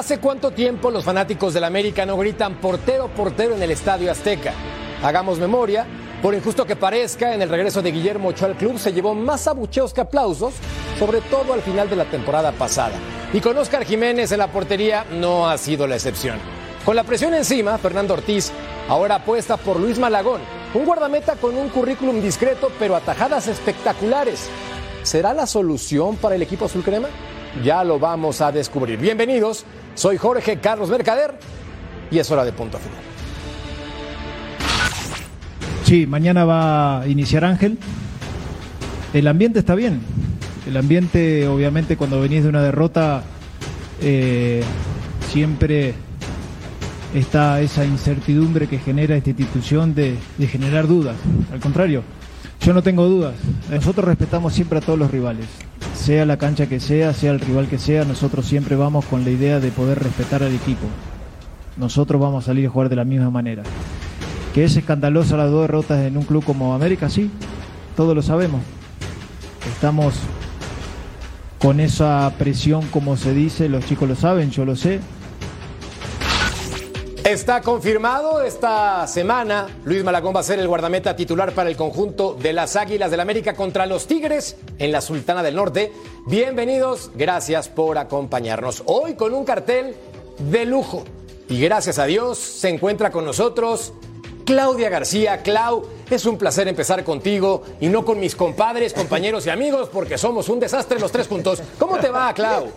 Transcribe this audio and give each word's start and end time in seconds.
¿Hace 0.00 0.16
cuánto 0.16 0.50
tiempo 0.50 0.90
los 0.90 1.04
fanáticos 1.04 1.52
del 1.52 1.62
América 1.62 2.06
no 2.06 2.16
gritan 2.16 2.54
portero, 2.54 3.08
portero 3.08 3.54
en 3.54 3.62
el 3.62 3.70
Estadio 3.70 4.10
Azteca? 4.10 4.54
Hagamos 5.02 5.38
memoria. 5.38 5.86
Por 6.22 6.32
injusto 6.32 6.64
que 6.64 6.74
parezca, 6.74 7.34
en 7.34 7.42
el 7.42 7.50
regreso 7.50 7.82
de 7.82 7.92
Guillermo 7.92 8.30
Ochoa 8.30 8.48
al 8.48 8.56
club 8.56 8.78
se 8.78 8.94
llevó 8.94 9.14
más 9.14 9.46
abucheos 9.46 9.92
que 9.92 10.00
aplausos, 10.00 10.54
sobre 10.98 11.20
todo 11.20 11.52
al 11.52 11.60
final 11.60 11.90
de 11.90 11.96
la 11.96 12.06
temporada 12.06 12.50
pasada. 12.52 12.94
Y 13.34 13.42
con 13.42 13.58
Oscar 13.58 13.84
Jiménez 13.84 14.32
en 14.32 14.38
la 14.38 14.50
portería 14.50 15.04
no 15.10 15.50
ha 15.50 15.58
sido 15.58 15.86
la 15.86 15.96
excepción. 15.96 16.38
Con 16.86 16.96
la 16.96 17.04
presión 17.04 17.34
encima, 17.34 17.76
Fernando 17.76 18.14
Ortiz 18.14 18.52
ahora 18.88 19.16
apuesta 19.16 19.58
por 19.58 19.78
Luis 19.78 19.98
Malagón, 19.98 20.40
un 20.72 20.86
guardameta 20.86 21.36
con 21.36 21.58
un 21.58 21.68
currículum 21.68 22.22
discreto 22.22 22.72
pero 22.78 22.96
atajadas 22.96 23.48
espectaculares. 23.48 24.48
¿Será 25.02 25.34
la 25.34 25.46
solución 25.46 26.16
para 26.16 26.36
el 26.36 26.42
equipo 26.42 26.64
azul 26.64 26.82
crema? 26.82 27.08
Ya 27.64 27.82
lo 27.84 27.98
vamos 27.98 28.40
a 28.40 28.52
descubrir. 28.52 28.98
Bienvenidos, 28.98 29.64
soy 29.94 30.16
Jorge 30.16 30.58
Carlos 30.58 30.90
Mercader 30.90 31.34
y 32.10 32.18
es 32.18 32.30
hora 32.30 32.44
de 32.44 32.52
punto 32.52 32.78
final. 32.78 32.98
Sí, 35.84 36.06
mañana 36.06 36.44
va 36.44 37.00
a 37.00 37.08
iniciar 37.08 37.44
Ángel. 37.44 37.78
El 39.12 39.26
ambiente 39.26 39.58
está 39.58 39.74
bien. 39.74 40.00
El 40.66 40.76
ambiente, 40.76 41.48
obviamente, 41.48 41.96
cuando 41.96 42.20
venís 42.20 42.44
de 42.44 42.48
una 42.48 42.62
derrota, 42.62 43.24
eh, 44.00 44.62
siempre 45.28 45.94
está 47.14 47.60
esa 47.60 47.84
incertidumbre 47.84 48.68
que 48.68 48.78
genera 48.78 49.16
esta 49.16 49.30
institución 49.30 49.94
de, 49.94 50.16
de 50.38 50.46
generar 50.46 50.86
dudas. 50.86 51.16
Al 51.52 51.58
contrario, 51.58 52.04
yo 52.60 52.72
no 52.72 52.82
tengo 52.82 53.06
dudas. 53.06 53.34
Nosotros 53.68 54.06
respetamos 54.06 54.52
siempre 54.52 54.78
a 54.78 54.82
todos 54.82 54.98
los 54.98 55.10
rivales. 55.10 55.46
Sea 56.00 56.24
la 56.24 56.38
cancha 56.38 56.66
que 56.66 56.80
sea, 56.80 57.12
sea 57.12 57.30
el 57.30 57.40
rival 57.40 57.68
que 57.68 57.78
sea, 57.78 58.06
nosotros 58.06 58.46
siempre 58.46 58.74
vamos 58.74 59.04
con 59.04 59.22
la 59.22 59.30
idea 59.30 59.60
de 59.60 59.70
poder 59.70 60.02
respetar 60.02 60.42
al 60.42 60.54
equipo. 60.54 60.86
Nosotros 61.76 62.18
vamos 62.18 62.42
a 62.42 62.46
salir 62.46 62.66
a 62.66 62.70
jugar 62.70 62.88
de 62.88 62.96
la 62.96 63.04
misma 63.04 63.28
manera. 63.28 63.62
Que 64.54 64.64
es 64.64 64.74
escandalosa 64.74 65.36
las 65.36 65.50
dos 65.50 65.60
derrotas 65.60 66.00
en 66.00 66.16
un 66.16 66.24
club 66.24 66.42
como 66.42 66.74
América, 66.74 67.10
sí, 67.10 67.30
todos 67.96 68.16
lo 68.16 68.22
sabemos. 68.22 68.62
Estamos 69.70 70.14
con 71.58 71.80
esa 71.80 72.32
presión, 72.38 72.86
como 72.86 73.18
se 73.18 73.34
dice, 73.34 73.68
los 73.68 73.84
chicos 73.84 74.08
lo 74.08 74.16
saben, 74.16 74.50
yo 74.50 74.64
lo 74.64 74.76
sé. 74.76 75.00
Está 77.30 77.60
confirmado 77.60 78.42
esta 78.42 79.06
semana. 79.06 79.68
Luis 79.84 80.02
Malagón 80.02 80.34
va 80.34 80.40
a 80.40 80.42
ser 80.42 80.58
el 80.58 80.66
guardameta 80.66 81.14
titular 81.14 81.52
para 81.52 81.70
el 81.70 81.76
conjunto 81.76 82.34
de 82.34 82.52
las 82.52 82.74
Águilas 82.74 83.12
del 83.12 83.20
América 83.20 83.54
contra 83.54 83.86
los 83.86 84.08
Tigres 84.08 84.56
en 84.80 84.90
la 84.90 85.00
Sultana 85.00 85.40
del 85.40 85.54
Norte. 85.54 85.92
Bienvenidos, 86.26 87.12
gracias 87.14 87.68
por 87.68 87.98
acompañarnos. 87.98 88.82
Hoy 88.86 89.14
con 89.14 89.32
un 89.32 89.44
cartel 89.44 89.94
de 90.40 90.64
lujo. 90.64 91.04
Y 91.48 91.60
gracias 91.60 92.00
a 92.00 92.06
Dios 92.06 92.36
se 92.36 92.68
encuentra 92.68 93.12
con 93.12 93.24
nosotros 93.24 93.92
Claudia 94.44 94.90
García. 94.90 95.44
Clau, 95.44 95.84
es 96.16 96.26
un 96.26 96.38
placer 96.38 96.68
empezar 96.68 97.04
contigo 97.04 97.62
y 97.80 97.88
no 97.88 98.04
con 98.04 98.18
mis 98.20 98.34
compadres, 98.34 98.92
compañeros 98.92 99.46
y 99.46 99.50
amigos, 99.50 99.88
porque 99.92 100.18
somos 100.18 100.48
un 100.48 100.60
desastre 100.60 100.98
los 100.98 101.12
tres 101.12 101.28
juntos. 101.28 101.62
¿Cómo 101.78 101.98
te 101.98 102.10
va, 102.10 102.32
Clau? 102.34 102.70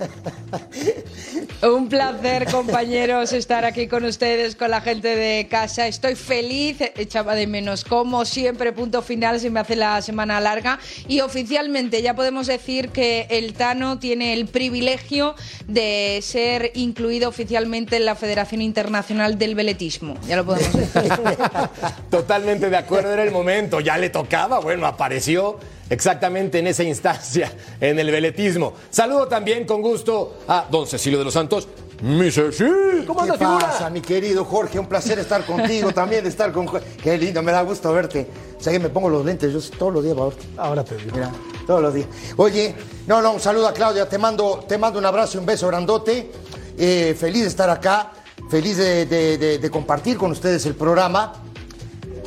Un 1.64 1.88
placer, 1.88 2.52
compañeros, 2.52 3.32
estar 3.32 3.64
aquí 3.64 3.88
con 3.88 4.04
ustedes, 4.04 4.56
con 4.56 4.70
la 4.70 4.82
gente 4.82 5.16
de 5.16 5.48
casa. 5.48 5.88
Estoy 5.88 6.16
feliz, 6.16 6.78
echaba 6.98 7.36
de 7.36 7.48
menos, 7.48 7.86
como 7.86 8.26
siempre, 8.26 8.74
punto 8.74 9.02
final, 9.02 9.40
se 9.40 9.50
me 9.50 9.62
hace 9.62 9.78
la 9.78 10.02
semana 10.02 10.42
larga. 10.42 10.80
Y 11.08 11.22
oficialmente 11.22 12.02
ya 12.02 12.16
podemos 12.16 12.48
decir 12.48 12.90
que 12.90 13.28
el 13.30 13.54
Tano 13.54 13.98
tiene 13.98 14.34
el 14.34 14.48
privilegio 14.48 15.36
de 15.66 16.20
ser 16.22 16.72
incluido 16.76 17.30
oficialmente 17.30 17.96
en 17.96 18.06
la 18.06 18.16
Federación 18.16 18.62
Internacional 18.62 19.38
del 19.38 19.56
Veletismo. 19.56 20.18
Ya 20.28 20.36
lo 20.36 20.46
podemos 20.46 20.74
decir. 20.74 21.14
Totalmente 22.10 22.70
de 22.70 22.78
acuerdo, 22.78 23.14
era 23.24 23.30
el 23.30 23.34
momento, 23.38 23.80
ya 23.80 23.98
le 23.98 24.10
tocaba, 24.10 24.60
bueno, 24.60 24.86
apareció 24.86 25.58
exactamente 25.90 26.60
en 26.60 26.68
esa 26.68 26.84
instancia, 26.84 27.52
en 27.80 28.00
el 28.00 28.12
veletismo. 28.12 28.74
Saludo 28.90 29.28
también 29.28 29.66
con 29.66 29.82
gusto 29.82 30.40
a 30.48 30.68
don 30.70 30.86
Cecilio 30.88 31.20
de 31.20 31.26
los 31.26 31.34
Santos. 31.34 31.68
Mi 32.02 32.30
Cecil, 32.32 33.06
¿cómo 33.08 33.20
¿Qué 33.20 33.32
andas, 33.32 33.38
figura? 33.38 33.60
pasa, 33.68 33.90
mi 33.90 34.02
querido 34.02 34.44
Jorge? 34.44 34.78
Un 34.78 34.88
placer 34.88 35.20
estar 35.20 35.46
contigo 35.46 35.92
también, 35.94 36.26
estar 36.26 36.52
con 36.52 36.66
Jorge. 36.68 36.86
Qué 37.02 37.18
lindo, 37.18 37.42
me 37.42 37.52
da 37.54 37.62
gusto 37.62 37.94
verte. 37.94 38.28
O 38.60 38.62
sea 38.62 38.74
que 38.74 38.80
me 38.80 38.90
pongo 38.90 39.08
los 39.10 39.24
lentes, 39.24 39.54
yo 39.54 39.60
todos 39.78 39.94
los 39.94 40.04
días, 40.04 40.18
ahora. 40.18 40.36
Ahora 40.58 40.84
te 40.84 40.98
digo. 40.98 41.12
Mira, 41.14 41.32
todos 41.66 41.82
los 41.82 41.94
días. 41.94 42.08
Oye, 42.36 42.76
no, 43.08 43.22
no, 43.22 43.32
un 43.34 43.40
saludo 43.40 43.68
a 43.70 43.74
Claudia, 43.74 44.10
te 44.10 44.18
mando, 44.18 44.66
te 44.68 44.78
mando 44.78 45.00
un 45.00 45.06
abrazo 45.06 45.38
y 45.38 45.40
un 45.40 45.46
beso 45.46 45.68
grandote. 45.68 46.30
Eh, 46.78 47.16
feliz 47.18 47.44
de 47.44 47.48
estar 47.48 47.70
acá, 47.70 48.12
feliz 48.50 48.76
de, 48.78 49.06
de- 49.06 49.38
de- 49.38 49.58
de 49.60 49.70
compartir 49.70 50.18
con 50.18 50.32
ustedes 50.32 50.66
el 50.66 50.76
programa. 50.76 51.34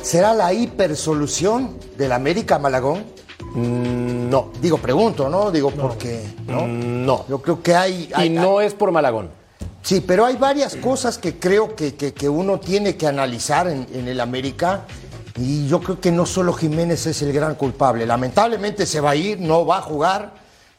¿Será 0.07 0.33
la 0.33 0.53
hipersolución 0.53 1.77
del 1.97 2.13
América 2.13 2.57
Malagón? 2.59 3.03
Mm, 3.53 4.29
No, 4.29 4.51
Digo, 4.61 4.77
pregunto, 4.77 5.27
¿no? 5.27 5.51
Digo, 5.51 5.69
porque, 5.71 6.23
¿no? 6.47 6.65
no. 6.65 7.25
Yo 7.27 7.41
creo 7.41 7.61
que 7.61 7.75
hay... 7.75 8.09
hay- 8.13 8.27
Y 8.27 8.29
no 8.29 8.61
es 8.61 8.73
por 8.73 8.89
Malagón. 8.93 9.29
Sí, 9.83 9.99
pero 9.99 10.25
hay 10.25 10.37
varias 10.37 10.77
cosas 10.77 11.17
que 11.17 11.37
creo 11.37 11.75
que, 11.75 11.95
que- 11.95 12.13
que 12.13 12.29
uno 12.29 12.57
tiene 12.57 12.95
que 12.95 13.05
analizar 13.05 13.67
en, 13.67 13.85
en 13.93 14.07
el 14.07 14.21
América 14.21 14.85
y 15.37 15.67
yo 15.67 15.81
creo 15.81 15.99
que 15.99 16.09
no 16.13 16.25
solo 16.25 16.53
Jiménez 16.53 17.05
es 17.05 17.21
el 17.21 17.33
gran 17.33 17.55
culpable. 17.55 18.05
Lamentablemente 18.05 18.85
se 18.85 19.01
va 19.01 19.09
a 19.11 19.15
ir, 19.17 19.41
no 19.41 19.65
va 19.65 19.79
a 19.79 19.81
jugar, 19.81 20.31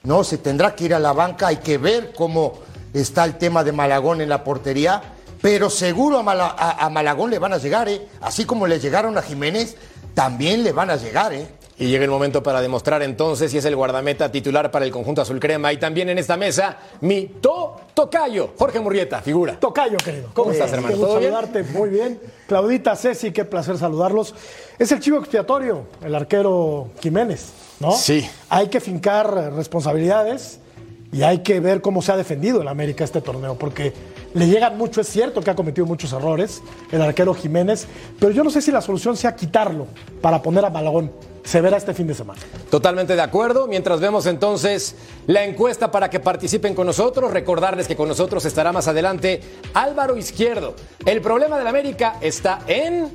no, 0.04 0.24
se 0.24 0.38
tendrá 0.38 0.74
que 0.74 0.84
ir 0.86 0.94
a 0.94 0.98
la 0.98 1.12
banca, 1.12 1.48
hay 1.48 1.58
que 1.58 1.76
ver 1.76 2.14
cómo 2.16 2.54
está 2.94 3.24
el 3.24 3.36
tema 3.36 3.62
de 3.62 3.72
Malagón 3.72 4.22
en 4.22 4.30
la 4.30 4.42
portería, 4.42 5.02
pero 5.40 5.70
seguro 5.70 6.18
a, 6.18 6.22
Mala- 6.22 6.54
a- 6.58 6.84
a 6.84 6.90
Malagón 6.90 7.30
le 7.30 7.38
van 7.38 7.52
a 7.52 7.58
llegar, 7.58 7.88
¿eh? 7.88 8.06
Así 8.20 8.44
como 8.44 8.66
le 8.66 8.78
llegaron 8.80 9.16
a 9.18 9.22
Jiménez, 9.22 9.76
también 10.14 10.62
le 10.64 10.72
van 10.72 10.90
a 10.90 10.96
llegar, 10.96 11.32
¿eh? 11.32 11.46
Y 11.80 11.86
llega 11.86 12.02
el 12.02 12.10
momento 12.10 12.42
para 12.42 12.60
demostrar 12.60 13.02
entonces 13.04 13.52
si 13.52 13.58
es 13.58 13.64
el 13.64 13.76
guardameta 13.76 14.32
titular 14.32 14.68
para 14.72 14.84
el 14.84 14.90
conjunto 14.90 15.22
azul 15.22 15.38
crema. 15.38 15.72
Y 15.72 15.76
también 15.76 16.08
en 16.08 16.18
esta 16.18 16.36
mesa, 16.36 16.76
mi 17.02 17.26
to 17.40 17.76
tocayo, 17.94 18.50
Jorge 18.58 18.80
Murrieta, 18.80 19.22
figura. 19.22 19.60
Tocayo, 19.60 19.96
querido. 19.98 20.30
¿Cómo 20.34 20.50
estás, 20.50 20.72
hermano? 20.72 20.94
Qué 20.94 21.00
gusto 21.00 21.14
saludarte, 21.20 21.62
muy 21.62 21.88
bien. 21.88 22.18
Claudita, 22.48 22.96
Ceci, 22.96 23.30
qué 23.30 23.44
placer 23.44 23.78
saludarlos. 23.78 24.34
Es 24.76 24.90
el 24.90 24.98
chivo 24.98 25.18
expiatorio, 25.18 25.84
el 26.04 26.16
arquero 26.16 26.88
Jiménez, 27.00 27.50
¿no? 27.78 27.92
Sí. 27.92 28.28
Hay 28.48 28.66
que 28.66 28.80
fincar 28.80 29.32
eh, 29.38 29.50
responsabilidades 29.50 30.58
y 31.12 31.22
hay 31.22 31.44
que 31.44 31.60
ver 31.60 31.80
cómo 31.80 32.02
se 32.02 32.10
ha 32.10 32.16
defendido 32.16 32.60
el 32.60 32.66
América 32.66 33.04
este 33.04 33.20
torneo, 33.20 33.54
porque 33.54 33.92
le 34.34 34.46
llegan 34.46 34.76
mucho, 34.76 35.00
es 35.00 35.08
cierto 35.08 35.40
que 35.40 35.50
ha 35.50 35.54
cometido 35.54 35.86
muchos 35.86 36.12
errores 36.12 36.62
el 36.92 37.02
arquero 37.02 37.34
Jiménez, 37.34 37.86
pero 38.18 38.32
yo 38.32 38.44
no 38.44 38.50
sé 38.50 38.60
si 38.60 38.70
la 38.70 38.80
solución 38.80 39.16
sea 39.16 39.34
quitarlo 39.34 39.86
para 40.20 40.42
poner 40.42 40.64
a 40.64 40.70
Malagón. 40.70 41.10
Se 41.44 41.62
verá 41.62 41.78
este 41.78 41.94
fin 41.94 42.06
de 42.06 42.14
semana. 42.14 42.38
Totalmente 42.70 43.16
de 43.16 43.22
acuerdo. 43.22 43.66
Mientras 43.68 44.00
vemos 44.00 44.26
entonces 44.26 44.96
la 45.26 45.44
encuesta 45.44 45.90
para 45.90 46.10
que 46.10 46.20
participen 46.20 46.74
con 46.74 46.86
nosotros, 46.86 47.30
recordarles 47.30 47.88
que 47.88 47.96
con 47.96 48.06
nosotros 48.06 48.44
estará 48.44 48.70
más 48.70 48.86
adelante 48.86 49.40
Álvaro 49.72 50.18
Izquierdo. 50.18 50.74
El 51.06 51.22
problema 51.22 51.56
del 51.56 51.66
América 51.66 52.18
está 52.20 52.58
en 52.66 53.08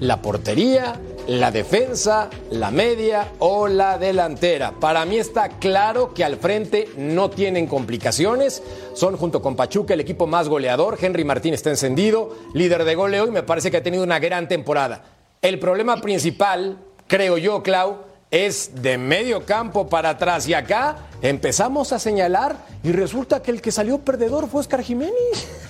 la 0.00 0.20
portería, 0.20 1.00
la 1.28 1.50
defensa, 1.50 2.30
la 2.50 2.70
media 2.70 3.32
o 3.38 3.68
la 3.68 3.98
delantera. 3.98 4.72
Para 4.72 5.04
mí 5.04 5.18
está 5.18 5.50
claro 5.50 6.14
que 6.14 6.24
al 6.24 6.38
frente 6.38 6.88
no 6.96 7.28
tienen 7.28 7.66
complicaciones. 7.66 8.62
Son 8.94 9.14
junto 9.16 9.42
con 9.42 9.54
Pachuca 9.54 9.92
el 9.92 10.00
equipo 10.00 10.26
más 10.26 10.48
goleador. 10.48 10.96
Henry 11.00 11.24
Martín 11.24 11.52
está 11.52 11.68
encendido, 11.68 12.34
líder 12.54 12.84
de 12.84 12.94
goleo 12.94 13.26
y 13.26 13.30
me 13.30 13.42
parece 13.42 13.70
que 13.70 13.76
ha 13.76 13.82
tenido 13.82 14.02
una 14.02 14.18
gran 14.18 14.48
temporada. 14.48 15.04
El 15.42 15.58
problema 15.58 16.00
principal 16.00 16.78
creo 17.06 17.36
yo, 17.36 17.62
Clau, 17.62 17.98
es 18.30 18.82
de 18.82 18.96
medio 18.96 19.44
campo 19.44 19.86
para 19.86 20.10
atrás. 20.10 20.48
Y 20.48 20.54
acá 20.54 21.08
empezamos 21.20 21.92
a 21.92 21.98
señalar 21.98 22.56
y 22.82 22.92
resulta 22.92 23.42
que 23.42 23.50
el 23.50 23.60
que 23.60 23.70
salió 23.70 23.98
perdedor 23.98 24.48
fue 24.48 24.62
Oscar 24.62 24.82
Jiménez. 24.82 25.67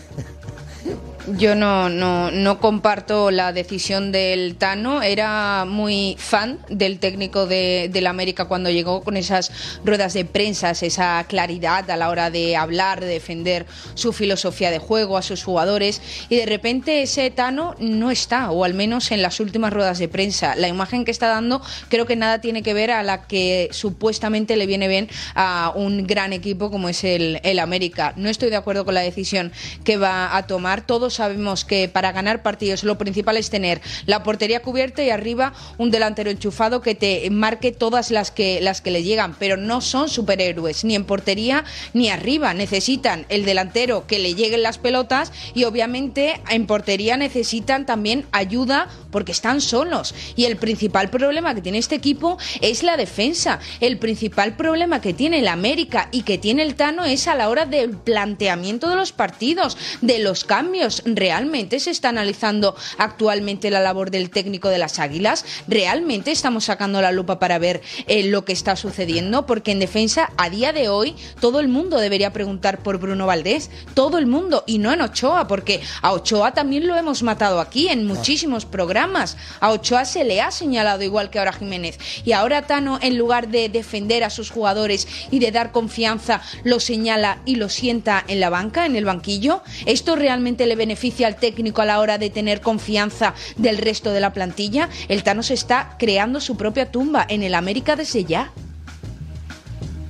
Yo 1.36 1.54
no, 1.54 1.90
no, 1.90 2.30
no 2.30 2.58
comparto 2.58 3.30
la 3.30 3.52
decisión 3.52 4.12
del 4.12 4.56
Tano. 4.56 5.02
Era 5.02 5.66
muy 5.66 6.16
fan 6.18 6.58
del 6.70 6.98
técnico 7.00 7.46
de, 7.46 7.90
del 7.92 8.06
América 8.06 8.46
cuando 8.46 8.70
llegó 8.70 9.02
con 9.02 9.16
esas 9.16 9.52
ruedas 9.84 10.14
de 10.14 10.24
prensa, 10.24 10.70
esa 10.70 11.24
claridad 11.28 11.90
a 11.90 11.96
la 11.96 12.08
hora 12.08 12.30
de 12.30 12.56
hablar, 12.56 13.00
de 13.00 13.08
defender 13.08 13.66
su 13.94 14.12
filosofía 14.12 14.70
de 14.70 14.78
juego 14.78 15.18
a 15.18 15.22
sus 15.22 15.44
jugadores. 15.44 16.00
Y 16.30 16.36
de 16.36 16.46
repente 16.46 17.02
ese 17.02 17.30
Tano 17.30 17.74
no 17.78 18.10
está, 18.10 18.50
o 18.50 18.64
al 18.64 18.72
menos 18.72 19.10
en 19.10 19.20
las 19.20 19.38
últimas 19.40 19.72
ruedas 19.72 19.98
de 19.98 20.08
prensa. 20.08 20.56
La 20.56 20.68
imagen 20.68 21.04
que 21.04 21.10
está 21.10 21.28
dando 21.28 21.60
creo 21.90 22.06
que 22.06 22.16
nada 22.16 22.40
tiene 22.40 22.62
que 22.62 22.72
ver 22.72 22.90
a 22.90 23.02
la 23.02 23.26
que 23.26 23.68
supuestamente 23.72 24.56
le 24.56 24.66
viene 24.66 24.88
bien 24.88 25.10
a 25.34 25.72
un 25.74 26.06
gran 26.06 26.32
equipo 26.32 26.70
como 26.70 26.88
es 26.88 27.04
el, 27.04 27.40
el 27.42 27.58
América. 27.58 28.14
No 28.16 28.30
estoy 28.30 28.48
de 28.48 28.56
acuerdo 28.56 28.86
con 28.86 28.94
la 28.94 29.02
decisión 29.02 29.52
que 29.84 29.98
va 29.98 30.34
a 30.34 30.46
tomar. 30.46 30.86
Todos 30.86 31.17
sabemos 31.18 31.64
que 31.64 31.88
para 31.88 32.12
ganar 32.12 32.42
partidos 32.42 32.84
lo 32.84 32.96
principal 32.96 33.36
es 33.36 33.50
tener 33.50 33.80
la 34.06 34.22
portería 34.22 34.62
cubierta 34.62 35.02
y 35.02 35.10
arriba 35.10 35.52
un 35.76 35.90
delantero 35.90 36.30
enchufado 36.30 36.80
que 36.80 36.94
te 36.94 37.28
marque 37.30 37.72
todas 37.72 38.10
las 38.10 38.30
que, 38.30 38.60
las 38.60 38.80
que 38.80 38.90
le 38.90 39.02
llegan, 39.02 39.34
pero 39.38 39.56
no 39.56 39.80
son 39.80 40.08
superhéroes, 40.08 40.84
ni 40.84 40.94
en 40.94 41.04
portería 41.04 41.64
ni 41.92 42.08
arriba. 42.08 42.54
Necesitan 42.54 43.26
el 43.28 43.44
delantero 43.44 44.06
que 44.06 44.18
le 44.18 44.34
lleguen 44.34 44.62
las 44.62 44.78
pelotas 44.78 45.32
y 45.54 45.64
obviamente 45.64 46.40
en 46.50 46.66
portería 46.66 47.16
necesitan 47.16 47.84
también 47.84 48.26
ayuda 48.32 48.88
porque 49.10 49.32
están 49.32 49.60
solos. 49.60 50.14
Y 50.36 50.44
el 50.44 50.56
principal 50.56 51.10
problema 51.10 51.54
que 51.54 51.62
tiene 51.62 51.78
este 51.78 51.96
equipo 51.96 52.38
es 52.60 52.82
la 52.82 52.96
defensa. 52.96 53.58
El 53.80 53.98
principal 53.98 54.56
problema 54.56 55.00
que 55.00 55.14
tiene 55.14 55.40
el 55.40 55.48
América 55.48 56.08
y 56.12 56.22
que 56.22 56.38
tiene 56.38 56.62
el 56.62 56.76
Tano 56.76 57.04
es 57.04 57.26
a 57.26 57.34
la 57.34 57.48
hora 57.48 57.66
del 57.66 57.90
planteamiento 57.90 58.88
de 58.88 58.96
los 58.96 59.12
partidos, 59.12 59.76
de 60.00 60.20
los 60.20 60.44
cambios. 60.44 61.02
¿Realmente 61.16 61.80
se 61.80 61.90
está 61.90 62.10
analizando 62.10 62.76
actualmente 62.98 63.70
la 63.70 63.80
labor 63.80 64.10
del 64.10 64.30
técnico 64.30 64.68
de 64.68 64.78
las 64.78 64.98
Águilas? 64.98 65.44
¿Realmente 65.66 66.30
estamos 66.30 66.64
sacando 66.64 67.00
la 67.00 67.12
lupa 67.12 67.38
para 67.38 67.58
ver 67.58 67.80
eh, 68.06 68.24
lo 68.24 68.44
que 68.44 68.52
está 68.52 68.76
sucediendo? 68.76 69.46
Porque 69.46 69.72
en 69.72 69.78
defensa, 69.78 70.30
a 70.36 70.50
día 70.50 70.72
de 70.72 70.88
hoy, 70.88 71.14
todo 71.40 71.60
el 71.60 71.68
mundo 71.68 71.98
debería 71.98 72.32
preguntar 72.32 72.82
por 72.82 72.98
Bruno 72.98 73.26
Valdés. 73.26 73.70
Todo 73.94 74.18
el 74.18 74.26
mundo. 74.26 74.64
Y 74.66 74.78
no 74.78 74.92
en 74.92 75.00
Ochoa, 75.00 75.48
porque 75.48 75.80
a 76.02 76.12
Ochoa 76.12 76.52
también 76.52 76.86
lo 76.86 76.96
hemos 76.96 77.22
matado 77.22 77.60
aquí 77.60 77.88
en 77.88 78.06
muchísimos 78.06 78.66
programas. 78.66 79.36
A 79.60 79.70
Ochoa 79.70 80.04
se 80.04 80.24
le 80.24 80.40
ha 80.40 80.50
señalado 80.50 81.02
igual 81.02 81.30
que 81.30 81.38
ahora 81.38 81.52
Jiménez. 81.52 81.98
Y 82.24 82.32
ahora 82.32 82.62
Tano, 82.62 82.98
en 83.02 83.16
lugar 83.16 83.48
de 83.48 83.68
defender 83.68 84.24
a 84.24 84.30
sus 84.30 84.50
jugadores 84.50 85.08
y 85.30 85.38
de 85.38 85.52
dar 85.52 85.72
confianza, 85.72 86.42
lo 86.64 86.80
señala 86.80 87.38
y 87.44 87.56
lo 87.56 87.68
sienta 87.68 88.24
en 88.28 88.40
la 88.40 88.50
banca, 88.50 88.86
en 88.86 88.96
el 88.96 89.04
banquillo. 89.04 89.62
¿Esto 89.86 90.16
realmente 90.16 90.66
le 90.66 90.76
beneficia 90.76 90.97
al 91.26 91.36
técnico 91.36 91.80
a 91.82 91.84
la 91.86 92.00
hora 92.00 92.18
de 92.18 92.28
tener 92.30 92.60
confianza 92.60 93.34
del 93.56 93.78
resto 93.78 94.10
de 94.10 94.20
la 94.20 94.32
plantilla? 94.32 94.88
El 95.08 95.22
Tano 95.22 95.42
se 95.42 95.54
está 95.54 95.94
creando 95.98 96.40
su 96.40 96.56
propia 96.56 96.90
tumba 96.90 97.24
en 97.28 97.42
el 97.42 97.54
América 97.54 97.94
desde 97.96 98.24
ya. 98.24 98.50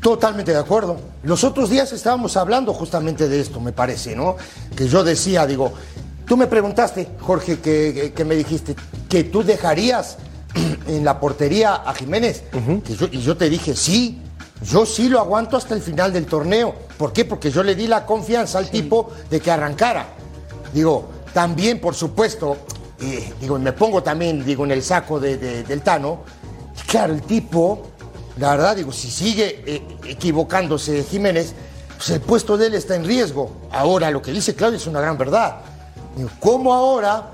Totalmente 0.00 0.52
de 0.52 0.58
acuerdo. 0.58 0.98
Los 1.24 1.44
otros 1.44 1.70
días 1.70 1.92
estábamos 1.92 2.36
hablando 2.36 2.72
justamente 2.72 3.28
de 3.28 3.40
esto, 3.40 3.60
me 3.60 3.72
parece, 3.72 4.14
¿no? 4.14 4.36
Que 4.76 4.88
yo 4.88 5.02
decía, 5.04 5.44
digo, 5.46 5.72
tú 6.24 6.36
me 6.36 6.46
preguntaste, 6.46 7.08
Jorge, 7.20 7.58
que, 7.58 8.12
que 8.14 8.24
me 8.24 8.36
dijiste, 8.36 8.76
que 9.08 9.24
tú 9.24 9.42
dejarías 9.42 10.18
en 10.86 11.04
la 11.04 11.18
portería 11.20 11.74
a 11.74 11.92
Jiménez. 11.94 12.44
Que 12.84 12.94
yo- 12.94 13.08
y 13.10 13.20
yo 13.20 13.36
te 13.36 13.50
dije, 13.50 13.74
sí, 13.74 14.18
yo 14.62 14.86
sí 14.86 15.08
lo 15.08 15.18
aguanto 15.18 15.56
hasta 15.56 15.74
el 15.74 15.82
final 15.82 16.12
del 16.12 16.26
torneo. 16.26 16.74
¿Por 16.96 17.12
qué? 17.12 17.24
Porque 17.24 17.50
yo 17.50 17.62
le 17.64 17.74
di 17.74 17.86
la 17.88 18.06
confianza 18.06 18.58
al 18.58 18.70
tipo 18.70 19.10
de 19.30 19.40
que 19.40 19.50
arrancara. 19.50 20.06
Digo, 20.72 21.08
también, 21.32 21.80
por 21.80 21.94
supuesto, 21.94 22.56
eh, 23.00 23.32
digo, 23.40 23.58
me 23.58 23.72
pongo 23.72 24.02
también, 24.02 24.44
digo, 24.44 24.64
en 24.64 24.72
el 24.72 24.82
saco 24.82 25.20
de- 25.20 25.36
de- 25.36 25.62
del 25.64 25.82
Tano. 25.82 26.20
Claro, 26.86 27.12
el 27.14 27.22
tipo, 27.22 27.82
la 28.38 28.50
verdad, 28.50 28.76
digo, 28.76 28.92
si 28.92 29.10
sigue 29.10 29.62
eh, 29.66 29.82
equivocándose 30.06 31.04
Jiménez, 31.04 31.54
pues 31.96 32.10
el 32.10 32.20
puesto 32.20 32.56
de 32.56 32.66
él 32.66 32.74
está 32.74 32.94
en 32.94 33.04
riesgo. 33.04 33.50
Ahora, 33.72 34.10
lo 34.10 34.22
que 34.22 34.30
dice 34.32 34.54
Claudio 34.54 34.76
es 34.78 34.86
una 34.86 35.00
gran 35.00 35.18
verdad. 35.18 35.56
Digo, 36.16 36.30
¿Cómo 36.40 36.72
ahora 36.74 37.30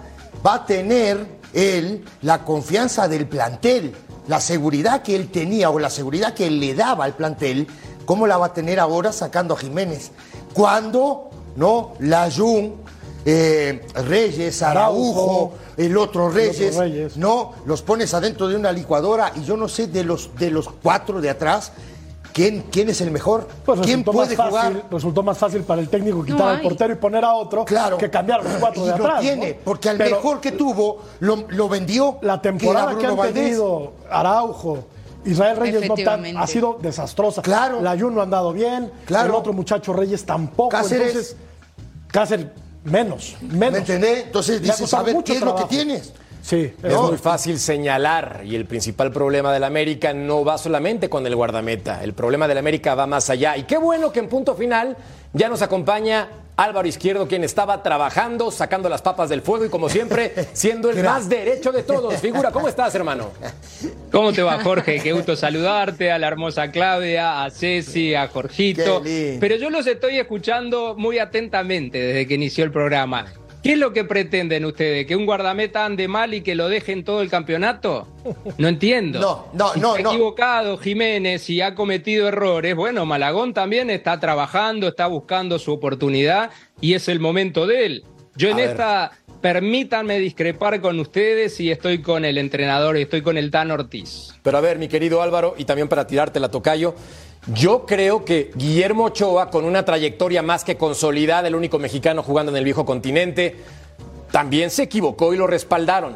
va 0.47 0.55
a 0.55 0.67
tener 0.67 1.27
él 1.53 2.05
la 2.23 2.45
confianza 2.45 3.09
del 3.09 3.27
plantel? 3.27 3.95
La 4.27 4.41
seguridad 4.41 5.03
que 5.03 5.17
él 5.17 5.31
tenía 5.31 5.69
o 5.69 5.79
la 5.79 5.91
seguridad 5.91 6.33
que 6.33 6.51
le 6.51 6.75
daba 6.75 7.05
al 7.05 7.15
plantel, 7.15 7.67
¿cómo 8.07 8.27
la 8.27 8.39
va 8.39 8.47
a 8.47 8.53
tener 8.55 8.81
ahora 8.81 9.13
sacando 9.13 9.53
a 9.55 9.59
Jiménez? 9.59 10.13
Cuando, 10.55 11.29
¿no? 11.57 11.93
La 11.99 12.31
Jun, 12.35 12.75
eh, 13.25 13.87
Reyes, 14.07 14.63
Araujo, 14.63 15.53
el 15.77 15.97
otro 15.97 16.29
Reyes, 16.31 16.77
Reyes. 16.77 17.17
no, 17.17 17.53
los 17.67 17.83
pones 17.83 18.13
adentro 18.15 18.49
de 18.49 18.57
una 18.57 18.71
licuadora 18.73 19.33
y 19.35 19.45
yo 19.45 19.57
no 19.57 19.69
sé 19.69 19.87
de 19.87 20.05
los, 20.05 20.31
de 20.37 20.51
los 20.51 20.69
cuatro 20.69 21.21
de 21.21 21.31
atrás, 21.31 21.73
¿quién, 22.33 22.65
quién 22.71 22.89
es 22.91 23.01
el 23.01 23.11
mejor? 23.11 23.49
Pues 23.65 23.81
¿Quién 23.81 24.01
resultó 24.05 24.13
puede 24.13 24.37
más 24.37 24.37
fácil, 24.37 24.51
jugar? 24.73 24.85
Resultó 24.91 25.23
más 25.23 25.39
fácil 25.39 25.63
para 25.63 25.81
el 25.81 25.89
técnico 25.89 26.23
quitar 26.23 26.39
No 26.39 26.49
al 26.49 26.61
portero 26.61 26.93
y 26.93 26.97
poner 26.97 27.25
a 27.25 27.35
otro 27.35 27.65
Claro. 27.65 27.97
que 27.97 28.11
cambiar 28.11 28.41
a 28.41 28.45
los 28.45 28.53
cuatro 28.55 28.83
y 28.83 28.85
de 28.91 28.99
lo 28.99 29.05
atrás. 29.05 29.21
tiene, 29.21 29.51
¿no? 29.53 29.57
porque 29.65 29.89
al 29.89 29.97
Pero 29.97 30.17
mejor 30.17 30.41
que 30.41 30.53
tuvo 30.53 30.99
lo, 31.21 31.45
lo 31.49 31.69
vendió. 31.69 32.19
La 32.23 32.41
temporada 32.43 32.91
que, 32.91 32.95
Bruno 32.97 33.11
han 33.11 33.17
Valdés. 33.17 33.35
tenido 33.45 33.93
Araujo, 34.11 34.85
Israel 35.25 35.57
Reyes 35.57 35.89
no 35.89 35.95
tan- 35.95 36.37
ha 36.37 36.47
sido 36.47 36.79
desastrosa. 36.83 37.41
Claro. 37.41 37.81
La 37.81 37.99
Jun 37.99 38.15
no 38.15 38.21
ha 38.21 38.25
andado 38.25 38.53
bien. 38.53 38.93
Claro. 39.07 39.29
El 39.31 39.35
otro 39.35 39.53
muchacho 39.55 39.95
Reyes 39.95 40.27
tampoco. 40.27 40.69
Cáceres. 40.69 41.09
Entonces, 41.09 41.37
Cáceres 42.09 42.47
menos, 42.85 43.37
menos. 43.41 43.73
¿Me 43.73 43.79
entendés? 43.79 44.25
Entonces 44.27 44.63
dices, 44.63 44.93
a 44.95 45.03
ver, 45.03 45.17
¿qué 45.25 45.35
es 45.35 45.41
lo 45.41 45.55
que 45.57 45.65
tienes? 45.65 46.13
Sí, 46.43 46.75
Es 46.83 46.99
muy 46.99 47.17
fácil 47.17 47.59
señalar 47.59 48.43
y 48.45 48.55
el 48.55 48.67
principal 48.67 49.11
problema 49.11 49.51
del 49.51 49.65
América 49.65 50.13
no 50.13 50.45
va 50.45 50.59
solamente 50.59 51.09
con 51.09 51.27
el 51.27 51.35
guardameta, 51.35 52.05
el 52.05 52.13
problema 52.13 52.47
del 52.47 52.59
América 52.59 52.95
va 52.95 53.07
más 53.07 53.31
allá. 53.31 53.57
Y 53.57 53.63
qué 53.63 53.79
bueno 53.79 54.13
que 54.13 54.19
en 54.19 54.29
punto 54.29 54.55
final 54.55 54.95
ya 55.33 55.49
nos 55.49 55.63
acompaña 55.63 56.29
Álvaro 56.57 56.87
Izquierdo, 56.87 57.27
quien 57.27 57.43
estaba 57.43 57.83
trabajando, 57.83 58.51
sacando 58.51 58.89
las 58.89 59.03
papas 59.03 59.29
del 59.29 59.43
fuego 59.43 59.65
y 59.65 59.69
como 59.69 59.89
siempre, 59.89 60.33
siendo 60.53 60.91
el 60.91 61.03
más 61.03 61.29
derecho 61.29 61.73
de 61.73 61.83
todos. 61.83 62.15
Figura, 62.21 62.53
¿cómo 62.53 62.69
estás, 62.69 62.95
hermano? 62.95 63.31
¿Cómo 64.13 64.33
te 64.33 64.43
va, 64.43 64.63
Jorge? 64.63 65.01
Qué 65.01 65.13
gusto 65.13 65.35
saludarte, 65.35 66.13
a 66.13 66.19
la 66.19 66.29
hermosa 66.29 66.71
Claudia, 66.71 67.45
a 67.45 67.51
Ceci, 67.51 68.15
a 68.15 68.29
Jorgito. 68.29 69.03
Pero 69.05 69.57
yo 69.57 69.71
los 69.71 69.87
estoy 69.87 70.19
escuchando 70.19 70.95
muy 70.97 71.19
atentamente 71.19 71.99
desde 71.99 72.27
que 72.29 72.35
inició 72.35 72.65
el 72.65 72.71
programa. 72.71 73.27
¿Qué 73.65 73.73
es 73.73 73.79
lo 73.79 73.95
que 73.95 74.05
pretenden 74.05 74.67
ustedes? 74.67 75.07
¿Que 75.07 75.17
un 75.17 75.25
guardameta 75.25 75.87
ande 75.87 76.07
mal 76.07 76.35
y 76.35 76.43
que 76.43 76.55
lo 76.55 76.69
dejen 76.69 77.03
todo 77.03 77.23
el 77.23 77.31
campeonato? 77.31 78.07
No 78.59 78.69
entiendo. 78.69 79.19
No, 79.21 79.47
no, 79.55 79.73
Si 79.73 79.81
no, 79.81 79.95
se 79.95 80.01
ha 80.01 80.03
no. 80.03 80.11
equivocado 80.11 80.77
Jiménez 80.77 81.49
y 81.49 81.63
ha 81.63 81.75
cometido 81.75 82.29
errores. 82.29 82.77
Bueno, 82.77 83.07
Malagón 83.07 83.55
también 83.55 83.89
está 83.89 84.21
trabajando, 84.21 84.87
está 84.89 85.07
buscando 85.07 85.59
su 85.59 85.73
oportunidad 85.73 86.51
y 86.83 86.93
es 86.93 87.09
el 87.09 87.21
momento 87.21 87.67
de 87.67 87.87
él. 87.87 88.05
Yo 88.37 88.49
en 88.51 88.55
A 88.55 88.59
ver. 88.59 88.69
Permítanme 89.45 90.19
discrepar 90.21 90.81
con 90.81 90.99
ustedes 90.99 91.61
y 91.61 91.71
estoy 91.71 92.01
con 92.01 92.25
el 92.25 92.39
entrenador, 92.39 92.97
estoy 92.97 93.21
con 93.21 93.37
el 93.37 93.51
Tan 93.51 93.71
Ortiz. 93.71 94.33
Pero 94.43 94.57
a 94.57 94.63
ver, 94.63 94.79
mi 94.79 94.89
querido 94.89 95.21
Álvaro, 95.21 95.55
y 95.59 95.67
también 95.67 95.87
para 95.87 96.07
tirarte 96.07 96.41
la 96.41 96.51
tocayo, 96.51 96.95
yo 97.53 97.85
creo 97.85 98.25
que 98.25 98.53
Guillermo 98.55 99.05
Ochoa, 99.05 99.51
con 99.51 99.67
una 99.67 99.85
trayectoria 99.85 100.41
más 100.41 100.65
que 100.65 100.79
consolidada, 100.79 101.47
el 101.47 101.57
único 101.57 101.79
mexicano 101.79 102.23
jugando 102.23 102.53
en 102.53 102.57
el 102.57 102.65
viejo 102.65 102.87
continente, 102.87 103.57
también 104.33 104.71
se 104.71 104.85
equivocó 104.85 105.35
y 105.35 105.37
lo 105.37 105.47
respaldaron. 105.47 106.15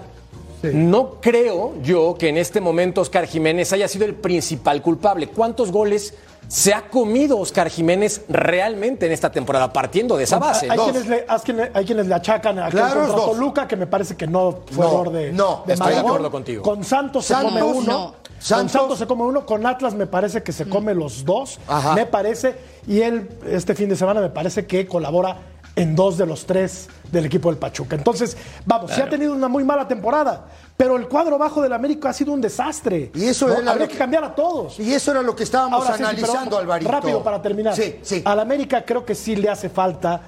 No 0.63 1.21
creo 1.21 1.75
yo 1.83 2.17
que 2.19 2.29
en 2.29 2.37
este 2.37 2.61
momento 2.61 3.01
Oscar 3.01 3.27
Jiménez 3.27 3.73
haya 3.73 3.89
sido 3.89 4.05
el 4.05 4.15
principal 4.15 4.83
culpable. 4.83 5.29
¿Cuántos 5.29 5.71
goles 5.71 6.15
se 6.49 6.73
ha 6.73 6.89
comido 6.89 7.39
Oscar 7.39 7.69
Jiménez 7.69 8.23
realmente 8.29 9.07
en 9.07 9.13
esta 9.13 9.31
temporada, 9.31 9.73
partiendo 9.73 10.17
de 10.17 10.25
esa 10.25 10.39
base? 10.39 10.69
Hay 10.71 10.79
quienes, 10.79 11.07
le, 11.07 11.25
hay 11.29 11.39
quienes- 11.45 11.71
hay 11.75 11.85
quienes 11.85 12.07
le 12.07 12.15
achacan 12.15 12.59
a 12.59 12.69
Claro, 12.71 13.01
contra 13.01 13.17
dos. 13.17 13.31
Toluca, 13.33 13.69
que 13.69 13.77
me 13.77 13.87
parece 13.87 14.17
que 14.17 14.27
no 14.27 14.61
fue 14.73 14.85
No, 14.87 14.91
error 14.93 15.13
de, 15.13 15.33
no, 15.33 15.63
de 15.67 15.75
estoy 15.75 15.93
de 15.93 15.99
acuerdo 15.99 16.31
contigo. 16.31 16.63
Con 16.63 16.83
Santos 16.85 17.27
se 17.27 17.35
come 17.35 17.63
uno. 17.63 17.81
no. 17.93 18.15
Con 18.15 18.45
Santos. 18.45 18.73
Santos 18.73 18.99
se 18.99 19.07
come 19.07 19.25
uno. 19.25 19.45
Con 19.45 19.67
Atlas 19.67 19.95
me 19.95 20.07
parece 20.07 20.43
que 20.45 20.53
se 20.53 20.69
come 20.69 20.95
los 20.95 21.25
dos. 21.25 21.59
Ajá. 21.67 21.95
Me 21.95 22.07
parece. 22.07 22.55
Y 22.87 23.01
él, 23.03 23.29
este 23.51 23.75
fin 23.75 23.89
de 23.89 23.97
semana, 23.97 24.21
me 24.21 24.31
parece 24.31 24.65
que 24.65 24.87
colabora 24.87 25.37
en 25.79 25.95
dos 25.97 26.19
de 26.19 26.27
los 26.27 26.45
tres 26.47 26.89
del 27.11 27.27
equipo 27.27 27.49
del 27.51 27.59
Pachuca. 27.59 27.97
Entonces, 27.97 28.37
vamos, 28.67 28.91
sí 28.93 29.01
ha 29.01 29.09
tenido 29.09 29.33
una 29.33 29.49
muy 29.49 29.65
mala 29.65 29.87
temporada. 29.89 30.47
Pero 30.77 30.97
el 30.97 31.09
cuadro 31.09 31.39
bajo 31.39 31.61
del 31.63 31.73
América 31.73 32.11
ha 32.11 32.13
sido 32.13 32.33
un 32.33 32.41
desastre. 32.41 33.11
Y 33.15 33.25
eso 33.27 33.49
¿no? 33.49 33.55
era 33.55 33.71
Habría 33.73 33.87
que 33.89 33.93
que- 33.95 33.99
cambiar 33.99 34.23
a 34.25 34.35
todos. 34.35 34.79
Y 34.79 34.93
eso 34.95 35.11
era 35.11 35.23
lo 35.23 35.35
que 35.35 35.43
estábamos 35.45 35.83
Ahora 35.85 35.97
sí, 35.97 36.03
analizando, 36.03 36.51
pero 36.51 36.59
Alvarito. 36.59 36.91
Rápido 36.91 37.23
para 37.23 37.43
terminar. 37.43 37.75
Sí, 37.75 37.99
sí. 38.03 38.23
Al 38.25 38.39
América 38.41 38.85
creo 38.85 39.05
que 39.05 39.15
sí 39.15 39.35
le 39.37 39.49
hace 39.49 39.69
falta 39.69 40.21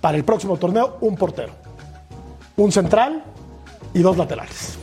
para 0.00 0.16
el 0.16 0.24
próximo 0.24 0.56
torneo 0.58 0.98
un 1.00 1.16
portero, 1.16 1.52
un 2.56 2.70
central 2.70 3.24
y 3.94 4.00
dos 4.00 4.16
laterales. 4.16 4.74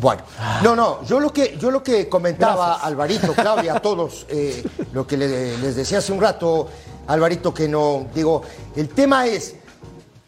Bueno, 0.00 0.22
no, 0.64 0.74
no, 0.74 1.04
yo 1.04 1.20
lo 1.20 1.32
que, 1.32 1.56
yo 1.60 1.70
lo 1.70 1.82
que 1.82 2.08
comentaba 2.08 2.66
Gracias. 2.68 2.86
Alvarito, 2.86 3.32
Claudia, 3.34 3.76
a 3.76 3.80
todos, 3.80 4.26
eh, 4.30 4.64
lo 4.94 5.06
que 5.06 5.16
le- 5.18 5.58
les 5.58 5.76
decía 5.76 5.98
hace 5.98 6.12
un 6.12 6.20
rato, 6.20 6.66
Alvarito, 7.06 7.52
que 7.52 7.68
no, 7.68 8.06
digo, 8.14 8.42
el 8.74 8.88
tema 8.88 9.26
es 9.26 9.54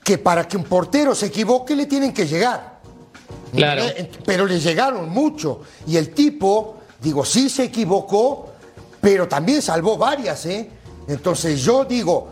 que 0.05 0.19
para 0.19 0.47
que 0.47 0.57
un 0.59 0.65
portero 0.65 1.15
se 1.15 1.27
equivoque 1.27 1.75
le 1.75 1.87
tienen 1.87 2.13
que 2.13 2.27
llegar. 2.27 2.75
Claro. 3.55 3.85
Eh, 3.85 4.11
Pero 4.27 4.45
le 4.47 4.61
llegaron 4.61 5.09
mucho. 5.09 5.63
Y 5.87 5.97
el 5.97 6.13
tipo, 6.13 6.77
digo, 7.01 7.25
sí 7.25 7.49
se 7.49 7.65
equivocó, 7.65 8.51
pero 9.01 9.27
también 9.27 9.63
salvó 9.63 9.97
varias, 9.97 10.45
¿eh? 10.47 10.69
Entonces 11.09 11.63
yo 11.63 11.85
digo, 11.85 12.29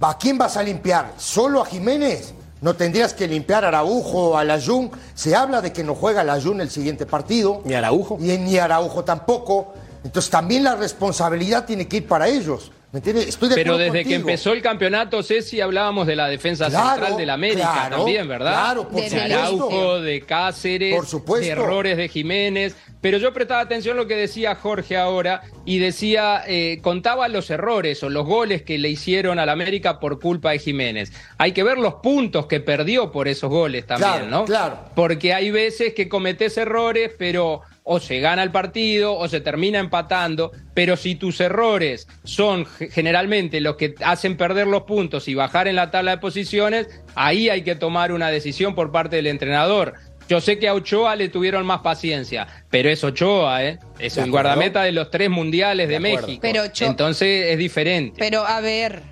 ¿a 0.00 0.18
quién 0.18 0.36
vas 0.36 0.56
a 0.56 0.62
limpiar? 0.62 1.12
¿Solo 1.16 1.62
a 1.62 1.66
Jiménez? 1.66 2.34
¿No 2.60 2.74
tendrías 2.74 3.14
que 3.14 3.26
limpiar 3.26 3.64
a 3.64 3.68
Araujo 3.68 4.30
o 4.30 4.36
a 4.36 4.44
Layun? 4.44 4.90
Se 5.14 5.34
habla 5.34 5.60
de 5.60 5.72
que 5.72 5.82
no 5.82 5.94
juega 5.94 6.22
Layun 6.22 6.60
el 6.60 6.70
siguiente 6.70 7.06
partido. 7.06 7.60
Ni 7.64 7.74
Araujo. 7.74 8.18
Y 8.20 8.36
ni 8.38 8.56
Araujo 8.58 9.04
tampoco. 9.04 9.74
Entonces 10.04 10.30
también 10.30 10.64
la 10.64 10.76
responsabilidad 10.76 11.64
tiene 11.66 11.86
que 11.88 11.98
ir 11.98 12.08
para 12.08 12.28
ellos. 12.28 12.70
¿Me 12.92 12.98
entiendes? 12.98 13.28
Estoy 13.28 13.48
de 13.48 13.54
Pero 13.54 13.78
desde 13.78 14.04
que 14.04 14.14
empezó 14.16 14.52
el 14.52 14.60
campeonato, 14.60 15.22
Ceci, 15.22 15.62
hablábamos 15.62 16.06
de 16.06 16.14
la 16.14 16.28
defensa 16.28 16.68
Claro, 16.68 16.90
central 16.90 17.16
del 17.16 17.30
América 17.30 17.70
claro, 17.72 17.96
también, 17.96 18.28
¿verdad? 18.28 18.52
claro, 18.52 18.88
por 18.88 19.00
de 19.00 19.08
supuesto. 19.08 19.34
Araujo, 19.34 20.00
de 20.02 20.20
Cáceres, 20.20 20.94
Por 20.94 21.06
supuesto. 21.06 21.46
de 21.46 21.52
errores 21.52 21.96
de 21.96 22.08
Jiménez. 22.08 22.76
Pero 23.00 23.16
yo 23.16 23.32
prestaba 23.32 23.62
atención 23.62 23.96
a 23.96 24.02
lo 24.02 24.06
que 24.06 24.14
decía 24.14 24.54
Jorge 24.56 24.98
ahora 24.98 25.40
y 25.64 25.78
decía, 25.78 26.44
eh, 26.46 26.80
contaba 26.82 27.28
los 27.28 27.48
errores 27.50 28.02
o 28.02 28.10
los 28.10 28.26
goles 28.26 28.60
que 28.62 28.76
le 28.76 28.90
hicieron 28.90 29.38
al 29.38 29.48
América 29.48 29.98
por 29.98 30.20
culpa 30.20 30.50
de 30.50 30.58
Jiménez. 30.58 31.12
Hay 31.38 31.52
que 31.52 31.62
ver 31.62 31.78
los 31.78 31.94
puntos 31.94 32.44
que 32.46 32.60
perdió 32.60 33.10
por 33.10 33.26
esos 33.26 33.48
goles 33.48 33.86
también, 33.86 34.10
Claro, 34.12 34.26
¿no? 34.26 34.44
claro. 34.44 34.78
Porque 34.94 35.32
hay 35.32 35.50
veces 35.50 35.94
que 35.94 36.10
cometes 36.10 36.58
errores, 36.58 37.10
pero 37.18 37.62
o 37.84 37.98
se 38.00 38.20
gana 38.20 38.42
el 38.42 38.50
partido 38.52 39.14
o 39.16 39.26
se 39.28 39.40
termina 39.40 39.78
empatando, 39.80 40.52
pero 40.74 40.96
si 40.96 41.14
tus 41.16 41.40
errores 41.40 42.06
son 42.24 42.64
ge- 42.66 42.88
generalmente 42.90 43.60
los 43.60 43.76
que 43.76 43.94
hacen 44.04 44.36
perder 44.36 44.66
los 44.68 44.82
puntos 44.82 45.26
y 45.28 45.34
bajar 45.34 45.66
en 45.68 45.76
la 45.76 45.90
tabla 45.90 46.12
de 46.12 46.18
posiciones, 46.18 46.88
ahí 47.14 47.48
hay 47.48 47.62
que 47.62 47.74
tomar 47.74 48.12
una 48.12 48.30
decisión 48.30 48.74
por 48.74 48.92
parte 48.92 49.16
del 49.16 49.26
entrenador. 49.26 49.94
Yo 50.28 50.40
sé 50.40 50.58
que 50.60 50.68
a 50.68 50.74
Ochoa 50.74 51.16
le 51.16 51.28
tuvieron 51.28 51.66
más 51.66 51.80
paciencia, 51.80 52.46
pero 52.70 52.88
es 52.88 53.02
Ochoa, 53.02 53.64
¿eh? 53.64 53.78
Es 53.98 54.16
el 54.16 54.30
guardameta 54.30 54.84
de 54.84 54.92
los 54.92 55.10
tres 55.10 55.28
mundiales 55.28 55.88
de, 55.88 55.94
De. 55.94 56.00
México. 56.00 56.38
Pero 56.40 56.62
Ochoa- 56.62 56.86
Entonces 56.88 57.46
es 57.50 57.58
diferente. 57.58 58.16
Pero 58.18 58.46
a 58.46 58.60
ver, 58.60 59.02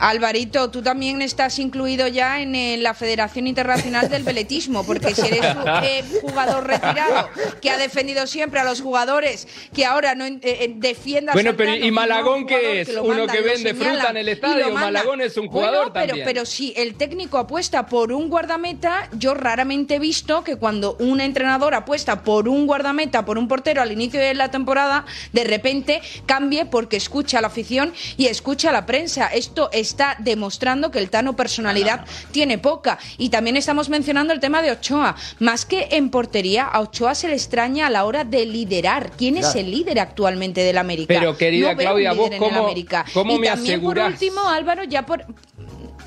Alvarito, 0.00 0.70
tú 0.70 0.82
también 0.82 1.20
estás 1.22 1.58
incluido 1.58 2.08
ya 2.08 2.40
en 2.40 2.54
eh, 2.54 2.76
la 2.78 2.94
Federación 2.94 3.46
Internacional 3.46 4.08
del 4.08 4.22
Veletismo, 4.22 4.84
porque 4.84 5.14
si 5.14 5.26
eres 5.26 5.54
un 5.54 5.68
eh, 5.84 6.02
jugador 6.22 6.66
retirado 6.66 7.28
que 7.60 7.70
ha 7.70 7.76
defendido 7.76 8.26
siempre 8.26 8.60
a 8.60 8.64
los 8.64 8.80
jugadores, 8.80 9.46
que 9.74 9.84
ahora 9.84 10.14
no 10.14 10.24
eh, 10.24 10.40
eh, 10.42 10.72
defienda 10.76 11.34
Bueno, 11.34 11.54
pero 11.56 11.74
¿y 11.74 11.90
Malagón 11.90 12.46
qué 12.46 12.80
es? 12.80 12.88
Uno 12.88 13.08
mandan, 13.08 13.28
que 13.28 13.42
vende 13.42 13.74
fruta 13.74 14.08
en 14.10 14.16
el 14.16 14.28
estadio. 14.28 14.70
Malagón 14.72 15.20
es 15.20 15.36
un 15.36 15.48
jugador 15.48 15.90
Bueno, 15.90 15.92
pero, 15.92 16.06
también. 16.06 16.26
Pero 16.26 16.46
si 16.46 16.72
el 16.76 16.94
técnico 16.94 17.38
apuesta 17.38 17.86
por 17.86 18.12
un 18.12 18.28
guardameta, 18.30 19.08
yo 19.12 19.34
raramente 19.34 19.96
he 19.96 19.98
visto 19.98 20.42
que 20.44 20.56
cuando 20.56 20.96
un 20.98 21.20
entrenador 21.20 21.74
apuesta 21.74 22.22
por 22.22 22.48
un 22.48 22.66
guardameta, 22.66 23.24
por 23.24 23.36
un 23.36 23.48
portero 23.48 23.82
al 23.82 23.92
inicio 23.92 24.18
de 24.18 24.32
la 24.34 24.50
temporada, 24.50 25.04
de 25.32 25.44
repente 25.44 26.00
cambie 26.24 26.64
porque 26.64 26.96
escucha 26.96 27.38
a 27.38 27.40
la 27.42 27.48
afición 27.48 27.92
y 28.16 28.26
escucha 28.26 28.70
a 28.70 28.72
la 28.72 28.86
prensa. 28.86 29.26
Esto 29.26 29.68
está 29.90 30.16
demostrando 30.18 30.90
que 30.90 30.98
el 30.98 31.10
Tano 31.10 31.34
personalidad 31.36 32.04
tiene 32.30 32.58
poca. 32.58 32.98
Y 33.18 33.28
también 33.28 33.56
estamos 33.56 33.88
mencionando 33.88 34.32
el 34.32 34.40
tema 34.40 34.62
de 34.62 34.70
Ochoa. 34.70 35.16
Más 35.40 35.64
que 35.66 35.88
en 35.92 36.10
portería, 36.10 36.64
a 36.64 36.80
Ochoa 36.80 37.14
se 37.14 37.28
le 37.28 37.34
extraña 37.34 37.86
a 37.86 37.90
la 37.90 38.04
hora 38.04 38.24
de 38.24 38.46
liderar. 38.46 39.10
¿Quién 39.18 39.36
es 39.36 39.54
el 39.56 39.70
líder 39.70 39.98
actualmente 39.98 40.62
del 40.62 40.78
América? 40.78 41.12
Pero, 41.12 41.36
querida 41.36 41.72
No 41.72 41.78
Claudia, 41.78 42.12
vos 42.12 42.30
cómo- 42.38 43.34
y 43.34 43.38
me 43.38 43.46
también 43.48 43.82
por 43.82 43.98
último, 43.98 44.48
Álvaro, 44.48 44.84
ya 44.84 45.04
por 45.04 45.24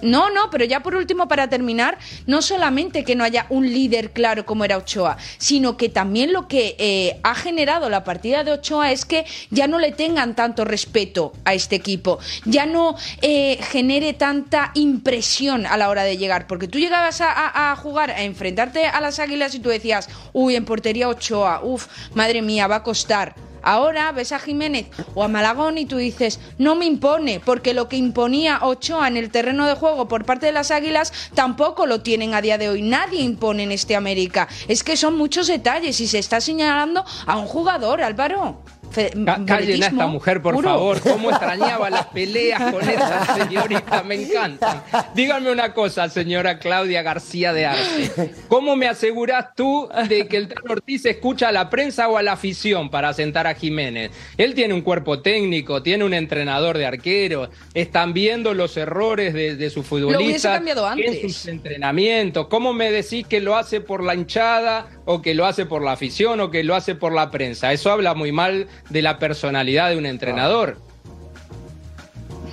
no, 0.01 0.29
no, 0.29 0.49
pero 0.49 0.65
ya 0.65 0.81
por 0.81 0.95
último, 0.95 1.27
para 1.27 1.47
terminar, 1.49 1.97
no 2.25 2.41
solamente 2.41 3.03
que 3.03 3.15
no 3.15 3.23
haya 3.23 3.45
un 3.49 3.65
líder 3.71 4.11
claro 4.11 4.45
como 4.45 4.65
era 4.65 4.77
Ochoa, 4.77 5.17
sino 5.37 5.77
que 5.77 5.89
también 5.89 6.33
lo 6.33 6.47
que 6.47 6.75
eh, 6.79 7.19
ha 7.23 7.35
generado 7.35 7.89
la 7.89 8.03
partida 8.03 8.43
de 8.43 8.51
Ochoa 8.51 8.91
es 8.91 9.05
que 9.05 9.25
ya 9.49 9.67
no 9.67 9.79
le 9.79 9.91
tengan 9.91 10.35
tanto 10.35 10.65
respeto 10.65 11.33
a 11.45 11.53
este 11.53 11.75
equipo, 11.75 12.19
ya 12.45 12.65
no 12.65 12.95
eh, 13.21 13.59
genere 13.71 14.13
tanta 14.13 14.71
impresión 14.73 15.65
a 15.65 15.77
la 15.77 15.89
hora 15.89 16.03
de 16.03 16.17
llegar, 16.17 16.47
porque 16.47 16.67
tú 16.67 16.79
llegabas 16.79 17.21
a, 17.21 17.31
a- 17.31 17.71
a 17.71 17.75
jugar, 17.75 18.11
a 18.11 18.23
enfrentarte 18.23 18.85
a 18.87 18.99
las 19.01 19.19
águilas 19.19 19.53
y 19.55 19.59
tú 19.59 19.69
decías, 19.69 20.09
uy, 20.33 20.55
en 20.55 20.65
portería 20.65 21.07
Ochoa, 21.09 21.61
uff, 21.63 21.87
madre 22.13 22.41
mía, 22.41 22.67
va 22.67 22.77
a 22.77 22.83
costar. 22.83 23.35
Ahora 23.63 24.11
ves 24.11 24.31
a 24.31 24.39
Jiménez 24.39 24.87
o 25.15 25.23
a 25.23 25.27
Malagón 25.27 25.77
y 25.77 25.85
tú 25.85 25.97
dices, 25.97 26.39
no 26.57 26.75
me 26.75 26.85
impone, 26.85 27.39
porque 27.39 27.73
lo 27.73 27.89
que 27.89 27.97
imponía 27.97 28.59
Ochoa 28.61 29.07
en 29.07 29.17
el 29.17 29.31
terreno 29.31 29.65
de 29.65 29.75
juego 29.75 30.07
por 30.07 30.25
parte 30.25 30.45
de 30.45 30.51
las 30.51 30.71
Águilas 30.71 31.13
tampoco 31.33 31.85
lo 31.85 32.01
tienen 32.01 32.33
a 32.33 32.41
día 32.41 32.57
de 32.57 32.69
hoy. 32.69 32.81
Nadie 32.81 33.21
impone 33.21 33.63
en 33.63 33.71
este 33.71 33.95
América. 33.95 34.47
Es 34.67 34.83
que 34.83 34.97
son 34.97 35.17
muchos 35.17 35.47
detalles 35.47 35.99
y 35.99 36.07
se 36.07 36.19
está 36.19 36.41
señalando 36.41 37.05
a 37.25 37.37
un 37.37 37.47
jugador, 37.47 38.01
Álvaro. 38.01 38.61
Callen 38.93 39.83
a 39.83 39.87
esta 39.87 40.07
mujer, 40.07 40.41
por 40.41 40.55
puro. 40.55 40.69
favor. 40.69 40.99
¿Cómo 41.01 41.29
extrañaba 41.29 41.89
las 41.89 42.05
peleas 42.13 42.71
con 42.71 42.87
esa 42.87 43.35
señorita? 43.35 44.03
Me 44.03 44.15
encantan. 44.15 44.83
Dígame 45.15 45.51
una 45.51 45.73
cosa, 45.73 46.09
señora 46.09 46.59
Claudia 46.59 47.01
García 47.01 47.53
de 47.53 47.65
Arce. 47.65 48.33
¿Cómo 48.47 48.75
me 48.75 48.87
aseguras 48.87 49.55
tú 49.55 49.89
de 50.07 50.27
que 50.27 50.37
el 50.37 50.47
Tano 50.47 50.71
Ortiz 50.73 51.05
escucha 51.05 51.49
a 51.49 51.51
la 51.51 51.69
prensa 51.69 52.07
o 52.07 52.17
a 52.17 52.23
la 52.23 52.33
afición 52.33 52.89
para 52.89 53.13
sentar 53.13 53.47
a 53.47 53.55
Jiménez? 53.55 54.11
Él 54.37 54.53
tiene 54.53 54.73
un 54.73 54.81
cuerpo 54.81 55.21
técnico, 55.21 55.81
tiene 55.83 56.03
un 56.03 56.13
entrenador 56.13 56.77
de 56.77 56.85
arqueros, 56.85 57.49
están 57.73 58.13
viendo 58.13 58.53
los 58.53 58.77
errores 58.77 59.33
de, 59.33 59.55
de 59.55 59.69
sus 59.69 59.89
hubiese 59.91 60.07
futbolistas 60.07 60.55
cambiado 60.55 60.85
en 60.85 60.91
antes. 60.93 61.21
sus 61.33 61.47
entrenamientos. 61.47 62.47
¿Cómo 62.47 62.73
me 62.73 62.91
decís 62.91 63.25
que 63.27 63.39
lo 63.41 63.55
hace 63.55 63.81
por 63.81 64.03
la 64.03 64.15
hinchada 64.15 64.87
o 65.05 65.21
que 65.21 65.33
lo 65.33 65.45
hace 65.45 65.65
por 65.65 65.81
la 65.83 65.93
afición 65.93 66.39
o 66.39 66.51
que 66.51 66.63
lo 66.63 66.75
hace 66.75 66.95
por 66.95 67.13
la 67.13 67.31
prensa? 67.31 67.71
Eso 67.73 67.91
habla 67.91 68.13
muy 68.13 68.31
mal 68.31 68.67
de 68.89 69.01
la 69.01 69.19
personalidad 69.19 69.89
de 69.89 69.97
un 69.97 70.05
entrenador. 70.05 70.77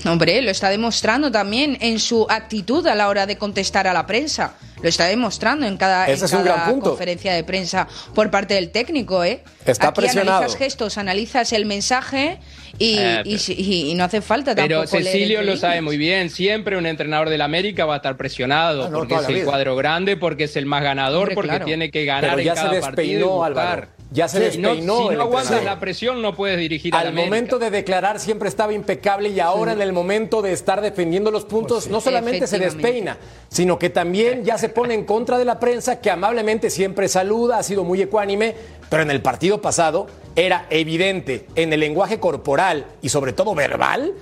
Hombre, 0.07 0.41
lo 0.41 0.51
está 0.51 0.71
demostrando 0.71 1.31
también 1.31 1.77
en 1.81 1.99
su 2.01 2.27
actitud 2.31 2.87
a 2.87 2.95
la 2.95 3.09
hora 3.09 3.27
de 3.27 3.37
contestar 3.37 3.87
a 3.87 3.93
la 3.93 4.07
prensa. 4.07 4.55
Lo 4.83 4.89
está 4.89 5.05
demostrando 5.05 5.67
en 5.67 5.77
cada, 5.77 6.07
Ese 6.07 6.21
en 6.21 6.25
es 6.25 6.33
un 6.33 6.43
cada 6.43 6.55
gran 6.57 6.71
punto. 6.71 6.91
conferencia 6.91 7.35
de 7.35 7.45
prensa 7.45 7.87
por 8.15 8.31
parte 8.31 8.55
del 8.55 8.71
técnico, 8.71 9.23
¿eh? 9.25 9.45
Está 9.67 9.89
Aquí 9.89 10.01
presionado. 10.01 10.39
analizas 10.39 10.57
gestos, 10.59 10.97
analizas 10.97 11.53
el 11.53 11.67
mensaje 11.67 12.39
y, 12.79 12.97
Eh, 12.97 13.23
y 13.27 13.39
si- 13.41 13.53
y- 13.53 13.91
y 13.91 13.95
no 13.95 14.05
hace 14.05 14.23
falta 14.23 14.55
Pero 14.55 14.79
tampoco 14.79 15.01
leer 15.01 15.13
Cecilio 15.13 15.43
lo 15.43 15.59
sabe 15.59 15.83
muy 15.83 15.99
bien. 15.99 16.31
Siempre 16.31 16.79
un 16.79 16.87
entrenador 16.87 17.29
del 17.29 17.43
América 17.43 17.85
va 17.85 17.93
a 17.95 17.97
estar 17.99 18.17
presionado 18.17 18.85
Ah, 18.85 18.89
no, 18.89 18.99
porque 19.01 19.17
es 19.17 19.29
el 19.29 19.35
vida. 19.35 19.45
cuadro 19.45 19.77
grande, 19.77 20.17
porque 20.17 20.45
es 20.45 20.57
el 20.57 20.65
más 20.65 20.83
ganador, 20.83 21.25
Hombre, 21.25 21.35
porque 21.35 21.51
claro. 21.51 21.65
tiene 21.67 21.91
que 21.91 22.07
ganar 22.07 22.31
Pero 22.31 22.41
ya 22.43 22.53
en 22.53 22.57
se 22.57 22.63
cada 22.65 22.81
partido. 22.81 23.43
despeinó. 23.45 23.81
Ya 24.13 24.27
se 24.27 24.51
Si 24.51 24.59
no, 24.59 24.71
despeinó 24.71 25.09
si 25.09 25.15
no 25.15 25.23
aguantas 25.23 25.63
la 25.63 25.79
presión, 25.79 26.21
no 26.21 26.35
puedes 26.35 26.59
dirigir 26.59 26.93
al 26.95 27.03
Al 27.03 27.07
América. 27.09 27.27
momento 27.27 27.59
de 27.61 27.71
declarar 27.71 28.19
siempre 28.19 28.49
estaba 28.49 28.73
impecable 28.73 29.29
y 29.29 29.39
ahora 29.39 29.73
en 29.73 29.81
el 29.81 29.93
momento 29.93 30.43
de 30.43 30.53
estar 30.53 30.81
defendiendo 30.81 31.31
los 31.31 31.45
puntos 31.45 31.87
no 31.87 32.01
solamente 32.01 32.49
se 32.49 32.59
despeina, 32.59 33.19
sino 33.49 33.79
que 33.79 33.89
también 33.89 34.45
ya 34.45 34.59
se 34.59 34.69
pone 34.69 34.95
en 34.95 35.05
contra 35.05 35.39
de 35.39 35.45
la 35.45 35.61
prensa 35.61 36.01
que 36.01 36.11
amablemente 36.11 36.71
siempre 36.71 37.07
saluda, 37.07 37.59
ha 37.59 37.63
sido 37.63 37.85
muy 37.85 38.03
ecuánime, 38.03 38.57
pero 38.89 39.05
en 39.05 39.13
el 39.13 39.23
partido 39.23 39.61
pasado 39.61 40.09
era 40.35 40.67
evidente 40.71 41.47
en 41.55 41.73
el 41.73 41.79
lenguaje 41.79 42.19
corporal 42.19 42.87
y 43.03 43.11
sobre 43.11 43.33
todo 43.33 43.55
verbal 43.55 44.15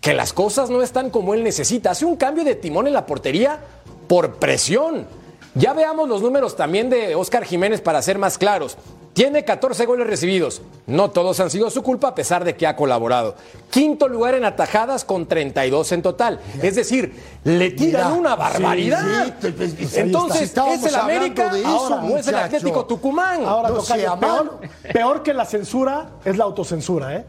que 0.00 0.14
las 0.14 0.32
cosas 0.32 0.70
no 0.70 0.82
están 0.82 1.10
como 1.10 1.34
él 1.34 1.42
necesita. 1.44 1.90
Hace 1.90 2.06
un 2.06 2.16
cambio 2.16 2.44
de 2.44 2.54
timón 2.54 2.86
en 2.86 2.94
la 2.94 3.04
portería 3.04 3.58
por 4.06 4.36
presión. 4.36 5.06
Ya 5.54 5.74
veamos 5.74 6.08
los 6.08 6.22
números 6.22 6.56
también 6.56 6.88
de 6.88 7.14
Oscar 7.14 7.44
Jiménez 7.44 7.82
para 7.82 8.00
ser 8.00 8.18
más 8.18 8.38
claros. 8.38 8.76
Tiene 9.14 9.44
14 9.44 9.86
goles 9.86 10.08
recibidos. 10.08 10.60
No 10.88 11.10
todos 11.12 11.38
han 11.38 11.48
sido 11.48 11.70
su 11.70 11.82
culpa 11.84 12.08
a 12.08 12.14
pesar 12.16 12.44
de 12.44 12.56
que 12.56 12.66
ha 12.66 12.74
colaborado. 12.74 13.36
Quinto 13.70 14.08
lugar 14.08 14.34
en 14.34 14.44
atajadas 14.44 15.04
con 15.04 15.26
32 15.26 15.92
en 15.92 16.02
total. 16.02 16.40
Es 16.60 16.74
decir, 16.74 17.14
le 17.44 17.70
tiran 17.70 18.10
Mira, 18.10 18.20
una 18.20 18.34
barbaridad. 18.34 19.26
sí, 19.26 19.32
sí, 19.40 19.52
pues, 19.56 19.72
ahí 19.72 19.88
Entonces, 20.00 20.42
está. 20.42 20.74
¿es 20.74 20.84
el 20.84 20.96
América 20.96 21.52
de 21.52 21.60
eso, 21.60 21.68
ahora, 21.68 21.96
no 22.02 22.16
es 22.18 22.26
el. 22.26 22.34
Atlético 22.34 22.84
Tucumán? 22.86 23.44
Ahora, 23.44 23.68
No 23.68 23.76
tocayo, 23.76 24.18
peor, 24.18 24.60
peor 24.92 25.22
que 25.22 25.32
la 25.32 25.44
censura 25.44 26.10
es 26.24 26.36
la 26.36 26.44
autocensura, 26.44 27.14
¿eh? 27.16 27.24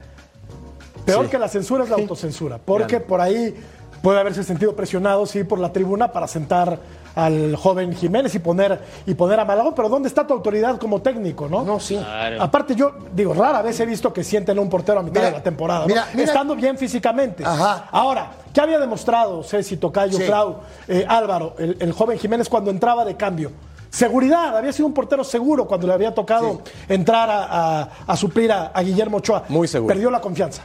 Peor 1.06 1.26
Sí. 1.26 1.32
que 1.32 1.38
la 1.38 1.48
censura 1.48 1.84
es 1.84 1.90
la 1.92 1.98
autocensura, 1.98 2.58
porque 2.58 3.00
por 3.00 3.22
ahí 3.22 3.56
puede 4.02 4.20
haberse 4.20 4.44
sentido 4.44 4.76
presionado, 4.76 5.28
sí, 5.28 5.44
por 5.44 5.60
la 5.60 5.72
tribuna 5.72 6.12
para 6.12 6.28
sentar 6.28 6.80
al 7.16 7.56
joven 7.56 7.94
Jiménez 7.96 8.36
y 8.36 8.40
poner, 8.40 8.80
y 9.06 9.14
poner 9.14 9.40
a 9.40 9.46
Malagón, 9.46 9.74
pero 9.76 9.88
¿dónde 9.90 10.08
está 10.10 10.28
tu 10.28 10.34
autoridad 10.34 10.78
como 10.78 11.02
técnico, 11.02 11.48
no? 11.48 11.64
No, 11.64 11.80
sí. 11.80 12.00
Aparte, 12.40 12.76
yo 12.76 12.92
digo, 13.14 13.34
rara 13.34 13.62
vez 13.62 13.80
he 13.80 13.86
visto 13.86 14.12
que 14.14 14.24
sienten 14.24 14.58
a 14.58 14.62
un 14.62 14.70
portero 14.70 15.00
a 15.00 15.04
mitad 15.04 15.22
Mira, 15.22 15.32
de 15.32 15.38
la 15.38 15.44
temporada, 15.44 15.82
¿no? 15.82 15.88
mira, 15.88 16.08
mira. 16.14 16.26
estando 16.26 16.56
bien 16.56 16.78
físicamente. 16.78 17.44
Ajá. 17.46 17.88
Ahora, 17.92 18.32
¿qué 18.54 18.62
había 18.62 18.80
demostrado 18.80 19.44
Ceci, 19.44 19.78
Tocayo, 19.78 20.18
Sí. 20.18 20.24
Clau, 20.26 20.58
eh, 20.88 21.06
Álvaro, 21.08 21.56
el, 21.58 21.78
el 21.80 21.92
joven 21.94 22.18
Jiménez 22.20 22.50
cuando 22.50 22.70
entraba 22.72 23.06
de 23.06 23.16
cambio? 23.16 23.52
Seguridad, 23.90 24.58
había 24.58 24.74
sido 24.74 24.88
un 24.88 24.94
portero 24.94 25.24
seguro 25.24 25.66
cuando 25.66 25.88
le 25.88 25.94
había 25.94 26.14
tocado 26.14 26.62
entrar 26.90 27.30
a, 27.30 27.82
a- 27.82 27.90
a 28.08 28.18
suplir 28.18 28.52
a, 28.52 28.66
a 28.68 28.82
Guillermo 28.84 29.18
Ochoa. 29.18 29.46
Muy 29.48 29.70
seguro. 29.70 29.94
Perdió 29.94 30.12
la 30.12 30.20
confianza. 30.20 30.64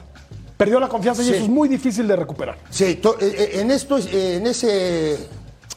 Perdió 0.57 0.80
la 0.80 0.88
confianza 0.88 1.23
y 1.23 1.30
eso 1.30 1.45
es 1.45 1.49
muy 1.49 1.69
difícil 1.69 2.09
de 2.09 2.16
recuperar. 2.16 2.57
Sí, 2.71 2.85
eh, 2.85 3.00
eh, 3.21 3.50
en 3.61 3.71
esto, 3.71 3.97
en 3.99 4.47
ese, 4.47 5.16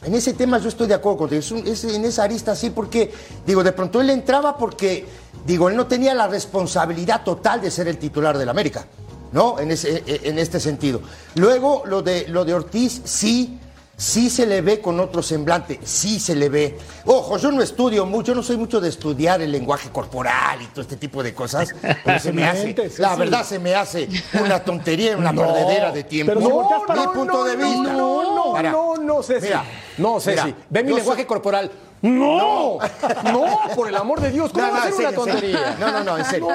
en 0.04 0.14
ese 0.14 0.34
tema 0.34 0.58
yo 0.58 0.68
estoy 0.68 0.86
de 0.86 0.94
acuerdo 0.94 1.18
contigo. 1.18 1.40
Es 1.40 1.50
es 1.50 1.84
en 1.84 2.04
esa 2.04 2.24
arista 2.24 2.54
sí, 2.54 2.70
porque 2.70 3.12
digo, 3.46 3.62
de 3.62 3.72
pronto 3.72 4.00
él 4.00 4.10
entraba 4.10 4.56
porque 4.56 5.06
digo, 5.46 5.68
él 5.68 5.76
no 5.76 5.86
tenía 5.86 6.14
la 6.14 6.28
responsabilidad 6.28 7.24
total 7.24 7.60
de 7.60 7.70
ser 7.70 7.88
el 7.88 7.98
titular 7.98 8.36
del 8.38 8.48
América, 8.48 8.86
¿no? 9.32 9.58
En 9.58 9.70
ese, 9.70 10.02
eh, 10.06 10.20
en 10.24 10.38
este 10.38 10.60
sentido. 10.60 11.00
Luego 11.34 11.82
lo 11.86 12.02
de 12.02 12.28
lo 12.28 12.44
de 12.44 12.54
Ortiz 12.54 13.02
sí. 13.04 13.58
Sí 13.96 14.28
se 14.30 14.44
le 14.46 14.60
ve 14.60 14.80
con 14.80 14.98
otro 15.00 15.22
semblante, 15.22 15.78
sí 15.84 16.18
se 16.18 16.34
le 16.34 16.48
ve. 16.48 16.78
Ojo, 17.06 17.38
yo 17.38 17.50
no 17.52 17.62
estudio 17.62 18.04
mucho, 18.06 18.34
no 18.34 18.42
soy 18.42 18.56
mucho 18.56 18.80
de 18.80 18.88
estudiar 18.88 19.40
el 19.40 19.52
lenguaje 19.52 19.90
corporal 19.90 20.60
y 20.62 20.66
todo 20.66 20.80
este 20.82 20.96
tipo 20.96 21.22
de 21.22 21.32
cosas, 21.34 21.74
pero 22.04 22.18
se 22.18 22.32
me 22.32 22.44
hace, 22.44 22.74
sí, 22.74 22.98
la 23.00 23.12
sí. 23.14 23.18
verdad 23.18 23.44
se 23.44 23.58
me 23.58 23.74
hace 23.74 24.08
una 24.40 24.62
tontería, 24.64 25.16
una 25.16 25.32
No, 25.32 25.42
perdedera 25.42 25.92
de 25.92 26.04
tiempo. 26.04 26.32
pero 26.34 26.48
volteas 26.48 26.82
para- 26.86 27.00
mi 27.02 27.06
punto 27.08 27.44
de 27.44 27.56
vista. 27.56 27.92
no, 27.92 28.52
no, 28.52 28.62
no, 28.62 28.96
no, 28.96 29.22
Ceci. 29.22 29.46
mira, 29.46 29.64
No, 29.98 30.18
Ceci, 30.20 30.44
mira, 30.44 30.56
ve 30.70 30.82
mi 30.82 30.92
lenguaje 30.92 31.20
soy- 31.22 31.26
corporal. 31.28 31.70
No, 32.08 32.78
no, 33.24 33.46
por 33.74 33.88
el 33.88 33.96
amor 33.96 34.20
de 34.20 34.30
Dios, 34.30 34.52
¿cómo 34.52 34.66
No, 34.66 34.72
va 34.72 34.82
a 34.82 34.90
no, 34.90 34.96
ser 34.96 35.06
una 35.08 35.16
tontería? 35.16 35.76
No, 35.80 35.90
no, 35.90 36.04
no, 36.04 36.18
en 36.18 36.24
serio. 36.26 36.48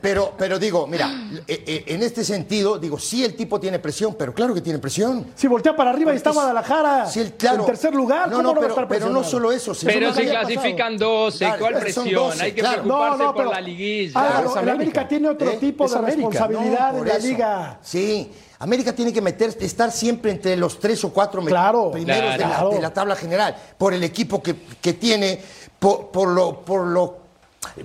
Pero, 0.00 0.32
pero 0.36 0.58
digo, 0.58 0.86
mira, 0.88 1.08
eh, 1.46 1.64
eh, 1.66 1.84
en 1.86 2.02
este 2.02 2.24
sentido, 2.24 2.78
digo, 2.78 2.98
sí 2.98 3.24
el 3.24 3.36
tipo 3.36 3.60
tiene 3.60 3.78
presión, 3.78 4.16
pero 4.18 4.34
claro 4.34 4.54
que 4.54 4.60
tiene 4.60 4.80
presión. 4.80 5.26
Si 5.36 5.46
voltea 5.46 5.76
para 5.76 5.90
arriba 5.90 6.12
y 6.12 6.16
está 6.16 6.30
Guadalajara 6.32 7.06
Sí, 7.06 7.20
el- 7.20 7.32
claro. 7.34 7.60
en 7.60 7.66
tercer 7.66 7.94
lugar, 7.94 8.28
No, 8.28 8.36
¿cómo 8.38 8.42
no, 8.42 8.48
no, 8.48 8.54
va 8.54 8.58
a 8.58 8.60
pero, 8.62 8.74
estar 8.74 8.88
pero 8.88 9.08
no 9.08 9.22
solo 9.22 9.52
eso. 9.52 9.72
sino 9.72 9.92
Pero 9.92 10.12
si 10.12 10.20
había 10.22 10.40
clasifican 10.40 10.98
12, 10.98 11.38
Claro, 11.38 11.58
¿cuál 11.60 11.74
presión? 11.78 12.10
12, 12.12 12.42
Hay 12.42 12.52
que 12.52 12.60
claro. 12.60 12.82
preocuparse 12.82 13.18
No, 13.18 13.24
no, 13.24 13.34
por 13.34 13.42
pero- 13.44 13.52
la 13.54 13.60
liguilla. 13.60 14.08
Es 14.08 14.16
el 14.16 14.58
América. 14.58 14.72
América 14.72 15.08
tiene 15.08 15.28
otro 15.28 15.50
¿Eh? 15.50 15.56
tipo 15.58 15.84
Es 15.84 15.92
de 15.92 15.98
América. 15.98 16.28
responsabilidad 16.28 16.92
No, 16.92 16.98
en 16.98 17.08
la 17.08 17.18
liga. 17.18 17.78
Sí, 17.82 18.32
América 18.60 18.92
tiene 18.92 19.12
que 19.12 19.20
meter, 19.20 19.56
estar 19.60 19.92
siempre 19.92 20.32
entre 20.32 20.56
los 20.56 20.80
tres 20.80 21.04
o 21.04 21.10
cuatro 21.12 21.42
Claro, 21.44 21.90
primeros 21.92 22.32
de, 22.32 22.38
claro. 22.38 22.68
la, 22.70 22.76
de 22.76 22.82
la 22.82 22.92
tabla 22.92 23.14
general, 23.16 23.56
por 23.78 23.94
el 23.94 24.02
equipo 24.02 24.42
que, 24.42 24.56
que 24.80 24.94
tiene, 24.94 25.40
por, 25.78 26.08
por 26.08 26.28
lo, 26.28 26.60
por 26.62 26.86
lo, 26.86 27.18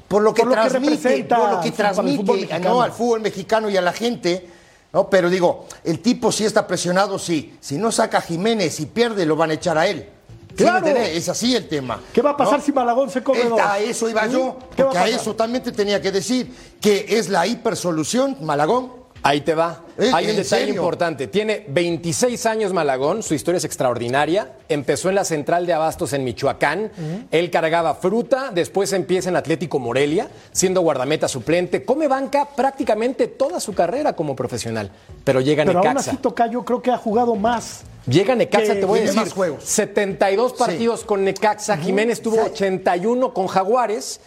por 0.07 0.21
lo 0.23 0.33
que 0.33 0.41
Por 0.41 0.49
lo 0.49 0.55
que 0.55 0.61
transmite, 0.69 1.23
por 1.25 1.51
lo 1.51 1.61
que 1.61 1.71
transmite. 1.71 2.59
¿no? 2.59 2.81
al 2.81 2.91
fútbol 2.91 3.21
mexicano 3.21 3.69
y 3.69 3.77
a 3.77 3.81
la 3.81 3.93
gente. 3.93 4.47
¿no? 4.91 5.09
Pero 5.09 5.29
digo, 5.29 5.65
el 5.83 5.99
tipo 5.99 6.31
sí 6.31 6.43
está 6.45 6.65
presionado, 6.65 7.19
sí. 7.19 7.55
Si 7.59 7.77
no 7.77 7.91
saca 7.91 8.17
a 8.17 8.21
Jiménez 8.21 8.79
y 8.79 8.87
pierde, 8.87 9.25
lo 9.27 9.35
van 9.35 9.51
a 9.51 9.53
echar 9.53 9.77
a 9.77 9.85
él. 9.87 10.09
¿Sí 10.55 10.63
me 10.63 10.69
Claro. 10.69 10.87
Es 10.87 11.29
así 11.29 11.55
el 11.55 11.67
tema. 11.67 11.99
¿Qué 12.13 12.21
va 12.21 12.31
a 12.31 12.37
pasar 12.37 12.59
¿no? 12.59 12.65
si 12.65 12.71
Malagón 12.71 13.09
se 13.09 13.23
come 13.23 13.39
Esta- 13.39 13.49
dos? 13.49 13.59
A 13.59 13.79
eso 13.79 14.07
iba 14.09 14.25
yo, 14.27 14.57
¿Qué 14.75 14.83
va 14.83 14.89
a 14.89 14.91
porque 14.91 14.97
a 14.97 15.01
pasar? 15.03 15.19
eso 15.19 15.35
también 15.35 15.63
te 15.63 15.71
tenía 15.71 15.99
que 16.01 16.11
decir, 16.11 16.51
que 16.79 17.05
es 17.09 17.29
la 17.29 17.45
hipersolución, 17.47 18.37
Malagón. 18.41 18.91
Ahí 19.23 19.41
te 19.41 19.55
va. 19.55 19.81
Eh, 19.97 20.11
Hay 20.13 20.25
un 20.25 20.31
¿en 20.31 20.35
detalle 20.37 20.43
serio? 20.65 20.75
importante. 20.75 21.27
Tiene 21.27 21.65
26 21.67 22.45
años 22.45 22.73
Malagón, 22.73 23.21
su 23.23 23.33
historia 23.33 23.57
es 23.57 23.65
extraordinaria. 23.65 24.53
Empezó 24.69 25.09
en 25.09 25.15
la 25.15 25.25
central 25.25 25.65
de 25.67 25.73
abastos 25.73 26.13
en 26.13 26.23
Michoacán. 26.23 26.91
Él 27.31 27.51
cargaba 27.51 27.95
fruta, 27.95 28.51
después 28.53 28.91
empieza 28.93 29.29
en 29.29 29.35
Atlético 29.35 29.79
Morelia, 29.79 30.27
siendo 30.51 30.81
guardameta 30.81 31.27
suplente. 31.27 31.83
Come 31.85 32.07
banca 32.07 32.47
prácticamente 32.55 33.27
toda 33.27 33.59
su 33.59 33.73
carrera 33.73 34.13
como 34.13 34.35
profesional. 34.35 34.91
Pero 35.23 35.41
llega 35.41 35.63
Pero 35.65 35.79
aún 35.79 35.87
Necaxa. 35.89 36.11
así 36.11 36.19
Tocayo 36.19 36.63
creo 36.65 36.81
que 36.81 36.91
ha 36.91 36.97
jugado 36.97 37.35
más. 37.35 37.83
Llega 38.05 38.35
Necaxa, 38.35 38.73
que 38.73 38.79
te 38.81 38.85
voy 38.85 38.99
a 38.99 39.01
decir, 39.03 39.15
más 39.17 39.31
juegos. 39.31 39.63
72 39.63 40.53
partidos 40.53 41.05
con 41.05 41.23
Necaxa. 41.23 41.77
Jiménez 41.77 42.21
tuvo 42.21 42.35
Sí. 42.35 42.41
81 42.51 43.33
con 43.33 43.47
Jaguares, 43.47 44.19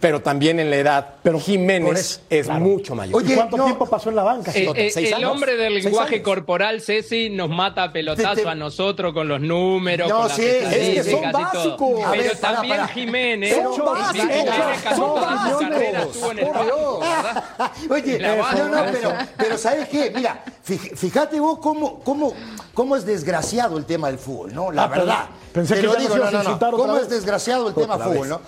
pero 0.00 0.20
también 0.20 0.60
en 0.60 0.68
la 0.68 0.76
edad. 0.76 1.14
Pero 1.22 1.40
Jiménez 1.40 1.98
eso, 1.98 2.20
es 2.28 2.44
claro. 2.46 2.60
mucho 2.60 2.94
mayor. 2.94 3.16
Oye, 3.16 3.32
¿Y 3.32 3.36
cuánto 3.36 3.56
no. 3.56 3.64
tiempo 3.64 3.86
pasó 3.86 4.10
en 4.10 4.16
la 4.16 4.22
banca? 4.22 4.52
Eh, 4.54 4.70
eh, 4.76 4.90
seis 4.90 5.11
el 5.16 5.24
hombre 5.24 5.56
del 5.56 5.74
lenguaje 5.74 6.14
años. 6.16 6.24
corporal, 6.24 6.80
Ceci, 6.80 7.30
nos 7.30 7.48
mata 7.48 7.84
a 7.84 7.92
pelotazo 7.92 8.34
Te- 8.36 8.42
te- 8.42 8.48
a 8.48 8.54
nosotros 8.54 9.12
con 9.12 9.28
los 9.28 9.40
números, 9.40 10.08
No, 10.08 10.18
con 10.20 10.28
las 10.28 10.36
sí, 10.36 10.42
es 10.44 11.04
que 11.04 11.10
son 11.10 11.32
básicos. 11.32 11.78
Pero 11.78 12.10
ver, 12.10 12.38
para, 12.40 12.54
también 12.54 12.76
para. 12.76 12.88
Jiménez, 12.88 13.54
Son 13.54 13.84
básicos, 13.84 14.96
son 14.96 15.14
básicos. 15.20 16.18
Oye, 17.90 18.18
La 18.18 18.36
no, 18.36 18.68
no, 18.68 18.92
pero, 18.92 19.12
pero 19.36 19.58
¿sabes 19.58 19.88
qué? 19.88 20.10
Mira, 20.14 20.42
fíjate 20.62 21.38
vos 21.40 21.58
cómo, 21.58 22.00
cómo, 22.00 22.34
cómo 22.74 22.96
es 22.96 23.04
desgraciado 23.04 23.78
el 23.78 23.84
tema 23.84 24.08
del 24.08 24.18
fútbol, 24.18 24.54
¿no? 24.54 24.70
La 24.72 24.84
Ah, 24.84 24.88
verdad. 24.88 25.26
pensé 25.52 25.74
Te 25.74 25.80
que 25.80 25.86
lo 25.86 25.94
digo, 25.94 26.16
no, 26.16 26.30
no, 26.30 26.42
no. 26.42 26.58
¿Cómo 26.58 26.96
es 26.96 27.08
desgraciado 27.08 27.68
el 27.68 27.74
tema 27.74 27.98
fútbol, 27.98 28.28
no? 28.28 28.40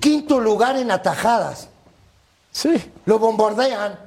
Quinto 0.00 0.38
lugar 0.40 0.76
en 0.76 0.90
atajadas. 0.90 1.68
Sí. 2.52 2.74
Lo 3.04 3.18
bombardean. 3.18 3.98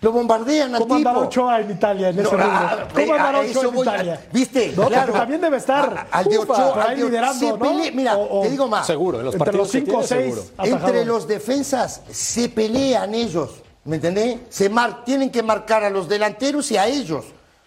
Lo 0.00 0.12
bombardean 0.12 0.72
al 0.76 0.80
¿Cómo 0.82 0.94
andará 0.94 1.16
tipo. 1.18 1.26
Ochoa 1.28 1.60
en 1.60 1.70
Italia 1.72 2.08
en 2.10 2.20
ese 2.20 2.36
No, 2.36 2.38
ah, 2.40 2.86
¿Cómo 2.94 3.06
eh, 3.14 3.18
andará 3.18 3.38
a 3.40 3.42
eso 3.42 3.58
Ochoa 3.60 3.72
en 3.72 3.78
a- 3.78 3.82
Italia? 3.82 4.26
¿Viste? 4.32 4.72
No, 4.76 4.86
Claro. 4.86 5.12
también 5.12 5.40
debe 5.40 5.56
estar. 5.56 6.06
A- 6.12 6.18
al 6.18 6.24
de 6.26 6.38
Ochoa, 6.38 6.72
por 6.74 6.82
al 6.82 6.96
de- 6.96 7.04
liderando, 7.04 7.38
se 7.40 7.48
¿no? 7.52 7.58
pelea- 7.58 7.90
Mira, 7.92 8.16
O- 8.16 8.38
o- 8.38 8.42
te 8.42 8.50
digo 8.50 8.68
más. 8.68 8.86
Seguro, 8.86 9.18
en 9.18 9.24
los 9.24 9.34
Entre 9.34 9.44
partidos 9.44 9.66
los 9.66 9.72
5 9.72 9.98
o 9.98 10.04
tiene, 10.04 10.22
6 10.22 10.34
seguro. 10.56 10.76
Entre 10.76 11.04
los 11.04 11.26
defensas 11.26 12.02
se 12.12 12.48
pelean 12.48 13.12
ellos, 13.12 13.50
¿me 13.84 13.96
entendés? 13.96 14.38
Se 14.50 14.68
mar- 14.68 15.04
tienen 15.04 15.30
que 15.30 15.42
marcar 15.42 15.82
a 15.82 15.90
los 15.90 16.08
delanteros 16.08 16.70
y 16.70 16.76
a 16.76 16.86
ellos. 16.86 17.24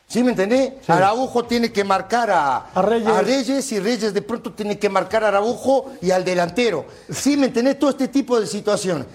¿Sí 0.08 0.24
me 0.24 0.32
entendés? 0.32 0.74
Araujo 0.90 1.44
tiene 1.44 1.72
que 1.74 1.84
marcar 1.84 2.30
a, 2.32 2.58
A 2.76 2.82
Reyes. 2.82 3.72
y 3.74 3.80
Reyes 3.80 4.14
de 4.14 4.22
pronto 4.22 4.54
tiene 4.54 4.78
que 4.80 4.90
marcar 4.90 5.24
a 5.26 5.30
Araujo 5.30 5.92
y 6.02 6.12
al 6.12 6.24
delantero. 6.24 6.86
¿Sí 7.10 7.36
me 7.36 7.48
entendés? 7.48 7.78
Todo 7.80 7.90
este 7.90 8.08
tipo 8.10 8.40
de 8.40 8.46
situaciones. 8.48 9.06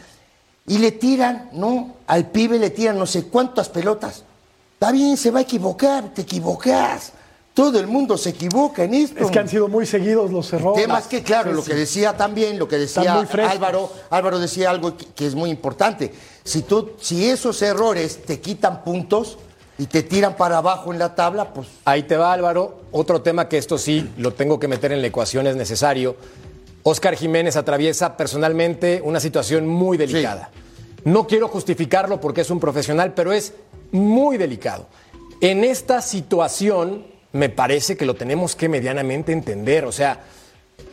Y 0.66 0.78
le 0.78 0.92
tiran, 0.92 1.50
¿no? 1.52 1.96
Al 2.06 2.26
pibe 2.30 2.58
le 2.58 2.70
tiran 2.70 2.98
no 2.98 3.06
sé 3.06 3.24
cuántas 3.24 3.68
pelotas. 3.68 4.24
Está 4.74 4.92
bien, 4.92 5.16
se 5.16 5.30
va 5.30 5.38
a 5.38 5.42
equivocar, 5.42 6.12
te 6.12 6.22
equivocas. 6.22 7.12
Todo 7.54 7.80
el 7.80 7.86
mundo 7.86 8.18
se 8.18 8.30
equivoca 8.30 8.84
en 8.84 8.92
esto. 8.92 9.24
Es 9.24 9.30
que 9.30 9.38
han 9.38 9.48
sido 9.48 9.68
muy 9.68 9.86
seguidos 9.86 10.30
los 10.30 10.52
errores. 10.52 10.78
El 10.78 10.88
tema 10.88 10.98
es 10.98 11.06
que, 11.06 11.22
claro, 11.22 11.50
Sí, 11.50 11.56
lo 11.56 11.64
que 11.64 11.74
decía 11.74 12.14
también, 12.14 12.58
lo 12.58 12.68
que 12.68 12.76
decía. 12.76 13.14
Álvaro, 13.48 13.90
Álvaro 14.10 14.38
decía 14.38 14.68
algo 14.68 14.94
que, 14.96 15.06
que 15.06 15.26
es 15.26 15.34
muy 15.34 15.48
importante. 15.48 16.12
Si, 16.44 16.62
tú, 16.62 16.90
si 17.00 17.30
esos 17.30 17.62
errores 17.62 18.22
te 18.26 18.40
quitan 18.40 18.84
puntos 18.84 19.38
y 19.78 19.86
te 19.86 20.02
tiran 20.02 20.36
para 20.36 20.58
abajo 20.58 20.92
en 20.92 20.98
la 20.98 21.14
tabla, 21.14 21.54
pues 21.54 21.68
Ahí 21.86 22.02
te 22.02 22.18
va 22.18 22.32
Álvaro. 22.32 22.82
Otro 22.92 23.22
tema 23.22 23.48
que 23.48 23.56
esto 23.56 23.78
sí 23.78 24.10
lo 24.18 24.34
tengo 24.34 24.60
que 24.60 24.68
meter 24.68 24.92
en 24.92 25.00
la 25.00 25.06
ecuación, 25.06 25.46
es 25.46 25.56
necesario. 25.56 26.16
Oscar 26.88 27.16
Jiménez 27.16 27.56
atraviesa 27.56 28.16
personalmente 28.16 29.00
una 29.02 29.18
situación 29.18 29.66
muy 29.66 29.98
delicada. 29.98 30.52
No 31.02 31.26
quiero 31.26 31.48
justificarlo 31.48 32.20
porque 32.20 32.42
es 32.42 32.50
un 32.50 32.60
profesional, 32.60 33.12
pero 33.12 33.32
es 33.32 33.54
muy 33.90 34.36
delicado. 34.36 34.86
En 35.40 35.64
esta 35.64 36.00
situación 36.00 37.04
me 37.32 37.48
parece 37.48 37.96
que 37.96 38.06
lo 38.06 38.14
tenemos 38.14 38.54
que 38.54 38.68
medianamente 38.68 39.32
entender. 39.32 39.84
O 39.84 39.90
sea, 39.90 40.20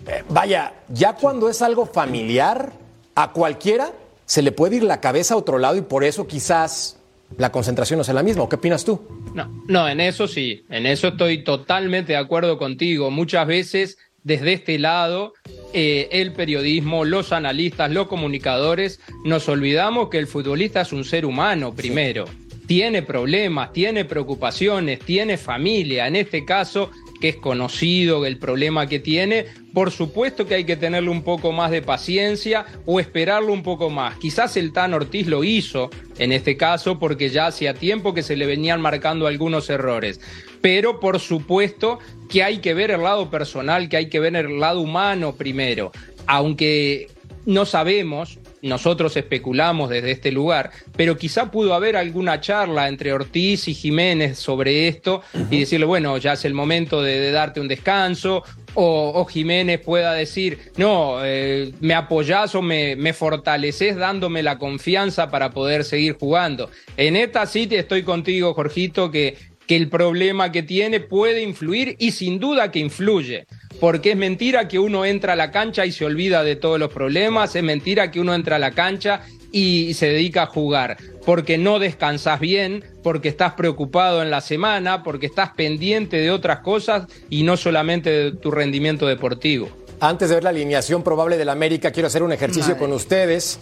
eh, 0.08 0.24
vaya, 0.30 0.74
ya 0.90 1.14
cuando 1.14 1.48
es 1.48 1.62
algo 1.62 1.86
familiar, 1.86 2.74
a 3.14 3.32
cualquiera 3.32 3.92
se 4.26 4.42
le 4.42 4.52
puede 4.52 4.78
ir 4.78 4.84
la 4.84 5.00
cabeza 5.00 5.36
a 5.36 5.38
otro 5.38 5.60
lado 5.60 5.76
y 5.76 5.82
por 5.82 6.04
eso 6.04 6.26
quizás 6.26 6.98
la 7.38 7.52
concentración 7.52 8.00
no 8.00 8.04
sea 8.04 8.16
la 8.16 8.24
misma. 8.24 8.42
¿O 8.42 8.50
qué 8.50 8.56
opinas 8.56 8.84
tú? 8.84 9.00
No, 9.36 9.64
no, 9.68 9.88
en 9.88 10.00
eso 10.00 10.28
sí, 10.28 10.66
en 10.70 10.88
eso 10.88 11.10
estoy 11.10 11.44
totalmente 11.44 12.14
de 12.14 12.18
acuerdo 12.18 12.58
contigo. 12.58 13.12
Muchas 13.12 13.46
veces 13.46 14.00
desde 14.24 14.54
este 14.54 14.80
lado, 14.80 15.34
eh, 15.74 16.08
el 16.12 16.32
periodismo, 16.34 17.04
los 17.06 17.32
analistas, 17.32 17.92
los 17.92 18.08
comunicadores, 18.08 19.00
nos 19.26 19.50
olvidamos 19.50 20.10
que 20.10 20.18
el 20.18 20.28
futbolista 20.28 20.82
es 20.82 20.94
un 20.94 21.04
ser 21.04 21.26
humano 21.26 21.74
primero. 21.74 22.26
Tiene 22.66 23.02
problemas, 23.02 23.74
tiene 23.74 24.06
preocupaciones, 24.06 25.00
tiene 25.00 25.38
familia. 25.38 26.08
En 26.08 26.16
este 26.16 26.46
caso, 26.46 26.90
que 27.20 27.30
es 27.30 27.36
conocido 27.36 28.26
el 28.26 28.38
problema 28.38 28.88
que 28.88 29.00
tiene, 29.00 29.46
por 29.74 29.92
supuesto 29.92 30.46
que 30.46 30.56
hay 30.56 30.64
que 30.66 30.78
tenerle 30.78 31.10
un 31.10 31.24
poco 31.24 31.52
más 31.52 31.72
de 31.72 31.82
paciencia 31.82 32.66
o 32.86 33.00
esperarlo 33.00 33.52
un 33.52 33.64
poco 33.64 33.90
más. 33.90 34.18
Quizás 34.18 34.56
el 34.58 34.74
Tan 34.74 34.94
Ortiz 34.94 35.28
lo 35.28 35.44
hizo 35.44 35.90
en 36.18 36.32
este 36.32 36.56
caso 36.58 37.00
porque 37.00 37.30
ya 37.30 37.48
hacía 37.48 37.74
tiempo 37.74 38.14
que 38.14 38.24
se 38.24 38.36
le 38.36 38.46
venían 38.46 38.82
marcando 38.82 39.28
algunos 39.28 39.70
errores. 39.70 40.20
Pero 40.64 41.02
por 41.02 41.20
supuesto 41.20 42.00
que 42.30 42.42
hay 42.42 42.60
que 42.60 42.74
ver 42.74 42.90
el 42.90 43.04
lado 43.04 43.30
personal, 43.30 43.90
que 43.90 43.98
hay 43.98 44.08
que 44.08 44.22
ver 44.22 44.34
el 44.38 44.62
lado 44.62 44.80
humano 44.80 45.36
primero. 45.36 45.92
Aunque 46.26 47.10
no 47.46 47.66
sabemos, 47.66 48.40
nosotros 48.62 49.18
especulamos 49.18 49.90
desde 49.90 50.12
este 50.12 50.32
lugar, 50.32 50.72
pero 50.96 51.18
quizá 51.18 51.52
pudo 51.52 51.74
haber 51.74 51.98
alguna 51.98 52.40
charla 52.40 52.88
entre 52.88 53.12
Ortiz 53.12 53.68
y 53.68 53.74
Jiménez 53.74 54.40
sobre 54.40 54.88
esto 54.88 55.22
y 55.52 55.60
decirle, 55.60 55.86
bueno, 55.86 56.18
ya 56.18 56.32
es 56.32 56.46
el 56.46 56.54
momento 56.54 57.02
de, 57.02 57.20
de 57.20 57.32
darte 57.32 57.60
un 57.60 57.68
descanso, 57.68 58.44
o, 58.76 59.12
o 59.16 59.26
Jiménez 59.26 59.80
pueda 59.82 60.14
decir, 60.14 60.72
no, 60.78 61.18
eh, 61.24 61.74
me 61.82 61.94
apoyás 61.94 62.56
o 62.56 62.62
me, 62.62 62.96
me 62.96 63.14
fortaleces 63.14 63.98
dándome 63.98 64.42
la 64.42 64.58
confianza 64.58 65.30
para 65.30 65.52
poder 65.52 65.84
seguir 65.84 66.18
jugando. 66.18 66.70
En 66.98 67.16
esta 67.16 67.46
sí 67.46 67.68
te 67.68 67.78
estoy 67.80 68.04
contigo, 68.04 68.54
Jorgito, 68.54 69.12
que, 69.12 69.38
que 69.68 69.76
el 69.76 69.90
problema 69.90 70.52
que 70.52 70.64
tiene 70.64 71.00
puede 71.00 71.42
influir 71.42 71.96
y 72.00 72.12
sin 72.12 72.40
duda 72.40 72.72
que 72.72 72.80
influye. 72.80 73.46
Porque 73.80 74.12
es 74.12 74.18
mentira 74.18 74.68
que 74.68 74.80
uno 74.80 75.06
entra 75.06 75.34
a 75.34 75.36
la 75.36 75.52
cancha 75.52 75.86
y 75.86 75.92
se 75.92 76.06
olvida 76.06 76.44
de 76.44 76.56
todos 76.56 76.80
los 76.80 76.94
problemas, 76.94 77.56
es 77.56 77.64
mentira 77.64 78.12
que 78.12 78.20
uno 78.20 78.34
entra 78.34 78.58
a 78.58 78.60
la 78.60 78.72
cancha 78.72 79.22
y 79.52 79.94
se 79.94 80.08
dedica 80.08 80.44
a 80.44 80.48
jugar, 80.48 80.98
porque 81.26 81.58
no 81.58 81.80
descansas 81.80 82.40
bien, 82.40 82.84
porque 83.04 83.30
estás 83.30 83.54
preocupado 83.54 84.22
en 84.22 84.32
la 84.32 84.42
semana, 84.42 85.04
porque 85.04 85.28
estás 85.28 85.52
pendiente 85.52 86.18
de 86.18 86.32
otras 86.32 86.60
cosas 86.60 87.06
y 87.30 87.44
no 87.44 87.56
solamente 87.56 88.10
de 88.10 88.32
tu 88.32 88.52
rendimiento 88.52 89.06
deportivo. 89.08 89.70
Antes 90.00 90.30
de 90.30 90.36
ver 90.36 90.44
la 90.44 90.50
alineación 90.50 91.04
probable 91.04 91.38
del 91.38 91.50
América, 91.50 91.92
quiero 91.92 92.08
hacer 92.08 92.24
un 92.24 92.34
ejercicio 92.34 92.74
Madre. 92.74 92.80
con 92.80 92.94
ustedes. 92.94 93.60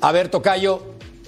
A 0.00 0.12
ver, 0.12 0.28
Tocayo, 0.28 0.82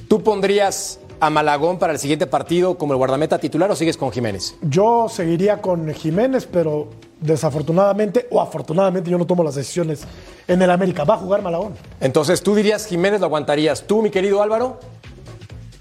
¿tú 0.09 0.23
pondrías 0.23 0.99
a 1.21 1.31
Malagón 1.31 1.79
para 1.79 1.93
el 1.93 1.99
siguiente 1.99 2.27
partido 2.27 2.77
como 2.79 2.93
el 2.93 2.99
guardameta 2.99 3.39
titular 3.39 3.71
o 3.71 3.77
sigues 3.77 3.97
con 3.97 4.13
Jiménez? 4.13 4.57
Yo 4.63 5.09
seguiría 5.09 5.61
con 5.61 5.93
Jiménez, 5.93 6.49
pero 6.51 6.91
desafortunadamente 7.21 8.27
o 8.31 8.41
afortunadamente 8.41 9.11
yo 9.11 9.19
no 9.19 9.27
tomo 9.27 9.43
las 9.43 9.55
decisiones 9.55 10.05
en 10.47 10.61
el 10.63 10.71
América. 10.71 11.05
Va 11.05 11.15
a 11.15 11.19
jugar 11.19 11.43
Malagón. 11.43 11.75
Entonces, 12.01 12.43
¿tú 12.43 12.55
dirías 12.55 12.87
Jiménez 12.87 13.21
lo 13.21 13.27
aguantarías? 13.27 13.87
¿Tú, 13.87 14.03
mi 14.03 14.11
querido 14.11 14.43
Álvaro? 14.43 14.79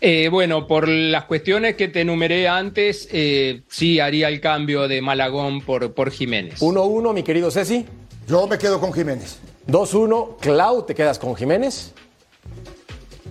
Eh, 0.01 0.29
bueno, 0.29 0.67
por 0.67 0.87
las 0.87 1.25
cuestiones 1.25 1.75
que 1.75 1.87
te 1.87 2.01
enumeré 2.01 2.47
antes, 2.47 3.07
eh, 3.11 3.63
sí 3.69 3.99
haría 3.99 4.27
el 4.27 4.39
cambio 4.41 4.87
de 4.87 5.01
Malagón 5.01 5.61
por, 5.61 5.93
por 5.93 6.11
Jiménez. 6.11 6.61
1-1, 6.61 7.13
mi 7.13 7.23
querido 7.23 7.49
Ceci. 7.49 7.85
Yo 8.27 8.45
me 8.47 8.57
quedo 8.57 8.79
con 8.79 8.93
Jiménez. 8.93 9.39
2-1, 9.67 10.37
Clau, 10.39 10.83
¿te 10.83 10.93
quedas 10.93 11.17
con 11.17 11.35
Jiménez? 11.35 11.93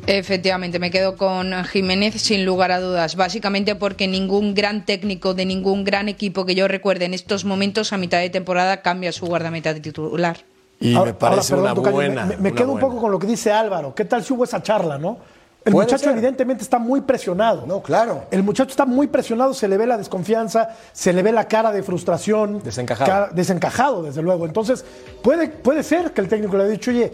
Efectivamente, 0.06 0.78
me 0.78 0.90
quedo 0.90 1.16
con 1.16 1.52
Jiménez 1.64 2.20
sin 2.20 2.44
lugar 2.44 2.70
a 2.72 2.80
dudas, 2.80 3.16
básicamente 3.16 3.74
porque 3.74 4.06
ningún 4.06 4.54
gran 4.54 4.84
técnico 4.84 5.32
de 5.32 5.46
ningún 5.46 5.82
gran 5.82 6.08
equipo 6.10 6.44
que 6.44 6.54
yo 6.54 6.68
recuerde 6.68 7.06
en 7.06 7.14
estos 7.14 7.46
momentos 7.46 7.92
a 7.94 7.96
mitad 7.96 8.18
de 8.18 8.28
temporada 8.28 8.82
cambia 8.82 9.12
su 9.12 9.24
guardameta 9.26 9.72
de 9.72 9.80
titular. 9.80 10.36
Y 10.78 10.94
Ahora- 10.94 11.12
me 11.12 11.18
parece 11.18 11.54
ahora, 11.54 11.64
una 11.66 11.74
Tocayo, 11.74 11.94
buena. 11.94 12.26
Me, 12.26 12.36
me 12.36 12.50
una 12.50 12.58
quedo 12.58 12.72
un 12.72 12.80
poco 12.80 13.00
con 13.00 13.10
lo 13.12 13.18
que 13.18 13.26
dice 13.26 13.50
Álvaro. 13.50 13.94
¿Qué 13.94 14.04
tal 14.04 14.22
si 14.22 14.34
hubo 14.34 14.44
esa 14.44 14.62
charla, 14.62 14.98
no? 14.98 15.16
El 15.64 15.72
muchacho 15.72 15.96
ser. 16.04 16.10
evidentemente 16.12 16.62
está 16.62 16.78
muy 16.78 17.00
presionado. 17.00 17.64
No, 17.66 17.80
claro. 17.80 18.26
El 18.30 18.42
muchacho 18.42 18.68
está 18.68 18.84
muy 18.84 19.06
presionado, 19.06 19.54
se 19.54 19.66
le 19.66 19.78
ve 19.78 19.86
la 19.86 19.96
desconfianza, 19.96 20.68
se 20.92 21.14
le 21.14 21.22
ve 21.22 21.32
la 21.32 21.48
cara 21.48 21.72
de 21.72 21.82
frustración. 21.82 22.62
Desencajado. 22.62 23.10
cara- 23.10 23.30
desencajado, 23.32 24.02
desde 24.02 24.20
luego. 24.20 24.44
Entonces, 24.44 24.84
puede, 25.22 25.48
puede 25.48 25.82
ser 25.82 26.12
que 26.12 26.20
el 26.20 26.28
técnico 26.28 26.58
le 26.58 26.64
haya 26.64 26.72
dicho, 26.72 26.90
oye, 26.90 27.10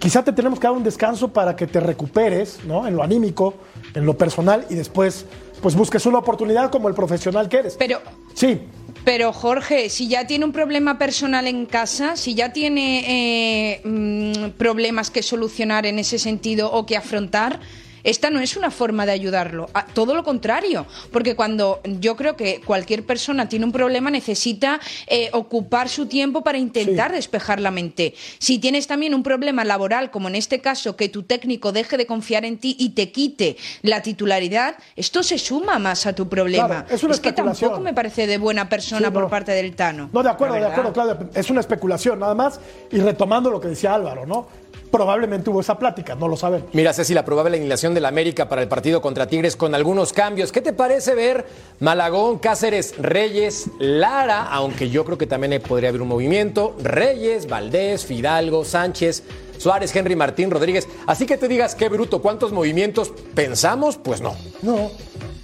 quizá 0.00 0.24
te 0.24 0.32
tenemos 0.32 0.58
que 0.58 0.66
dar 0.66 0.76
un 0.76 0.82
descanso 0.82 1.32
para 1.32 1.54
que 1.54 1.68
te 1.68 1.78
recuperes, 1.78 2.58
¿no? 2.64 2.88
En 2.88 2.96
lo 2.96 3.04
anímico, 3.04 3.54
en 3.94 4.04
lo 4.04 4.16
personal, 4.16 4.66
y 4.68 4.74
después, 4.74 5.26
pues 5.62 5.76
busques 5.76 6.04
una 6.06 6.18
oportunidad 6.18 6.70
como 6.70 6.88
el 6.88 6.94
profesional 6.94 7.48
que 7.48 7.58
eres. 7.58 7.76
Pero 7.78 8.00
Sí, 8.34 8.60
Pero 9.04 9.32
Jorge, 9.32 9.88
si 9.88 10.08
ya 10.08 10.26
tiene 10.26 10.44
un 10.44 10.52
problema 10.52 10.98
personal 10.98 11.46
en 11.46 11.66
casa, 11.66 12.16
si 12.16 12.34
ya 12.34 12.52
tiene 12.52 13.74
eh, 13.74 13.80
mm, 13.84 14.50
problemas 14.56 15.10
que 15.10 15.22
solucionar 15.22 15.86
en 15.86 15.98
ese 15.98 16.18
sentido 16.18 16.70
o 16.72 16.86
que 16.86 16.96
afrontar, 16.96 17.60
esta 18.04 18.30
no 18.30 18.40
es 18.40 18.56
una 18.56 18.70
forma 18.70 19.06
de 19.06 19.12
ayudarlo, 19.12 19.68
a- 19.74 19.86
todo 19.86 20.14
lo 20.14 20.24
contrario, 20.24 20.86
porque 21.12 21.36
cuando 21.36 21.80
yo 21.84 22.16
creo 22.16 22.36
que 22.36 22.60
cualquier 22.64 23.04
persona 23.04 23.48
tiene 23.48 23.64
un 23.64 23.72
problema 23.72 24.10
necesita 24.10 24.80
eh, 25.06 25.30
ocupar 25.32 25.88
su 25.88 26.06
tiempo 26.06 26.42
para 26.42 26.58
intentar 26.58 27.12
despejar 27.12 27.60
la 27.60 27.70
mente. 27.70 28.14
Si 28.38 28.58
tienes 28.58 28.86
también 28.86 29.14
un 29.14 29.22
problema 29.22 29.64
laboral, 29.64 30.10
como 30.10 30.28
en 30.28 30.34
este 30.34 30.60
caso, 30.60 30.96
que 30.96 31.08
tu 31.08 31.22
técnico 31.24 31.72
deje 31.72 31.96
de 31.96 32.06
confiar 32.06 32.44
en 32.44 32.58
ti 32.58 32.76
y 32.78 32.90
te 32.90 33.10
quite 33.10 33.56
la 33.82 34.02
titularidad, 34.02 34.76
esto 34.96 35.22
se 35.22 35.38
suma 35.38 35.78
más 35.78 36.06
a 36.06 36.14
tu 36.14 36.28
problema. 36.28 36.66
Claro, 36.66 36.86
es 36.94 37.02
una 37.02 37.18
que 37.18 37.32
tampoco 37.32 37.80
me 37.80 37.94
parece 37.94 38.26
de 38.26 38.38
buena 38.38 38.68
persona 38.68 39.08
Sí, 39.08 39.12
por 39.12 39.28
parte 39.28 39.52
del 39.52 39.74
Tano. 39.74 40.08
No, 40.12 40.22
de 40.22 40.30
acuerdo, 40.30 40.54
de 40.54 40.64
acuerdo, 40.66 40.92
Claudia. 40.92 41.18
Es 41.34 41.50
una 41.50 41.60
especulación, 41.60 42.18
nada 42.18 42.34
más. 42.34 42.60
Y 42.90 42.98
retomando 42.98 43.50
lo 43.50 43.60
que 43.60 43.68
decía 43.68 43.94
Álvaro, 43.94 44.26
¿no? 44.26 44.46
Probablemente 44.90 45.50
hubo 45.50 45.60
esa 45.60 45.78
plática, 45.78 46.14
no 46.16 46.26
lo 46.26 46.36
sabemos. 46.36 46.68
Mira, 46.72 46.92
Ceci, 46.92 47.14
la 47.14 47.24
probable 47.24 47.56
alineación 47.58 47.94
del 47.94 48.04
América 48.06 48.48
para 48.48 48.60
el 48.62 48.68
partido 48.68 49.00
contra 49.00 49.28
Tigres 49.28 49.54
con 49.54 49.74
algunos 49.74 50.12
cambios. 50.12 50.50
¿Qué 50.50 50.60
te 50.60 50.72
parece 50.72 51.14
ver 51.14 51.46
Malagón, 51.78 52.38
Cáceres, 52.38 52.94
Reyes, 52.98 53.70
Lara? 53.78 54.42
Aunque 54.44 54.90
yo 54.90 55.04
creo 55.04 55.16
que 55.16 55.26
también 55.28 55.62
podría 55.62 55.90
haber 55.90 56.02
un 56.02 56.08
movimiento. 56.08 56.74
Reyes, 56.82 57.46
Valdés, 57.48 58.04
Fidalgo, 58.04 58.64
Sánchez, 58.64 59.22
Suárez, 59.58 59.94
Henry 59.94 60.16
Martín, 60.16 60.50
Rodríguez. 60.50 60.88
Así 61.06 61.24
que 61.24 61.36
te 61.36 61.46
digas, 61.46 61.76
qué 61.76 61.88
bruto, 61.88 62.20
¿cuántos 62.20 62.50
movimientos 62.52 63.12
pensamos? 63.34 63.96
Pues 63.96 64.20
no. 64.20 64.34
No, 64.62 64.90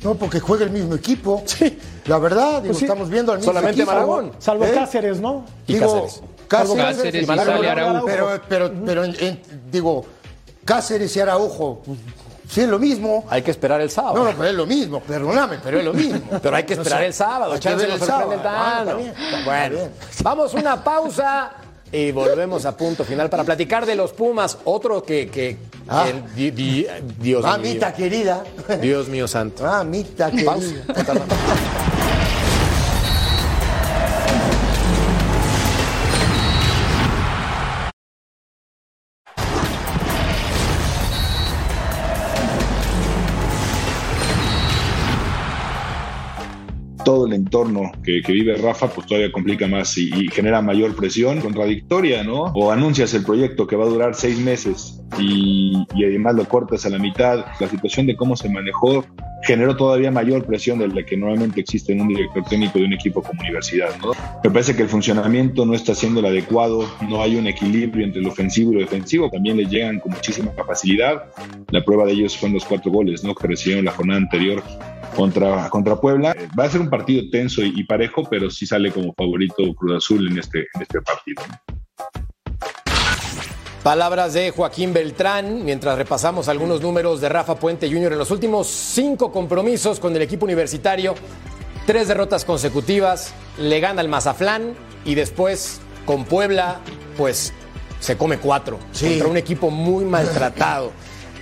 no, 0.03 0.15
porque 0.17 0.41
juega 0.41 0.65
el 0.65 0.71
mismo 0.71 0.95
equipo. 0.97 1.43
Sí. 1.47 1.79
La 2.07 2.19
verdad, 2.19 2.63
digo, 2.63 2.67
Pues 2.73 2.79
sí. 2.79 2.85
estamos 2.85 3.09
viendo 3.11 3.31
al 3.33 3.39
mismo 3.39 3.53
Solamente 3.53 3.81
equipo. 3.83 3.93
Malagón. 3.95 4.33
Salvo 4.39 4.65
¿Eh? 4.65 4.73
Cáceres, 4.75 5.21
¿no? 5.21 5.45
Y 5.67 5.75
Digo, 5.75 5.87
Cáceres. 5.87 6.23
Cáceres, 6.49 6.85
Cáceres 6.97 7.23
y 7.23 7.27
sale 7.27 7.69
Araujo. 7.69 8.07
Pero, 8.07 8.41
pero, 8.49 8.73
pero 8.85 9.05
en- 9.05 9.17
en- 9.21 9.41
digo, 9.71 10.05
Cáceres 10.65 11.15
y 11.17 11.21
Araujo, 11.21 11.83
sí 12.49 12.61
es 12.63 12.69
lo 12.69 12.79
mismo. 12.79 13.25
Hay 13.31 13.43
que 13.43 13.51
esperar 13.51 13.81
el 13.81 13.91
sábado. 13.91 14.17
No, 14.17 14.25
no, 14.25 14.31
pero 14.37 14.45
es 14.49 14.55
lo 14.55 14.67
mismo, 14.67 15.01
perdóname, 15.01 15.59
pero 15.63 15.79
es 15.79 15.85
lo 15.85 15.93
mismo. 15.93 16.21
Pero 16.43 16.57
hay 16.57 16.65
que 16.65 16.75
esperar 16.75 17.03
el 17.05 17.13
sábado. 17.15 17.53
Hay 17.53 17.61
que 17.61 17.75
ver 17.75 17.89
nos 17.89 18.01
el 18.01 18.07
sorprende 18.07 18.07
sábado. 18.07 18.33
el 18.33 18.41
Ah, 18.41 18.85
Tano. 18.85 18.91
está 18.91 18.95
bien, 18.97 19.15
está 19.33 19.45
Bueno, 19.45 19.77
bien. 19.77 19.91
vamos 20.23 20.55
a 20.55 20.59
una 20.59 20.85
pausa 20.85 21.51
y 21.93 22.11
volvemos 22.11 22.65
a 22.67 22.77
punto 22.77 23.05
final 23.05 23.31
para 23.31 23.45
platicar 23.45 23.87
de 23.87 23.95
los 23.95 24.13
Pumas. 24.13 24.59
Otro 24.65 25.03
que, 25.05 25.29
que 25.29 25.57
Ah. 25.89 26.07
el 26.09 26.35
di- 26.35 26.51
di- 26.51 26.87
Dios 27.21 27.43
mío. 27.45 27.51
Mamita 27.53 27.95
querida. 27.95 28.43
Dios 28.81 29.09
mío 29.09 29.29
santo. 29.29 29.63
Mamita 29.63 30.31
Pausa. 30.45 30.75
Todo 47.07 47.29
el 47.29 47.35
entorno 47.35 47.93
que, 48.03 48.21
que 48.21 48.33
vive 48.33 48.57
Rafa, 48.57 48.89
pues 48.89 49.07
todavía 49.07 49.31
complica 49.31 49.69
más 49.69 49.97
y, 49.97 50.11
y 50.13 50.29
genera 50.29 50.61
mayor 50.61 50.97
presión 50.97 51.41
contradictoria, 51.41 52.25
¿no? 52.25 52.47
O 52.53 52.73
anuncias 52.73 53.15
el 53.15 53.23
proyecto 53.23 53.65
que 53.69 53.77
va 53.77 53.85
a 53.85 53.89
durar 53.89 54.17
seis 54.17 54.41
meses 54.41 55.01
y, 55.17 55.87
y 55.95 56.05
además 56.05 56.35
lo 56.35 56.45
cortas 56.47 56.85
a 56.85 56.91
la 56.91 56.99
mitad. 56.99 57.45
La 57.61 57.69
situación 57.69 58.09
de 58.09 58.17
cómo 58.17 58.35
se 58.35 58.49
manejó 58.49 59.05
generó 59.45 59.77
todavía 59.77 60.11
mayor 60.11 60.45
presión 60.47 60.81
de 60.81 60.89
la 60.89 61.05
que 61.05 61.17
normalmente 61.17 61.61
existe 61.61 61.93
en 61.93 62.01
un 62.01 62.09
director 62.09 62.43
técnico 62.47 62.81
de 62.81 62.87
un 62.87 62.95
equipo 62.95 63.23
como 63.23 63.41
universidad, 63.41 63.91
¿no? 64.03 64.11
Me 64.43 64.51
parece 64.51 64.75
que 64.75 64.83
el 64.83 64.89
funcionamiento 64.89 65.65
no 65.65 65.75
está 65.75 65.95
siendo 65.95 66.19
el 66.19 66.27
adecuado, 66.27 66.89
no 67.09 67.23
hay 67.23 67.37
un 67.37 67.47
equilibrio 67.47 68.05
entre 68.05 68.21
lo 68.21 68.31
ofensivo 68.31 68.73
y 68.73 68.75
lo 68.75 68.81
defensivo, 68.81 69.31
también 69.31 69.59
les 69.59 69.71
llegan 69.71 70.01
con 70.01 70.11
muchísima 70.11 70.51
facilidad. 70.67 71.27
La 71.71 71.85
prueba 71.85 72.05
de 72.05 72.13
ellos 72.13 72.37
fueron 72.37 72.55
los 72.55 72.65
cuatro 72.65 72.91
goles, 72.91 73.23
¿no? 73.23 73.33
Que 73.37 73.47
recibieron 73.47 73.85
la 73.85 73.93
jornada 73.93 74.19
anterior 74.19 74.65
contra, 75.17 75.69
contra 75.71 75.97
Puebla. 75.97 76.37
Va 76.59 76.65
a 76.65 76.71
ser 76.71 76.81
un 76.81 76.91
partido 76.91 77.25
tenso 77.33 77.63
y, 77.63 77.73
y 77.75 77.85
parejo, 77.85 78.23
pero 78.31 78.51
sí 78.51 78.67
sale 78.67 78.93
como 78.93 79.13
favorito 79.15 79.63
Cruz 79.75 79.97
Azul 79.97 80.29
en 80.31 80.39
este, 80.39 80.61
en 80.75 80.83
este 80.83 81.01
partido. 81.01 81.43
Palabras 83.83 84.33
de 84.35 84.51
Joaquín 84.51 84.93
Beltrán, 84.93 85.65
mientras 85.65 85.97
repasamos 85.97 86.49
algunos 86.49 86.81
números 86.81 87.21
de 87.21 87.29
Rafa 87.29 87.55
Puente 87.55 87.89
Jr. 87.89 88.13
en 88.13 88.19
los 88.19 88.33
últimos 88.33 88.67
cinco 88.67 89.31
compromisos 89.31 90.01
con 90.01 90.15
el 90.17 90.23
equipo 90.23 90.45
universitario. 90.45 91.15
Tres 91.87 92.09
derrotas 92.09 92.45
consecutivas, 92.45 93.33
le 93.59 93.79
gana 93.79 94.01
al 94.01 94.09
Mazaflán 94.09 94.75
y 95.05 95.15
después 95.15 95.81
con 96.05 96.25
Puebla, 96.25 96.81
pues 97.17 97.53
se 98.01 98.17
come 98.17 98.39
cuatro 98.39 98.79
Sí. 98.91 99.09
contra 99.11 99.29
un 99.29 99.37
equipo 99.37 99.71
muy 99.71 100.05
maltratado. 100.05 100.91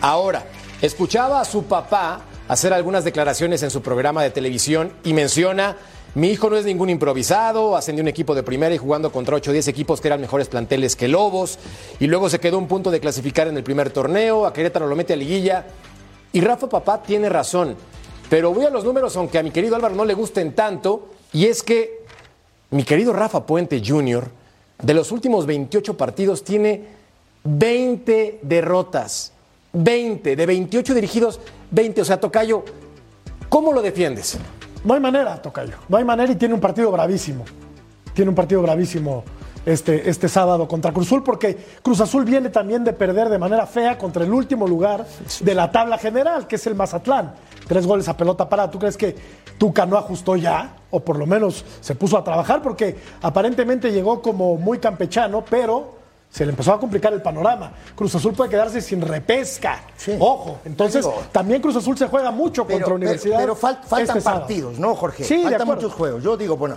Ahora, 0.02 0.44
escuchaba 0.82 1.40
a 1.40 1.46
su 1.46 1.64
papá 1.64 2.20
hacer 2.48 2.72
algunas 2.72 3.04
declaraciones 3.04 3.62
en 3.62 3.70
su 3.70 3.82
programa 3.82 4.22
de 4.22 4.30
televisión 4.30 4.92
y 5.04 5.12
menciona, 5.12 5.76
mi 6.14 6.28
hijo 6.28 6.48
no 6.48 6.56
es 6.56 6.64
ningún 6.64 6.90
improvisado, 6.90 7.76
ascendió 7.76 8.02
un 8.02 8.08
equipo 8.08 8.34
de 8.34 8.42
primera 8.42 8.74
y 8.74 8.78
jugando 8.78 9.10
contra 9.10 9.34
8 9.36 9.50
o 9.50 9.52
10 9.52 9.68
equipos 9.68 10.00
que 10.00 10.08
eran 10.08 10.20
mejores 10.20 10.48
planteles 10.48 10.94
que 10.94 11.08
Lobos, 11.08 11.58
y 11.98 12.06
luego 12.06 12.28
se 12.28 12.38
quedó 12.38 12.58
un 12.58 12.68
punto 12.68 12.90
de 12.90 13.00
clasificar 13.00 13.48
en 13.48 13.56
el 13.56 13.64
primer 13.64 13.90
torneo, 13.90 14.46
a 14.46 14.52
Querétaro 14.52 14.86
lo 14.86 14.94
mete 14.94 15.14
a 15.14 15.16
liguilla, 15.16 15.66
y 16.32 16.40
Rafa 16.40 16.68
Papá 16.68 17.02
tiene 17.02 17.28
razón, 17.28 17.76
pero 18.28 18.52
voy 18.52 18.66
a 18.66 18.70
los 18.70 18.84
números 18.84 19.16
aunque 19.16 19.38
a 19.38 19.42
mi 19.42 19.50
querido 19.50 19.74
Álvaro 19.74 19.94
no 19.94 20.04
le 20.04 20.14
gusten 20.14 20.54
tanto, 20.54 21.08
y 21.32 21.46
es 21.46 21.62
que 21.62 22.04
mi 22.70 22.84
querido 22.84 23.12
Rafa 23.12 23.44
Puente 23.46 23.82
Jr., 23.84 24.28
de 24.82 24.94
los 24.94 25.12
últimos 25.12 25.46
28 25.46 25.96
partidos, 25.96 26.44
tiene 26.44 26.84
20 27.44 28.40
derrotas. 28.42 29.32
20, 29.74 30.36
de 30.36 30.46
28 30.46 30.94
dirigidos, 30.94 31.40
20. 31.74 32.00
O 32.00 32.04
sea, 32.04 32.20
Tocayo, 32.20 32.64
¿cómo 33.48 33.72
lo 33.72 33.82
defiendes? 33.82 34.38
No 34.84 34.94
hay 34.94 35.00
manera, 35.00 35.40
Tocayo. 35.42 35.74
No 35.88 35.96
hay 35.96 36.04
manera 36.04 36.32
y 36.32 36.36
tiene 36.36 36.54
un 36.54 36.60
partido 36.60 36.90
bravísimo. 36.92 37.44
Tiene 38.14 38.28
un 38.28 38.34
partido 38.34 38.62
bravísimo 38.62 39.24
este, 39.66 40.08
este 40.08 40.28
sábado 40.28 40.68
contra 40.68 40.92
Cruz 40.92 41.06
Azul, 41.06 41.24
porque 41.24 41.56
Cruz 41.82 42.00
Azul 42.00 42.24
viene 42.24 42.50
también 42.50 42.84
de 42.84 42.92
perder 42.92 43.28
de 43.28 43.38
manera 43.38 43.66
fea 43.66 43.98
contra 43.98 44.24
el 44.24 44.32
último 44.32 44.68
lugar 44.68 45.06
de 45.40 45.54
la 45.54 45.72
tabla 45.72 45.98
general, 45.98 46.46
que 46.46 46.56
es 46.56 46.66
el 46.66 46.74
Mazatlán. 46.74 47.34
Tres 47.66 47.86
goles 47.86 48.06
a 48.08 48.16
pelota 48.16 48.48
parada. 48.48 48.70
¿Tú 48.70 48.78
crees 48.78 48.96
que 48.96 49.16
Tuca 49.58 49.86
no 49.86 49.96
ajustó 49.96 50.36
ya? 50.36 50.76
O 50.90 51.00
por 51.00 51.18
lo 51.18 51.26
menos 51.26 51.64
se 51.80 51.94
puso 51.94 52.18
a 52.18 52.22
trabajar, 52.22 52.62
porque 52.62 52.96
aparentemente 53.22 53.90
llegó 53.90 54.22
como 54.22 54.56
muy 54.56 54.78
campechano, 54.78 55.44
pero 55.48 56.03
se 56.34 56.44
le 56.44 56.50
empezó 56.50 56.72
a 56.72 56.80
complicar 56.80 57.12
el 57.12 57.22
panorama. 57.22 57.70
Cruz 57.94 58.12
Azul 58.16 58.32
puede 58.34 58.50
quedarse 58.50 58.80
sin 58.80 59.00
repesca. 59.00 59.84
Sí. 59.96 60.16
Ojo. 60.18 60.58
Entonces, 60.64 61.06
también 61.30 61.62
Cruz 61.62 61.76
Azul 61.76 61.96
se 61.96 62.08
juega 62.08 62.32
mucho 62.32 62.66
Pero, 62.66 62.78
contra 62.80 62.94
Universidad. 62.96 63.38
pero- 63.38 63.54
pero 63.54 63.74
fal- 63.76 63.84
faltan 63.86 64.18
este 64.18 64.30
partidos, 64.30 64.76
¿no, 64.80 64.96
Jorge? 64.96 65.22
Sí, 65.22 65.44
faltan 65.44 65.68
muchos 65.68 65.92
juegos. 65.92 66.24
Yo 66.24 66.36
digo, 66.36 66.56
bueno, 66.56 66.76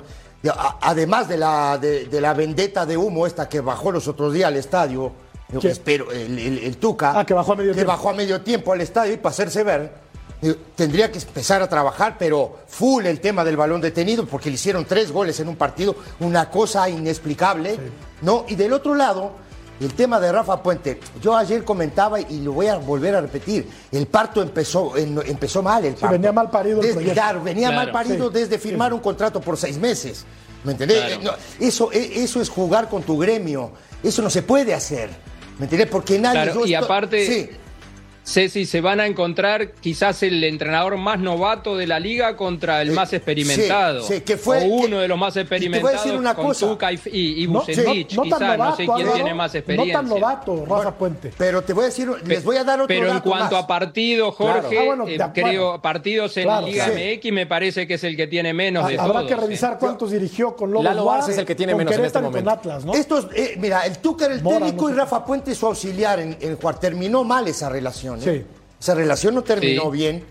además 0.82 1.28
de 1.28 1.38
la, 1.38 1.78
de, 1.80 2.06
de 2.06 2.22
la 2.22 2.36
vendetta 2.36 2.86
de 2.86 2.98
humo 2.98 3.26
esta 3.26 3.50
que 3.50 3.62
bajó 3.62 3.92
los 3.92 4.08
otros 4.08 4.32
días 4.34 4.48
al 4.48 4.58
estadio, 4.58 5.12
yo 5.50 5.70
espero, 5.70 6.12
el, 6.12 6.38
el- 6.38 6.58
el 6.60 6.78
Tuca, 6.78 7.18
Ah, 7.20 7.26
que 7.26 7.34
bajó 7.34 7.54
a 7.54 7.56
medio 7.56 7.74
tiempo. 7.74 7.92
bajó 7.92 8.10
a 8.10 8.14
medio 8.14 8.42
tiempo 8.42 8.74
al 8.74 8.82
estadio 8.82 9.14
y 9.14 9.18
para 9.18 9.32
hacerse 9.32 9.64
ver, 9.64 10.08
Eh, 10.40 10.56
Tendría 10.76 11.12
que 11.12 11.18
empezar 11.18 11.64
a 11.64 11.68
trabajar, 11.68 12.16
pero 12.20 12.58
full 12.68 13.08
el 13.08 13.20
tema 13.20 13.44
del 13.44 13.58
balón 13.58 13.82
detenido, 13.82 14.24
porque 14.28 14.50
le 14.50 14.54
hicieron 14.56 14.86
tres 14.86 15.12
goles 15.12 15.40
en 15.40 15.48
un 15.48 15.56
partido, 15.56 15.96
una 16.20 16.52
cosa 16.52 16.88
inexplicable, 16.88 17.80
¿no? 18.22 18.46
Y 18.48 18.54
del 18.54 18.72
otro 18.74 18.94
lado, 18.94 19.32
el 19.80 19.94
tema 19.94 20.20
de 20.20 20.32
Rafa 20.32 20.62
Puente. 20.64 21.00
Yo 21.22 21.36
ayer 21.36 21.64
comentaba 21.64 22.20
y 22.20 22.40
lo 22.42 22.54
voy 22.54 22.68
a 22.68 22.78
volver 22.78 23.16
a 23.16 23.22
repetir. 23.22 23.68
El 23.92 24.08
parto 24.08 24.42
empezó, 24.42 24.96
en- 24.98 25.22
empezó 25.26 25.62
mal. 25.62 25.86
El 25.86 25.94
parto. 25.94 26.14
venía 26.14 26.32
mal 26.32 26.50
parido 26.50 26.78
el 26.78 26.82
Desde- 26.82 26.94
proyecto. 26.96 27.14
Claro, 27.22 27.44
venía 27.44 27.68
Claro. 27.70 27.84
mal 27.84 27.92
parido 27.92 28.28
Sí, 28.30 28.34
desde 28.34 28.58
firmar 28.60 28.94
un 28.94 29.00
contrato 29.00 29.40
por 29.42 29.58
seis 29.58 29.78
meses. 29.78 30.26
¿Me 30.64 30.72
entendés? 30.74 30.98
Claro. 31.00 31.16
Eh, 31.16 31.24
no, 31.60 31.66
eso, 31.68 31.92
eh, 31.92 32.12
eso 32.16 32.42
es 32.42 32.50
jugar 32.50 32.90
con 32.90 33.04
tu 33.04 33.18
gremio. 33.18 33.72
Eso 34.04 34.22
no 34.22 34.30
se 34.30 34.42
puede 34.42 34.74
hacer. 34.74 35.10
¿Me 35.60 35.66
entendés? 35.66 35.88
Porque 35.88 36.20
nadie. 36.20 36.44
Claro, 36.44 36.60
yo 36.62 36.66
y 36.66 36.74
aparte- 36.76 37.26
Sí. 37.28 37.50
Ceci, 38.30 38.66
se 38.66 38.82
van 38.82 39.00
a 39.00 39.06
encontrar 39.06 39.72
quizás 39.72 40.22
el 40.22 40.44
entrenador 40.44 40.98
más 40.98 41.18
novato 41.18 41.78
de 41.78 41.88
la 41.88 41.98
liga 41.98 42.36
contra 42.36 42.82
el 42.82 42.90
Eh, 42.90 42.92
más 42.92 43.14
experimentado. 43.14 44.02
sí, 44.04 44.16
sí, 44.16 44.22
que 44.22 44.36
fue- 44.36 44.64
o 44.64 44.66
uno 44.66 44.98
que- 44.98 45.02
de 45.04 45.08
los 45.08 45.18
más 45.18 45.32
y 45.38 45.40
te 45.40 45.44
voy 45.46 45.56
a 45.56 45.56
experimentados 45.56 46.04
decir 46.04 46.20
una 46.20 46.36
con 46.36 46.46
cosa. 46.48 46.68
Tuca 46.68 46.92
y, 46.92 47.00
y, 47.06 47.44
y 47.44 47.48
No, 47.48 47.62
quizás, 47.66 47.86
no 47.86 48.40
novato, 48.58 48.76
sé 48.76 48.84
quién 48.86 48.92
Álvaro, 48.98 49.14
tiene 49.14 49.34
más 49.34 49.56
experiencia. 49.56 49.94
No 49.94 50.00
tan 50.02 50.10
novato, 50.10 50.66
Rafa 50.66 50.92
Puente. 50.98 51.32
Pero 51.38 51.62
te 51.62 51.72
voy 51.72 51.84
a 51.84 51.86
decir, 51.86 52.10
les 52.26 52.44
voy 52.44 52.58
a 52.58 52.66
dar 52.66 52.82
otro 52.82 52.88
Pero 52.90 53.08
en 53.08 53.14
dato 53.14 53.30
cuanto 53.30 53.56
más. 53.56 53.64
a 53.64 53.68
partidos, 53.68 54.36
Jorge, 54.36 54.60
Claro. 54.60 54.78
Ah, 54.78 54.84
bueno, 54.86 55.08
eh, 55.08 55.18
creo 55.34 55.82
partidos 55.82 56.36
en 56.36 56.44
Claro, 56.44 56.68
Liga 56.68 56.86
sí. 56.86 56.92
MX 56.92 57.32
me 57.32 57.46
parece 57.48 57.88
que 57.88 57.94
es 57.94 58.04
el 58.04 58.18
que 58.18 58.28
tiene 58.28 58.54
menos 58.54 58.90
de 58.90 59.00
Habrá 59.00 59.20
todos. 59.20 59.28
que 59.28 59.34
¿eh? 59.36 59.38
revisar 59.38 59.80
cuántos 59.80 60.12
dirigió 60.12 60.54
con 60.54 60.72
Lobos 60.72 60.84
Lalo 60.84 61.18
es 61.30 61.38
el 61.38 61.46
que 61.46 61.56
tiene 61.56 61.74
menos 61.76 61.94
en 61.96 62.04
este 62.04 62.20
momento. 62.20 62.50
Atlas, 62.50 62.84
¿no? 62.84 62.94
Estos, 62.94 63.30
eh, 63.34 63.56
mira, 63.58 63.86
el 63.86 64.00
Tuca 64.00 64.26
era 64.26 64.34
el 64.34 64.42
Mora, 64.44 64.60
técnico 64.60 64.90
no 64.90 64.96
y. 64.96 64.98
Rafa 64.98 65.24
Puente 65.24 65.56
su 65.56 65.66
auxiliar 65.66 66.20
en, 66.20 66.36
en 66.42 66.58
Juárez. 66.58 66.82
Terminó 66.82 67.24
mal 67.24 67.48
esa 67.48 67.70
relación. 67.70 68.17
¿Eh? 68.26 68.46
Sí. 68.46 68.56
Esa 68.80 68.96
relación 68.96 69.36
no 69.36 69.44
terminó 69.44 69.84
Sí. 69.86 69.90
bien. 69.92 70.24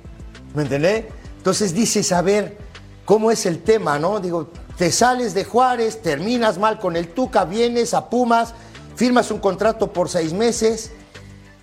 ¿Me 0.55 0.63
entendés? 0.63 1.05
Entonces 1.39 1.75
dices, 1.75 2.13
a 2.13 2.23
ver, 2.23 2.57
¿cómo 3.05 3.31
es 3.31 3.47
el 3.47 3.63
tema, 3.63 3.99
no? 3.99 4.21
Digo, 4.21 4.49
te 4.77 4.91
sales 4.93 5.35
de 5.35 5.45
Juárez, 5.45 6.03
terminas 6.03 6.59
mal 6.59 6.79
con 6.79 6.97
el 6.97 7.09
Tuca, 7.09 7.45
vienes 7.45 7.95
a 7.95 8.09
Pumas, 8.11 8.55
firmas 8.95 9.31
un 9.31 9.39
contrato 9.39 9.93
por 9.93 10.09
seis 10.09 10.33
meses. 10.33 10.91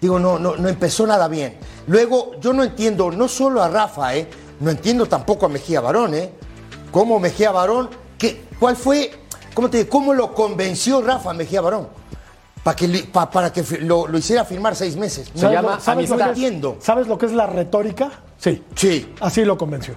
Digo, 0.01 0.19
no, 0.19 0.37
no, 0.39 0.55
no 0.57 0.69
empezó 0.69 1.07
nada 1.07 1.27
bien. 1.27 1.55
Luego, 1.87 2.31
yo 2.39 2.53
no 2.53 2.63
entiendo, 2.63 3.11
no 3.11 3.27
solo 3.27 3.61
a 3.63 3.69
Rafa, 3.69 4.15
¿eh? 4.15 4.27
No 4.59 4.69
entiendo 4.69 5.05
tampoco 5.05 5.45
a 5.45 5.49
Mejía 5.49 5.81
Barón, 5.81 6.13
¿eh? 6.13 6.29
¿Cómo 6.91 7.19
Mejía 7.19 7.51
Barón? 7.51 7.89
¿Qué, 8.17 8.41
¿Cuál 8.59 8.75
fue, 8.75 9.11
cómo 9.53 9.69
te 9.69 9.77
digo, 9.77 9.89
cómo 9.89 10.13
lo 10.13 10.33
convenció 10.33 11.01
Rafa 11.01 11.33
Mejía 11.33 11.61
Barón? 11.61 11.87
Para 12.63 12.75
que, 12.75 12.87
pa- 13.11 13.29
para 13.29 13.51
que 13.51 13.63
lo, 13.81 14.07
lo 14.07 14.17
hiciera 14.17 14.45
firmar 14.45 14.75
seis 14.75 14.95
meses. 14.95 15.29
Se 15.35 15.49
llama 15.51 15.75
lo- 15.75 15.79
¿sabes 15.81 16.09
lo, 16.09 16.17
que 16.17 16.23
Entiendo. 16.23 16.77
¿Sabes 16.79 17.07
lo 17.07 17.17
que 17.17 17.25
es 17.25 17.33
la 17.33 17.45
retórica? 17.45 18.09
Sí. 18.37 18.63
Sí. 18.75 19.13
Así 19.19 19.43
lo 19.43 19.57
convenció. 19.57 19.95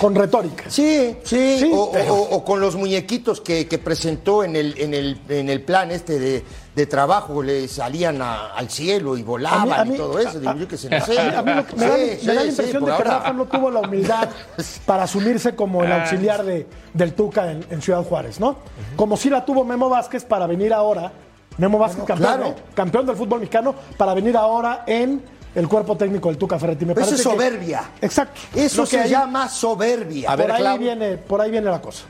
Con 0.00 0.14
retórica. 0.14 0.64
Sí, 0.68 1.16
sí, 1.24 1.56
Sí, 1.60 1.70
o, 1.72 1.84
o- 1.84 1.92
pero- 1.92 2.14
o- 2.14 2.36
o 2.36 2.44
con 2.44 2.60
los 2.60 2.74
muñequitos 2.76 3.40
que, 3.40 3.66
que 3.68 3.78
presentó 3.78 4.44
en 4.44 4.54
el, 4.56 4.74
en, 4.78 4.92
el, 4.92 5.18
en 5.30 5.48
el 5.48 5.62
plan 5.62 5.90
este 5.90 6.18
de, 6.18 6.44
de 6.74 6.86
trabajo, 6.86 7.42
le 7.42 7.68
salían 7.68 8.20
a- 8.20 8.48
al 8.48 8.68
cielo 8.68 9.16
y 9.16 9.22
volaban 9.22 9.60
A 9.60 9.64
mí- 9.64 9.72
a 9.72 9.84
mí- 9.84 9.94
y 9.94 9.96
todo 9.96 10.18
eso. 10.18 10.38
Digo, 10.40 10.54
yo 10.56 10.68
que 10.68 10.76
sé, 10.76 10.90
no 10.90 11.00
sé. 11.06 11.18
A 11.18 11.40
mí 11.42 11.54
lo 11.54 11.66
que 11.66 11.76
me, 11.76 11.86
da, 11.86 11.94
Sí, 11.96 12.02
me 12.02 12.16
sí, 12.18 12.26
da 12.26 12.34
la 12.34 12.44
impresión 12.44 12.82
de 12.82 12.86
que 12.86 12.92
ahora. 12.96 13.10
Rafa 13.18 13.32
no 13.32 13.46
tuvo 13.46 13.70
la 13.70 13.80
humildad 13.80 14.28
para 14.86 15.04
asumirse 15.04 15.54
como 15.54 15.84
el 15.84 15.92
auxiliar 15.92 16.44
de, 16.44 16.66
del 16.92 17.14
Tuca 17.14 17.50
en, 17.52 17.64
en 17.70 17.80
Ciudad 17.80 18.02
Juárez, 18.04 18.40
¿no? 18.40 18.56
Como 18.96 19.16
si 19.16 19.30
la 19.30 19.44
tuvo 19.44 19.64
Memo 19.64 19.88
Vázquez 19.88 20.24
para 20.24 20.46
venir 20.46 20.74
ahora, 20.74 21.12
Memo 21.58 21.78
Vázquez 21.78 22.04
campeón, 22.04 22.34
claro. 22.34 22.46
¿eh? 22.50 22.54
campeón 22.74 23.06
del 23.06 23.16
fútbol 23.16 23.40
mexicano, 23.40 23.74
para 23.96 24.14
venir 24.14 24.36
ahora 24.36 24.84
en 24.86 25.22
el 25.54 25.68
cuerpo 25.68 25.96
técnico 25.96 26.28
del 26.28 26.38
Tuca 26.38 26.58
Ferretti. 26.58 26.84
Me 26.86 26.92
Eso 26.92 27.00
parece 27.00 27.14
es 27.16 27.22
que- 27.22 27.30
soberbia. 27.30 27.82
exacto. 28.00 28.40
Eso 28.54 28.86
se 28.86 29.00
ahí- 29.00 29.10
llama 29.10 29.48
soberbia. 29.48 30.30
A 30.30 30.36
ver, 30.36 30.46
por 30.46 30.56
ahí 30.56 30.62
Clau. 30.62 30.78
viene, 30.78 31.16
por 31.18 31.40
ahí 31.40 31.50
viene 31.50 31.70
la 31.70 31.80
cosa. 31.82 32.04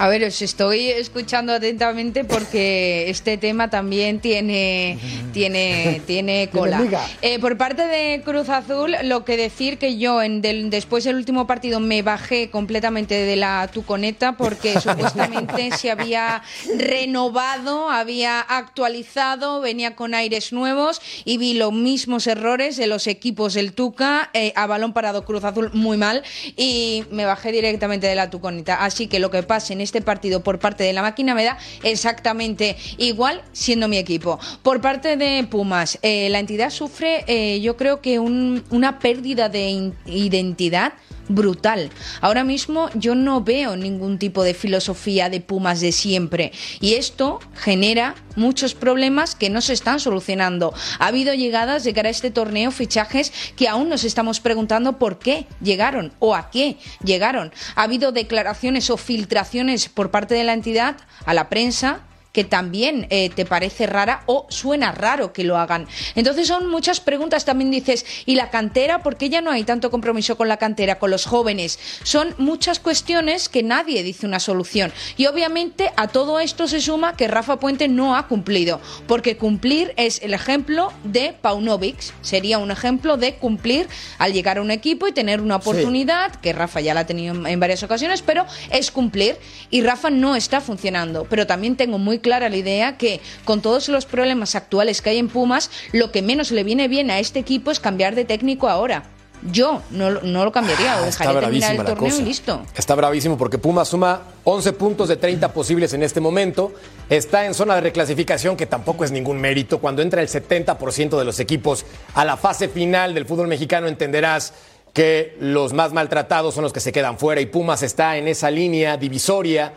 A 0.00 0.06
ver, 0.08 0.22
os 0.22 0.40
estoy 0.42 0.90
escuchando 0.90 1.52
atentamente 1.52 2.22
porque 2.22 3.10
este 3.10 3.36
tema 3.36 3.68
también 3.68 4.20
tiene, 4.20 4.96
tiene, 5.32 6.00
tiene 6.06 6.48
cola. 6.52 6.78
Eh, 7.20 7.40
por 7.40 7.56
parte 7.56 7.82
de 7.84 8.22
Cruz 8.24 8.48
Azul, 8.48 8.94
lo 9.02 9.24
que 9.24 9.36
decir 9.36 9.76
que 9.76 9.98
yo 9.98 10.22
en 10.22 10.40
del- 10.40 10.70
después 10.70 11.02
del 11.02 11.16
último 11.16 11.48
partido 11.48 11.80
me 11.80 12.02
bajé 12.02 12.48
completamente 12.48 13.14
de 13.14 13.34
la 13.34 13.68
tuconeta 13.72 14.36
porque 14.36 14.78
supuestamente 14.80 15.72
se 15.76 15.90
había 15.90 16.42
renovado, 16.76 17.90
había 17.90 18.38
actualizado, 18.40 19.60
venía 19.60 19.96
con 19.96 20.14
aires 20.14 20.52
nuevos 20.52 21.00
y 21.24 21.38
vi 21.38 21.54
los 21.54 21.72
mismos 21.72 22.28
errores 22.28 22.76
de 22.76 22.86
los 22.86 23.08
equipos 23.08 23.54
del 23.54 23.72
Tuca 23.72 24.30
eh, 24.32 24.52
a 24.54 24.66
balón 24.68 24.92
parado 24.92 25.24
Cruz 25.24 25.42
Azul 25.42 25.70
muy 25.72 25.96
mal 25.96 26.22
y 26.56 27.04
me 27.10 27.24
bajé 27.24 27.50
directamente 27.50 28.06
de 28.06 28.14
la 28.14 28.30
tuconeta. 28.30 28.84
Así 28.84 29.08
que 29.08 29.18
lo 29.18 29.32
que 29.32 29.42
pase 29.42 29.72
en 29.72 29.80
este 29.88 30.02
partido 30.02 30.42
por 30.42 30.58
parte 30.58 30.84
de 30.84 30.92
la 30.92 31.00
máquina 31.02 31.34
me 31.34 31.44
da 31.44 31.56
exactamente 31.82 32.76
igual 32.98 33.42
siendo 33.52 33.88
mi 33.88 33.96
equipo. 33.96 34.38
Por 34.62 34.80
parte 34.82 35.16
de 35.16 35.44
Pumas, 35.50 35.98
eh, 36.02 36.28
la 36.30 36.40
entidad 36.40 36.70
sufre 36.70 37.24
eh, 37.26 37.60
yo 37.62 37.76
creo 37.78 38.00
que 38.02 38.18
un- 38.18 38.62
una 38.70 38.98
pérdida 38.98 39.48
de 39.48 39.92
identidad 40.06 40.92
brutal. 41.30 41.90
Ahora 42.22 42.42
mismo 42.42 42.88
yo 42.94 43.14
no 43.14 43.42
veo 43.42 43.76
ningún 43.76 44.18
tipo 44.18 44.42
de 44.42 44.54
filosofía 44.54 45.28
de 45.28 45.40
Pumas 45.42 45.80
de 45.82 45.92
siempre 45.92 46.52
y 46.80 46.94
esto 46.94 47.38
genera 47.54 48.14
muchos 48.34 48.74
problemas 48.74 49.34
que 49.34 49.50
no 49.50 49.60
se 49.60 49.74
están 49.74 50.00
solucionando. 50.00 50.72
Ha 50.98 51.08
habido 51.08 51.34
llegadas 51.34 51.84
de 51.84 51.92
cara 51.92 52.08
a 52.08 52.12
este 52.12 52.30
torneo, 52.30 52.70
fichajes 52.70 53.30
que 53.56 53.68
aún 53.68 53.90
nos 53.90 54.04
estamos 54.04 54.40
preguntando 54.40 54.98
por 54.98 55.18
qué 55.18 55.44
llegaron 55.60 56.12
o 56.18 56.34
a 56.34 56.48
qué 56.50 56.78
llegaron. 57.04 57.52
Ha 57.74 57.82
habido 57.82 58.10
declaraciones 58.10 58.88
o 58.88 58.96
filtraciones 58.96 59.77
por 59.94 60.10
parte 60.10 60.34
de 60.34 60.44
la 60.44 60.52
entidad 60.52 60.96
a 61.24 61.34
la 61.34 61.48
prensa 61.48 62.00
que 62.38 62.44
también 62.44 63.08
eh, 63.10 63.30
te 63.34 63.44
parece 63.44 63.88
rara 63.88 64.22
o 64.26 64.46
suena 64.48 64.92
raro 64.92 65.32
que 65.32 65.42
lo 65.42 65.58
hagan. 65.58 65.88
Entonces 66.14 66.46
son 66.46 66.68
muchas 66.70 67.00
preguntas, 67.00 67.44
también 67.44 67.72
dices, 67.72 68.06
¿y 68.26 68.36
la 68.36 68.48
cantera? 68.50 69.02
¿Por 69.02 69.16
qué 69.16 69.28
ya 69.28 69.40
no 69.40 69.50
hay 69.50 69.64
tanto 69.64 69.90
compromiso 69.90 70.36
con 70.36 70.46
la 70.46 70.56
cantera, 70.56 71.00
con 71.00 71.10
los 71.10 71.26
jóvenes? 71.26 71.80
Son 72.04 72.36
muchas 72.38 72.78
cuestiones 72.78 73.48
que 73.48 73.64
nadie 73.64 74.04
dice 74.04 74.24
una 74.24 74.38
solución. 74.38 74.92
Y 75.16 75.26
obviamente 75.26 75.90
a 75.96 76.06
todo 76.06 76.38
esto 76.38 76.68
se 76.68 76.80
suma 76.80 77.16
que 77.16 77.26
Rafa 77.26 77.58
Puente 77.58 77.88
no 77.88 78.14
ha 78.14 78.28
cumplido, 78.28 78.80
porque 79.08 79.36
cumplir 79.36 79.92
es 79.96 80.22
el 80.22 80.32
ejemplo 80.32 80.92
de 81.02 81.34
Paunovic, 81.42 81.96
sería 82.20 82.58
un 82.58 82.70
ejemplo 82.70 83.16
de 83.16 83.34
cumplir 83.34 83.88
al 84.18 84.32
llegar 84.32 84.58
a 84.58 84.62
un 84.62 84.70
equipo 84.70 85.08
y 85.08 85.12
tener 85.12 85.40
una 85.40 85.56
oportunidad, 85.56 86.36
que 86.36 86.52
Rafa 86.52 86.80
ya 86.80 86.94
la 86.94 87.00
ha 87.00 87.06
tenido 87.06 87.34
en- 87.48 87.58
varias 87.58 87.82
ocasiones, 87.82 88.22
pero 88.22 88.46
es 88.70 88.92
cumplir 88.92 89.36
y 89.70 89.80
Rafa 89.82 90.08
no 90.10 90.36
está 90.36 90.60
funcionando. 90.60 91.26
Pero 91.28 91.44
también 91.48 91.74
tengo 91.74 91.98
muy 91.98 92.20
clara 92.28 92.50
la 92.50 92.56
idea 92.58 92.98
que 92.98 93.20
con 93.46 93.62
todos 93.62 93.88
los 93.88 94.04
problemas 94.04 94.54
actuales 94.54 95.00
que 95.00 95.08
hay 95.10 95.18
en 95.18 95.28
Pumas, 95.28 95.70
lo 95.92 96.12
que 96.12 96.20
menos 96.20 96.50
le 96.50 96.62
viene 96.62 96.86
bien 96.86 97.10
a 97.10 97.18
este 97.20 97.38
equipo 97.38 97.70
es 97.70 97.80
cambiar 97.80 98.14
de 98.14 98.26
técnico 98.26 98.68
ahora. 98.68 99.04
Yo 99.50 99.80
no, 99.90 100.10
lo- 100.10 100.20
no 100.22 100.44
lo 100.44 100.52
cambiaría, 100.52 100.96
o 101.00 101.04
Ah, 101.04 101.08
Está 101.08 101.24
dejaría 101.32 101.40
terminar 101.40 101.74
el 101.76 101.84
torneo 101.94 102.18
y 102.18 102.22
listo. 102.22 102.60
Está 102.76 102.94
bravísimo 102.96 103.38
porque 103.38 103.56
Puma 103.56 103.84
suma 103.86 104.20
11 104.44 104.72
puntos 104.74 105.08
de 105.08 105.16
30 105.16 105.52
posibles 105.54 105.94
en 105.94 106.02
este 106.02 106.20
momento. 106.20 106.74
Está 107.08 107.46
en 107.46 107.54
zona 107.54 107.76
de 107.76 107.80
reclasificación, 107.82 108.56
que 108.56 108.66
tampoco 108.66 109.04
es 109.04 109.10
ningún 109.12 109.40
mérito. 109.40 109.78
Cuando 109.78 110.02
entra 110.02 110.20
el 110.20 110.28
70% 110.28 111.18
de 111.18 111.24
los 111.24 111.38
equipos 111.40 111.86
a 112.14 112.24
la 112.26 112.36
fase 112.36 112.68
final 112.68 113.14
del 113.14 113.24
fútbol 113.26 113.48
mexicano, 113.48 113.86
entenderás 113.86 114.52
que 114.92 115.36
los 115.40 115.72
más 115.72 115.92
maltratados 115.92 116.52
son 116.54 116.64
los 116.64 116.72
que 116.72 116.80
se 116.80 116.90
quedan 116.92 117.16
fuera 117.18 117.40
y 117.40 117.46
Pumas 117.46 117.82
está 117.84 118.16
en 118.16 118.26
esa 118.28 118.50
línea 118.50 118.96
divisoria 118.96 119.72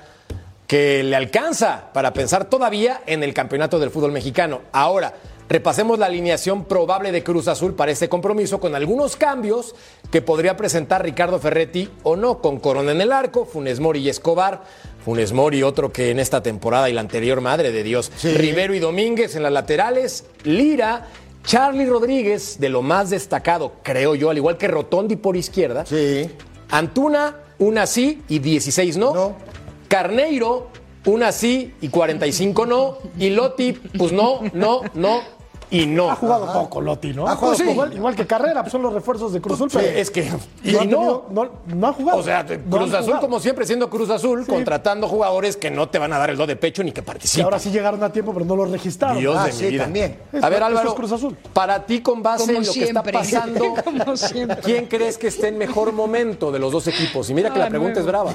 que 0.72 1.04
le 1.04 1.18
alcanza 1.18 1.90
para 1.92 2.14
pensar 2.14 2.46
todavía 2.46 3.02
en 3.06 3.24
el 3.24 3.34
campeonato 3.34 3.78
del 3.78 3.92
fútbol 3.92 4.14
mexicano. 4.14 4.62
Ahora, 4.72 5.16
repasemos 5.50 6.00
la 6.00 6.06
alineación 6.06 6.64
probable 6.64 7.12
de 7.12 7.26
Cruz 7.26 7.50
Azul 7.50 7.74
para 7.74 7.92
este 7.92 8.08
compromiso 8.08 8.62
con 8.62 8.74
algunos 8.74 9.18
cambios 9.18 9.76
que 10.14 10.22
podría 10.22 10.56
presentar 10.56 11.04
Ricardo 11.04 11.40
Ferretti 11.40 11.90
o 12.04 12.16
no, 12.16 12.40
con 12.40 12.58
Corona 12.62 12.94
en 12.94 13.02
el 13.02 13.12
arco, 13.12 13.44
Funes 13.44 13.82
Mori 13.82 14.00
y 14.00 14.08
Escobar. 14.08 14.64
Funes 15.04 15.34
Mori, 15.34 15.62
otro 15.62 15.92
que 15.92 16.10
en 16.10 16.22
esta 16.22 16.42
temporada 16.42 16.90
y 16.90 16.94
la 16.94 17.02
anterior, 17.02 17.42
madre 17.42 17.74
de 17.74 17.84
Dios, 17.84 18.10
Rivero 18.24 18.74
y 18.74 18.80
Domínguez 18.80 19.36
en 19.36 19.44
las 19.44 19.52
laterales, 19.52 20.24
Lira, 20.46 21.10
Charlie 21.44 21.86
Rodríguez, 21.86 22.62
de 22.62 22.70
lo 22.70 22.82
más 22.82 23.10
destacado, 23.10 23.74
creo 23.84 24.16
yo, 24.16 24.30
al 24.30 24.38
igual 24.38 24.56
que 24.56 24.70
Rotondi 24.70 25.18
por 25.18 25.36
izquierda. 25.36 25.86
Sí. 25.86 26.32
Antuna, 26.70 27.40
una 27.60 27.86
sí 27.86 28.22
y 28.30 28.40
16 28.40 28.96
no. 28.96 29.14
No. 29.14 29.51
Carneiro, 29.92 30.68
una 31.06 31.32
sí 31.34 31.74
y 31.82 31.90
45 31.90 32.66
no. 32.66 32.98
Y 33.20 33.30
Loti, 33.32 33.74
pues 33.74 34.14
no, 34.14 34.40
no, 34.54 34.82
no. 34.94 35.20
y 35.70 35.86
no. 35.86 36.10
Ha 36.12 36.16
jugado 36.16 36.52
poco 36.54 36.80
Lotti, 36.80 37.14
¿no? 37.14 37.28
Ha 37.28 37.36
jugado 37.36 37.58
Pues 37.58 37.60
poco. 37.62 37.72
igual, 37.74 37.94
igual 37.94 38.16
que 38.16 38.26
Carrera, 38.26 38.62
pues 38.62 38.72
son 38.72 38.82
los 38.84 38.94
refuerzos 38.94 39.34
de 39.34 39.42
Cruz 39.42 39.56
Azul, 39.56 39.70
Sí, 39.70 39.78
pero 39.82 39.98
es 39.98 40.10
que. 40.12 40.30
Y 40.64 40.72
no, 40.74 40.86
no. 40.86 41.24
no, 41.30 41.52
no 41.76 41.88
ha 41.88 41.94
jugado. 41.94 42.20
O 42.20 42.24
sea, 42.24 42.44
No 42.44 42.78
Cruz 42.78 42.94
Azul, 42.94 43.06
jugado. 43.06 43.22
como 43.22 43.40
siempre, 43.42 43.66
siendo 43.66 43.90
Cruz 43.90 44.10
Azul, 44.10 44.46
contratando 44.48 45.08
jugadores 45.10 45.58
que 45.58 45.70
no 45.72 45.90
te 45.90 46.00
van 46.00 46.14
a 46.14 46.18
dar 46.20 46.30
el 46.30 46.38
do 46.38 46.48
de 46.48 46.56
pecho 46.56 46.84
ni 46.84 46.94
que 46.94 47.02
Y 47.02 47.04
participen. 47.04 47.44
ahora 47.44 47.60
sí 47.60 47.70
llegaron 47.70 48.02
a 48.04 48.12
tiempo, 48.14 48.32
pero 48.34 48.46
no 48.46 48.56
los 48.56 48.72
registraron. 48.72 49.20
Dios 49.20 49.36
Ah, 49.38 49.46
de 49.48 49.52
sí, 49.52 49.64
mi 49.66 49.70
vida. 49.72 49.84
también. 49.84 50.18
Es- 50.32 50.42
A 50.44 50.48
ver, 50.50 50.64
Álvaro, 50.64 50.90
es 50.90 50.96
Cruz 50.96 51.12
Azul. 51.12 51.36
para 51.52 51.86
ti, 51.86 52.02
con 52.02 52.24
base 52.24 52.46
Como 52.46 52.60
en 52.60 52.66
lo 52.66 52.72
que 52.74 52.84
está 52.84 53.04
pasando. 53.04 53.74
¿quién 54.64 54.86
crees 54.86 55.18
que 55.18 55.28
esté 55.28 55.50
en 55.50 55.58
mejor 55.58 55.92
momento 55.92 56.50
de 56.52 56.60
los 56.60 56.72
dos 56.72 56.88
equipos? 56.88 57.30
Y 57.30 57.34
mira 57.34 57.52
que 57.52 57.60
la 57.60 57.68
pregunta 57.70 58.00
es 58.00 58.06
brava. 58.06 58.34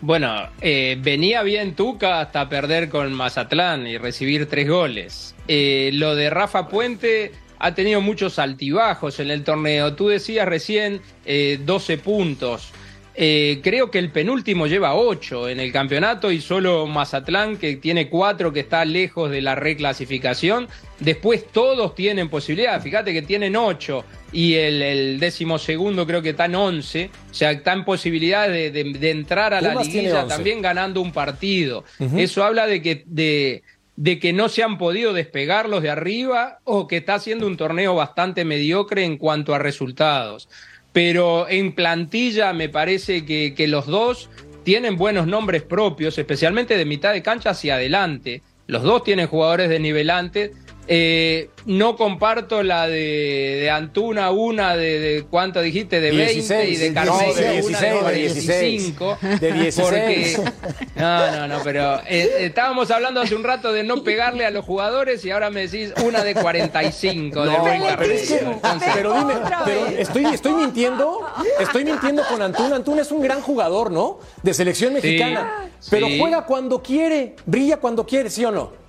Bueno, 0.00 0.48
eh, 0.60 0.96
venía 1.00 1.42
bien 1.42 1.74
Tuca 1.74 2.20
hasta 2.20 2.48
perder 2.48 2.88
con 2.88 3.12
Mazatlán 3.12 3.86
y 3.86 3.98
recibir 3.98 4.46
tres 4.46 4.68
goles. 4.68 5.34
Eh, 5.48 5.90
lo 5.94 6.14
de 6.14 6.30
Rafa 6.30 6.68
Puente 6.68 7.32
ha 7.58 7.74
tenido 7.74 8.00
muchos 8.00 8.38
altibajos 8.38 9.18
en 9.18 9.30
el 9.30 9.42
torneo. 9.42 9.94
Tú 9.94 10.08
decías 10.08 10.46
recién 10.46 11.00
eh, 11.24 11.58
12 11.64 11.98
puntos. 11.98 12.72
Eh, 13.20 13.58
creo 13.64 13.90
que 13.90 13.98
el 13.98 14.12
penúltimo 14.12 14.68
lleva 14.68 14.94
8 14.94 15.48
en 15.48 15.58
el 15.58 15.72
campeonato 15.72 16.30
y 16.30 16.40
solo 16.40 16.86
Mazatlán, 16.86 17.56
que 17.56 17.74
tiene 17.74 18.08
4, 18.08 18.52
que 18.52 18.60
está 18.60 18.84
lejos 18.84 19.28
de 19.28 19.42
la 19.42 19.56
reclasificación. 19.56 20.68
Después 21.00 21.46
todos 21.50 21.96
tienen 21.96 22.28
posibilidad. 22.28 22.80
Fíjate 22.80 23.12
que 23.12 23.22
tienen 23.22 23.56
8 23.56 24.04
y 24.32 24.54
el, 24.54 24.82
el 24.82 25.18
décimo 25.20 25.58
segundo 25.58 26.06
creo 26.06 26.22
que 26.22 26.30
está 26.30 26.44
en 26.44 26.54
11. 26.54 27.10
O 27.30 27.34
sea, 27.34 27.50
está 27.50 27.72
en 27.72 27.84
posibilidad 27.84 28.48
de, 28.48 28.70
de- 28.70 28.84
de 28.92 29.10
entrar 29.10 29.52
a 29.52 29.60
la 29.60 29.74
liguilla 29.88 30.22
11. 30.24 30.34
también 30.36 30.62
ganando 30.62 31.00
un 31.00 31.10
partido. 31.10 31.82
Eso 32.16 32.44
habla 32.44 32.68
de 32.68 32.80
que, 32.82 33.02
de, 33.06 33.64
de 33.96 34.18
que 34.20 34.32
no 34.32 34.48
se 34.48 34.62
han 34.62 34.78
podido 34.78 35.12
despegar 35.12 35.68
los 35.68 35.82
de 35.82 35.90
arriba 35.90 36.58
o 36.62 36.86
que 36.86 36.98
está 36.98 37.14
haciendo 37.14 37.48
un 37.48 37.56
torneo 37.56 37.96
bastante 37.96 38.44
mediocre 38.44 39.04
en 39.04 39.16
cuanto 39.16 39.56
a 39.56 39.58
resultados. 39.58 40.48
Pero 40.92 41.48
en 41.48 41.74
plantilla 41.74 42.52
me 42.52 42.68
parece 42.68 43.24
que, 43.24 43.54
que 43.54 43.68
los 43.68 43.86
dos 43.86 44.30
tienen 44.64 44.96
buenos 44.96 45.26
nombres 45.26 45.62
propios, 45.62 46.18
especialmente 46.18 46.76
de 46.76 46.84
mitad 46.84 47.12
de 47.12 47.22
cancha 47.22 47.50
hacia 47.50 47.76
adelante. 47.76 48.42
Los 48.66 48.82
dos 48.82 49.02
tienen 49.02 49.26
jugadores 49.26 49.68
de 49.68 49.80
nivelante. 49.80 50.52
Eh, 50.90 51.50
no 51.66 51.96
comparto 51.96 52.62
la 52.62 52.88
de, 52.88 53.58
de 53.60 53.70
Antuna, 53.70 54.30
una 54.30 54.74
de, 54.74 54.98
de 54.98 55.22
¿cuánto 55.24 55.60
dijiste? 55.60 56.00
De 56.00 56.10
20 56.12 56.32
y 56.32 56.34
16, 56.36 56.80
de 56.80 56.88
no, 56.88 56.94
Carneiro, 56.94 57.34
de 57.34 57.42
una 57.42 57.50
16, 57.52 57.80
de 58.04 58.10
de 58.10 58.14
16. 58.14 58.60
25. 58.62 59.18
De 59.38 59.52
16. 59.52 59.86
Porque, 59.86 60.52
no, 60.96 61.30
no, 61.36 61.46
no, 61.48 61.60
pero 61.62 62.00
eh, 62.06 62.36
estábamos 62.40 62.90
hablando 62.90 63.20
hace 63.20 63.34
un 63.34 63.44
rato 63.44 63.70
de 63.70 63.84
no 63.84 64.02
pegarle 64.02 64.46
a 64.46 64.50
los 64.50 64.64
jugadores 64.64 65.22
y 65.26 65.30
ahora 65.30 65.50
me 65.50 65.66
decís 65.68 65.92
una 66.06 66.24
de 66.24 66.34
45 66.34 67.44
de 67.44 67.50
No, 67.52 67.64
Rey 67.66 67.80
pero, 67.98 68.12
es 68.14 68.22
que- 68.22 68.38
Carneiro. 68.38 68.52
Entonces, 68.54 68.90
pero 68.94 69.12
dime, 69.14 69.34
pero 69.66 69.86
estoy, 69.88 70.24
estoy 70.24 70.52
mintiendo, 70.54 71.20
estoy 71.60 71.84
mintiendo 71.84 72.22
con 72.24 72.40
Antuna. 72.40 72.76
Antuna 72.76 73.02
es 73.02 73.12
un 73.12 73.20
gran 73.20 73.42
jugador, 73.42 73.90
¿no? 73.90 74.20
De 74.42 74.54
selección 74.54 74.94
mexicana. 74.94 75.68
pero 75.90 76.06
sí. 76.06 76.18
juega 76.18 76.46
cuando 76.46 76.82
quiere, 76.82 77.36
brilla 77.44 77.76
cuando 77.76 78.06
quiere, 78.06 78.30
¿sí 78.30 78.42
o 78.46 78.50
no? 78.50 78.87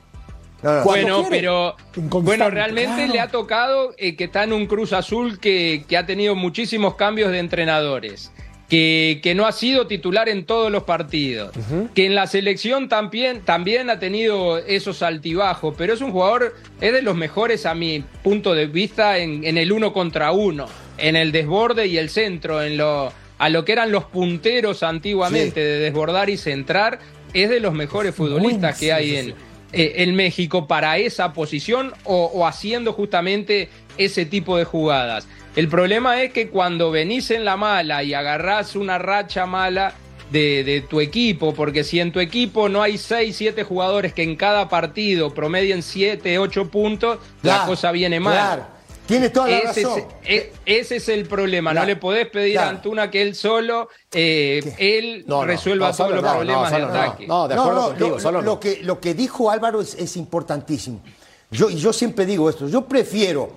Bueno, 0.61 1.21
quiere. 1.21 1.29
pero 1.29 1.75
bueno, 1.95 2.49
realmente 2.49 2.95
claro. 2.95 3.13
le 3.13 3.19
ha 3.19 3.27
tocado 3.29 3.93
eh, 3.97 4.15
que 4.15 4.25
está 4.25 4.43
en 4.43 4.53
un 4.53 4.65
Cruz 4.67 4.93
Azul 4.93 5.39
que, 5.39 5.85
que 5.87 5.97
ha 5.97 6.05
tenido 6.05 6.35
muchísimos 6.35 6.95
cambios 6.95 7.31
de 7.31 7.39
entrenadores. 7.39 8.31
Que, 8.67 9.19
que 9.23 9.33
no 9.33 9.47
ha 9.47 9.51
sido 9.51 9.87
titular 9.87 10.29
en 10.29 10.45
todos 10.45 10.71
los 10.71 10.83
partidos, 10.83 11.51
que 11.95 12.05
en 12.05 12.13
la 12.13 12.27
selección 12.27 12.87
también, 12.87 13.41
también 13.41 13.89
ha 13.89 13.97
tenido 13.97 14.59
esos 14.59 15.01
altibajos, 15.01 15.73
pero 15.75 15.91
es 15.91 16.01
un 16.01 16.11
jugador, 16.11 16.55
es 16.79 16.93
de 16.93 17.01
los 17.01 17.15
mejores 17.15 17.65
a 17.65 17.73
mi 17.73 18.03
punto 18.21 18.53
de 18.53 18.67
vista 18.67 19.17
en, 19.17 19.43
en 19.43 19.57
el 19.57 19.71
uno 19.71 19.91
contra 19.91 20.33
uno, 20.33 20.67
en 20.99 21.15
el 21.15 21.31
desborde 21.31 21.87
y 21.87 21.97
el 21.97 22.11
centro, 22.11 22.61
en 22.61 22.77
lo, 22.77 23.11
a 23.39 23.49
lo 23.49 23.65
que 23.65 23.71
eran 23.71 23.91
los 23.91 24.03
punteros 24.03 24.83
antiguamente 24.83 25.61
de 25.61 25.79
desbordar 25.79 26.29
y 26.29 26.37
centrar, 26.37 26.99
es 27.33 27.49
de 27.49 27.59
los 27.59 27.73
mejores 27.73 28.13
futbolistas 28.13 28.77
que 28.79 28.93
hay 28.93 29.15
en, 29.15 29.35
eh, 29.71 29.93
en 29.97 30.15
México 30.15 30.67
para 30.67 30.97
esa 30.97 31.33
posición 31.33 31.93
o, 32.03 32.25
o 32.33 32.47
haciendo 32.47 32.93
justamente 32.93 33.69
ese 33.97 34.25
tipo 34.25 34.57
de 34.57 34.65
jugadas. 34.65 35.27
El 35.55 35.67
problema 35.67 36.21
es 36.21 36.31
que 36.31 36.49
cuando 36.49 36.91
venís 36.91 37.31
en 37.31 37.45
la 37.45 37.57
mala 37.57 38.03
y 38.03 38.13
agarrás 38.13 38.75
una 38.75 38.97
racha 38.97 39.45
mala 39.45 39.93
de, 40.31 40.63
de 40.63 40.81
tu 40.81 41.01
equipo, 41.01 41.53
porque 41.53 41.83
si 41.83 41.99
en 41.99 42.11
tu 42.11 42.19
equipo 42.19 42.69
no 42.69 42.81
hay 42.81 42.97
6, 42.97 43.35
7 43.35 43.63
jugadores 43.63 44.13
que 44.13 44.23
en 44.23 44.35
cada 44.35 44.69
partido 44.69 45.33
promedien 45.33 45.83
7, 45.83 46.39
8 46.39 46.69
puntos, 46.69 47.19
la 47.41 47.65
cosa 47.65 47.91
viene 47.91 48.19
mal. 48.19 48.33
Claro. 48.33 48.78
Tiene 49.09 49.29
toda 49.29 49.47
la 49.47 49.57
Ese 49.57 49.83
razón. 49.83 50.03
es, 50.23 50.29
e- 50.29 50.53
ese 50.67 50.95
es 50.97 51.09
el 51.09 51.25
problema. 51.27 51.71
Claro, 51.71 51.85
No 51.85 51.87
le 51.87 51.95
podés 51.95 52.27
pedir 52.29 52.53
claro. 52.53 52.67
a 52.67 52.69
Antuna 52.69 53.09
que 53.09 53.23
él 53.23 53.33
solo, 53.33 53.89
eh, 54.11 54.75
él 54.77 55.23
No, 55.27 55.37
no, 55.37 55.45
resuelva 55.45 55.89
no, 55.89 55.95
todos 55.97 56.11
los 56.11 56.21
no, 56.23 56.31
problemas 56.35 56.71
no, 56.71 56.77
de 56.77 56.83
ataque. 56.83 57.27
No, 57.27 57.47
de 57.47 57.55
acuerdo 57.55 57.87
contigo, 57.87 58.09
lo, 58.11 58.19
solo 58.19 58.39
no. 58.41 58.45
lo 58.45 58.59
que, 58.59 58.79
lo 58.83 58.99
que 59.01 59.15
dijo 59.15 59.49
Álvaro 59.49 59.81
es, 59.81 59.95
es 59.95 60.15
importantísimo. 60.15 61.01
Yo, 61.49 61.71
y 61.71 61.77
yo 61.77 61.91
siempre 61.91 62.27
digo 62.27 62.49
esto, 62.51 62.67
yo 62.67 62.85
prefiero 62.85 63.49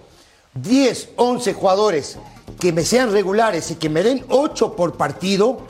10, 0.55 1.11
11 1.17 1.53
jugadores 1.53 2.17
que 2.59 2.73
me 2.73 2.83
sean 2.83 3.13
regulares 3.13 3.71
y 3.71 3.75
que 3.75 3.91
me 3.91 4.03
den 4.03 4.25
8 4.31 4.75
por 4.75 4.97
partido 4.97 5.61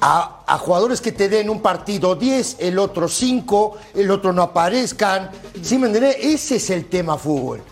a, 0.00 0.42
a 0.48 0.58
jugadores 0.58 1.00
que 1.00 1.12
te 1.12 1.28
den 1.28 1.48
un 1.48 1.62
partido 1.62 2.16
10, 2.16 2.56
el 2.58 2.78
otro 2.80 3.06
5, 3.06 3.76
el 3.94 4.10
otro 4.10 4.32
no 4.32 4.42
aparezcan. 4.42 5.30
¿Sí 5.62 5.78
me 5.78 5.86
entiendes? 5.86 6.16
Ese 6.20 6.56
es 6.56 6.70
el 6.70 6.86
tema 6.86 7.16
fútbol. 7.16 7.62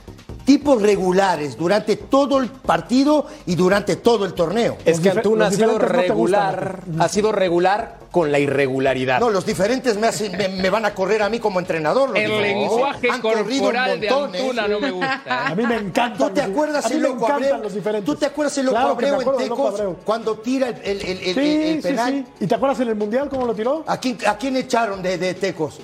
Tipos 0.47 0.81
regulares 0.81 1.57
durante 1.59 1.97
todo 1.97 2.39
el 2.39 2.49
partido 2.49 3.27
y 3.47 3.57
durante 3.57 3.97
todo 3.97 4.25
el 4.25 4.33
torneo. 4.33 4.79
Es 4.85 5.01
que 5.01 5.11
Antuna 5.11 5.49
ha 5.49 5.51
sido 5.51 5.73
no 5.73 5.79
regular, 5.81 6.81
ha 7.01 7.09
sido 7.09 7.33
regular 7.33 7.99
con 8.13 8.31
la 8.31 8.39
irregularidad. 8.39 9.19
No, 9.19 9.29
los 9.29 9.45
diferentes 9.45 9.99
me, 9.99 10.07
hacen- 10.07 10.37
me, 10.39 10.49
me 10.49 10.71
van 10.71 10.85
a 10.87 10.95
correr 10.95 11.23
a 11.23 11.29
mí 11.29 11.41
como 11.41 11.59
entrenador. 11.59 12.11
los 12.11 12.19
El 12.19 12.31
diferentes. 12.31 12.71
lenguaje 12.71 13.11
Han 13.11 13.21
corporal 13.21 14.01
de 14.01 14.07
¿eh? 14.07 14.11
Antuna 14.11 14.69
no 14.69 14.81
me 14.81 14.91
gusta. 14.93 15.47
A 15.49 15.55
mí 15.57 15.67
me 15.67 15.77
encantan. 15.77 16.29
¿Tú 16.29 16.31
te 16.35 16.43
acuerdas 16.43 16.91
el 16.93 17.03
loco 17.03 17.27
Abreu? 17.27 17.63
los 17.63 17.75
diferentes. 17.75 18.05
¿Tú 18.07 18.15
te 18.15 18.27
acuerdas 18.27 18.57
el 18.59 18.67
loco 18.67 18.77
Claro 18.77 18.91
Abreu 18.93 19.21
en 19.21 19.37
Tecos 19.39 19.75
Abreu. 19.75 19.97
cuando 20.05 20.37
tira 20.39 20.69
el, 20.69 20.77
el- 20.85 21.03
el- 21.03 21.19
el- 21.19 21.35
Sí, 21.35 21.41
el 21.41 21.83
sí, 21.83 21.89
penal? 21.89 22.25
sí. 22.39 22.45
¿Y 22.45 22.47
te 22.47 22.55
acuerdas 22.55 22.79
en 22.81 22.89
el 22.89 22.95
Mundial 22.95 23.29
cómo 23.29 23.47
lo 23.47 23.55
tiró? 23.55 23.83
¿A, 23.87 23.99
quién, 23.99 24.17
¿A 24.29 24.37
quién 24.39 24.57
echaron 24.57 25.03
de, 25.03 25.19
de 25.19 25.35
Tecos? 25.35 25.81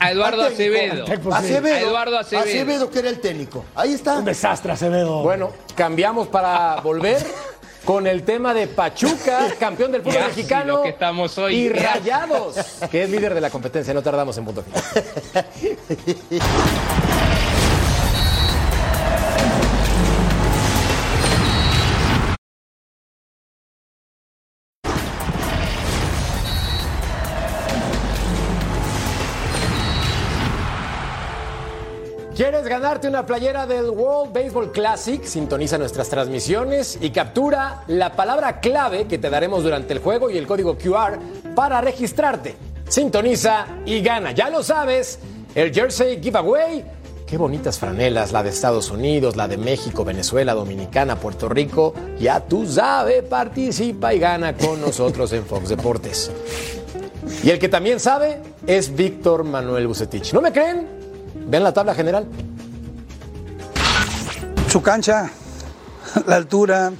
A 0.00 0.10
Eduardo. 0.12 0.42
Acevedo. 0.42 1.04
Pues 1.22 1.36
sí. 1.38 1.44
Acevedo. 1.52 1.74
A 1.74 1.80
Eduardo 1.80 2.18
Acevedo. 2.18 2.90
que 2.90 2.98
era 2.98 3.08
el 3.08 3.20
técnico. 3.20 3.64
Ahí 3.74 3.92
está. 3.94 4.18
Un 4.18 4.24
desastre, 4.24 4.72
Acevedo. 4.72 5.22
Bueno, 5.22 5.52
cambiamos 5.74 6.28
para 6.28 6.80
volver 6.80 7.24
con 7.84 8.06
el 8.06 8.22
tema 8.24 8.54
de 8.54 8.66
Pachuca, 8.66 9.48
campeón 9.58 9.92
del 9.92 10.02
fútbol 10.02 10.22
mexicano. 10.28 10.82
que 10.82 10.88
estamos 10.90 11.36
hoy. 11.38 11.54
Y. 11.54 11.68
Rayados, 11.68 12.56
que 12.90 13.02
es 13.04 13.10
líder 13.10 13.34
de 13.34 13.40
la 13.40 13.50
competencia. 13.50 13.92
No 13.92 14.02
tardamos 14.02 14.36
en 14.38 14.44
punto 14.44 14.62
final. 14.62 15.44
¿Quieres 32.34 32.64
ganarte 32.64 33.06
una 33.06 33.24
playera 33.24 33.64
del 33.64 33.90
World 33.90 34.32
Baseball 34.32 34.72
Classic? 34.72 35.22
Sintoniza 35.22 35.78
nuestras 35.78 36.08
transmisiones 36.08 36.98
y 37.00 37.10
captura 37.10 37.84
la 37.86 38.16
palabra 38.16 38.58
clave 38.58 39.06
que 39.06 39.18
te 39.18 39.30
daremos 39.30 39.62
durante 39.62 39.92
el 39.92 40.00
juego 40.00 40.28
y 40.28 40.36
el 40.36 40.44
código 40.44 40.76
QR 40.76 41.20
para 41.54 41.80
registrarte. 41.80 42.56
Sintoniza 42.88 43.66
y 43.86 44.00
gana. 44.00 44.32
Ya 44.32 44.50
lo 44.50 44.64
sabes, 44.64 45.20
el 45.54 45.72
Jersey 45.72 46.20
Giveaway. 46.20 46.84
Qué 47.24 47.36
bonitas 47.36 47.78
franelas, 47.78 48.32
la 48.32 48.42
de 48.42 48.50
Estados 48.50 48.90
Unidos, 48.90 49.36
la 49.36 49.46
de 49.46 49.56
México, 49.56 50.04
Venezuela, 50.04 50.54
Dominicana, 50.54 51.14
Puerto 51.14 51.48
Rico. 51.48 51.94
Ya 52.18 52.40
tú 52.40 52.66
sabes, 52.66 53.22
participa 53.22 54.12
y 54.12 54.18
gana 54.18 54.56
con 54.56 54.80
nosotros 54.80 55.32
en 55.32 55.46
Fox 55.46 55.68
Deportes. 55.68 56.32
Y 57.44 57.50
el 57.50 57.60
que 57.60 57.68
también 57.68 58.00
sabe 58.00 58.40
es 58.66 58.92
Víctor 58.92 59.44
Manuel 59.44 59.86
Bucetich. 59.86 60.32
¿No 60.32 60.40
me 60.40 60.50
creen? 60.50 60.93
Vean 61.46 61.62
la 61.62 61.72
tabla 61.72 61.94
general. 61.94 62.26
Su 64.68 64.82
cancha, 64.82 65.30
la 66.26 66.36
altura, 66.36 66.92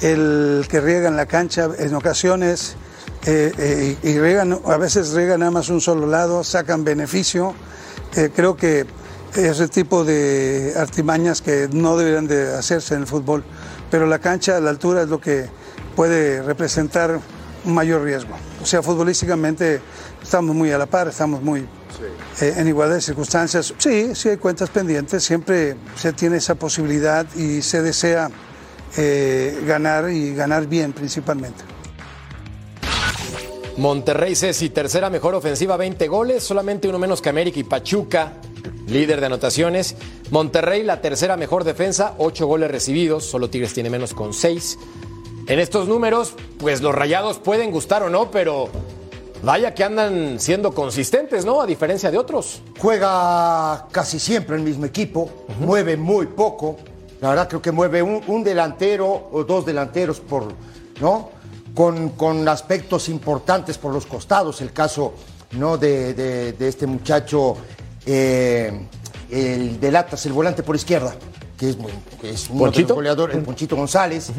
el 0.00 0.66
que 0.68 0.80
riega 0.80 1.08
en 1.08 1.16
la 1.16 1.26
cancha 1.26 1.68
en 1.78 1.94
ocasiones, 1.94 2.76
eh, 3.26 3.52
eh, 3.58 3.96
y 4.02 4.70
a 4.70 4.76
veces 4.76 5.12
riegan 5.12 5.40
nada 5.40 5.50
más 5.50 5.70
un 5.70 5.80
solo 5.80 6.06
lado, 6.06 6.44
sacan 6.44 6.84
beneficio. 6.84 7.54
Eh, 8.16 8.30
creo 8.34 8.56
que 8.56 8.86
ese 9.34 9.66
tipo 9.68 10.04
de 10.04 10.74
artimañas 10.76 11.42
que 11.42 11.68
no 11.72 11.96
deberían 11.96 12.26
de 12.26 12.54
hacerse 12.54 12.94
en 12.94 13.00
el 13.00 13.06
fútbol, 13.06 13.42
pero 13.90 14.06
la 14.06 14.18
cancha, 14.18 14.60
la 14.60 14.70
altura 14.70 15.02
es 15.02 15.08
lo 15.08 15.20
que 15.20 15.48
puede 15.96 16.42
representar 16.42 17.18
un 17.64 17.74
mayor 17.74 18.02
riesgo. 18.02 18.34
O 18.64 18.66
sea, 18.66 18.82
futbolísticamente 18.82 19.78
estamos 20.22 20.56
muy 20.56 20.72
a 20.72 20.78
la 20.78 20.86
par, 20.86 21.08
estamos 21.08 21.42
muy 21.42 21.68
eh, 22.40 22.54
en 22.56 22.66
igualdad 22.66 22.94
de 22.94 23.02
circunstancias. 23.02 23.74
Sí, 23.76 24.14
sí 24.14 24.30
hay 24.30 24.38
cuentas 24.38 24.70
pendientes, 24.70 25.22
siempre 25.22 25.76
se 25.96 26.14
tiene 26.14 26.38
esa 26.38 26.54
posibilidad 26.54 27.26
y 27.36 27.60
se 27.60 27.82
desea 27.82 28.30
eh, 28.96 29.62
ganar 29.66 30.08
y 30.08 30.34
ganar 30.34 30.66
bien 30.66 30.94
principalmente. 30.94 31.62
Monterrey 33.76 34.34
Ceci, 34.34 34.70
tercera 34.70 35.10
mejor 35.10 35.34
ofensiva, 35.34 35.76
20 35.76 36.08
goles, 36.08 36.42
solamente 36.42 36.88
uno 36.88 36.98
menos 36.98 37.20
que 37.20 37.28
América 37.28 37.60
y 37.60 37.64
Pachuca, 37.64 38.32
líder 38.86 39.20
de 39.20 39.26
anotaciones. 39.26 39.94
Monterrey, 40.30 40.84
la 40.84 41.02
tercera 41.02 41.36
mejor 41.36 41.64
defensa, 41.64 42.14
8 42.16 42.46
goles 42.46 42.70
recibidos, 42.70 43.24
solo 43.26 43.50
Tigres 43.50 43.74
tiene 43.74 43.90
menos 43.90 44.14
con 44.14 44.32
6. 44.32 44.78
En 45.46 45.58
estos 45.60 45.88
números, 45.88 46.34
pues 46.58 46.80
los 46.80 46.94
rayados 46.94 47.38
pueden 47.38 47.70
gustar 47.70 48.02
o 48.02 48.08
no, 48.10 48.30
pero 48.30 48.68
vaya 49.42 49.74
que 49.74 49.84
andan 49.84 50.40
siendo 50.40 50.72
consistentes, 50.72 51.44
¿no? 51.44 51.60
A 51.60 51.66
diferencia 51.66 52.10
de 52.10 52.16
otros. 52.18 52.62
Juega 52.78 53.86
casi 53.92 54.18
siempre 54.18 54.56
el 54.56 54.62
mismo 54.62 54.86
equipo, 54.86 55.30
mueve 55.60 55.96
muy 55.98 56.26
poco. 56.26 56.76
La 57.20 57.28
verdad 57.30 57.48
creo 57.48 57.60
que 57.62 57.72
mueve 57.72 58.02
un, 58.02 58.22
un 58.26 58.42
delantero 58.42 59.28
o 59.32 59.44
dos 59.44 59.66
delanteros 59.66 60.20
por, 60.20 60.48
¿no? 61.00 61.30
Con, 61.74 62.10
con 62.10 62.48
aspectos 62.48 63.08
importantes 63.10 63.76
por 63.76 63.92
los 63.92 64.06
costados. 64.06 64.62
El 64.62 64.72
caso, 64.72 65.12
¿no? 65.52 65.76
De, 65.76 66.14
de- 66.14 66.52
de 66.54 66.68
este 66.68 66.86
muchacho, 66.86 67.56
eh, 68.06 68.86
el 69.30 69.78
del 69.78 69.96
Atlas, 69.96 70.24
el 70.24 70.32
volante 70.32 70.62
por 70.62 70.74
izquierda, 70.76 71.14
que 71.64 71.70
es, 71.70 71.76
que 72.20 72.30
es 72.30 72.48
¿Ponchito? 72.48 72.94
goleadores, 72.94 73.36
el 73.36 73.42
Ponchito 73.42 73.76
González, 73.76 74.30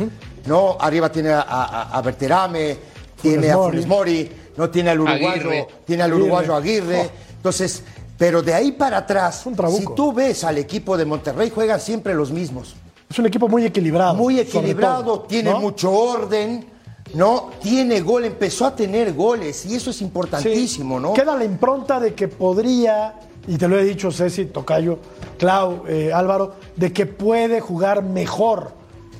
¿no? 0.45 0.77
Arriba 0.79 1.11
tiene 1.11 1.29
a, 1.31 1.41
a, 1.41 1.97
a 1.97 2.01
Berterame, 2.01 2.77
tiene 3.21 3.51
a. 3.51 3.55
Funes 3.57 3.87
Mori, 3.87 4.29
no 4.57 4.69
tiene 4.69 4.91
al 4.91 4.99
uruguayo, 4.99 5.29
Aguirre. 5.29 5.67
tiene 5.85 6.03
al 6.03 6.13
uruguayo 6.13 6.55
Aguirre. 6.55 6.99
Aguirre. 7.01 7.11
Entonces, 7.37 7.83
pero 8.17 8.41
de 8.41 8.53
ahí 8.53 8.71
para 8.71 8.97
atrás, 8.97 9.45
un 9.45 9.55
si 9.71 9.85
tú 9.95 10.13
ves 10.13 10.43
al 10.43 10.57
equipo 10.57 10.95
de 10.97 11.05
Monterrey, 11.05 11.51
juegan 11.53 11.79
siempre 11.81 12.13
los 12.13 12.31
mismos. 12.31 12.75
Es 13.09 13.19
un 13.19 13.25
equipo 13.25 13.47
muy 13.47 13.65
equilibrado. 13.65 14.15
Muy 14.15 14.39
equilibrado, 14.39 15.03
todo, 15.03 15.19
tiene 15.21 15.51
¿no? 15.51 15.59
mucho 15.59 15.91
orden, 15.91 16.65
¿no? 17.13 17.51
Tiene 17.61 18.01
gol, 18.01 18.25
empezó 18.25 18.65
a 18.65 18.75
tener 18.75 19.13
goles 19.13 19.65
y 19.65 19.75
eso 19.75 19.89
es 19.91 19.97
Sí. 19.97 20.05
importantísimo, 20.05 20.99
¿no? 20.99 21.13
Queda 21.13 21.35
la 21.35 21.45
impronta 21.45 21.99
de 21.99 22.13
que 22.15 22.27
podría, 22.27 23.13
y 23.47 23.57
te 23.57 23.67
lo 23.67 23.77
he 23.79 23.83
dicho 23.83 24.11
Ceci, 24.11 24.45
Tocayo, 24.45 24.99
Clau, 25.37 25.83
eh, 25.87 26.11
Álvaro, 26.13 26.55
de 26.75 26.91
que 26.93 27.05
puede 27.05 27.59
jugar 27.61 28.03
mejor. 28.03 28.71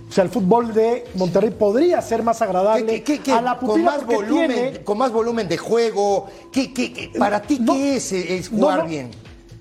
O 0.08 0.12
sea, 0.12 0.24
el 0.24 0.30
fútbol 0.30 0.74
de 0.74 1.06
Monterrey 1.16 1.50
podría 1.50 2.02
ser 2.02 2.24
más 2.24 2.42
agradable 2.42 2.86
¿Qué- 2.86 3.04
qué- 3.04 3.20
qué- 3.20 3.32
a 3.32 3.42
la 3.42 3.58
con 3.58 3.84
más 3.84 4.06
volumen, 4.06 4.48
tiene- 4.52 4.84
con 4.84 4.98
más 4.98 5.12
volumen 5.12 5.48
de 5.48 5.58
juego. 5.58 6.28
¿Qué, 6.52 6.72
qué- 6.74 6.94
qué- 6.94 7.12
para 7.18 7.42
ti 7.42 7.58
No, 7.60 7.74
qué 7.74 7.96
es, 7.98 8.12
es 8.12 8.52
no, 8.52 8.60
jugar 8.60 8.80
no. 8.80 8.86
bien? 8.86 9.12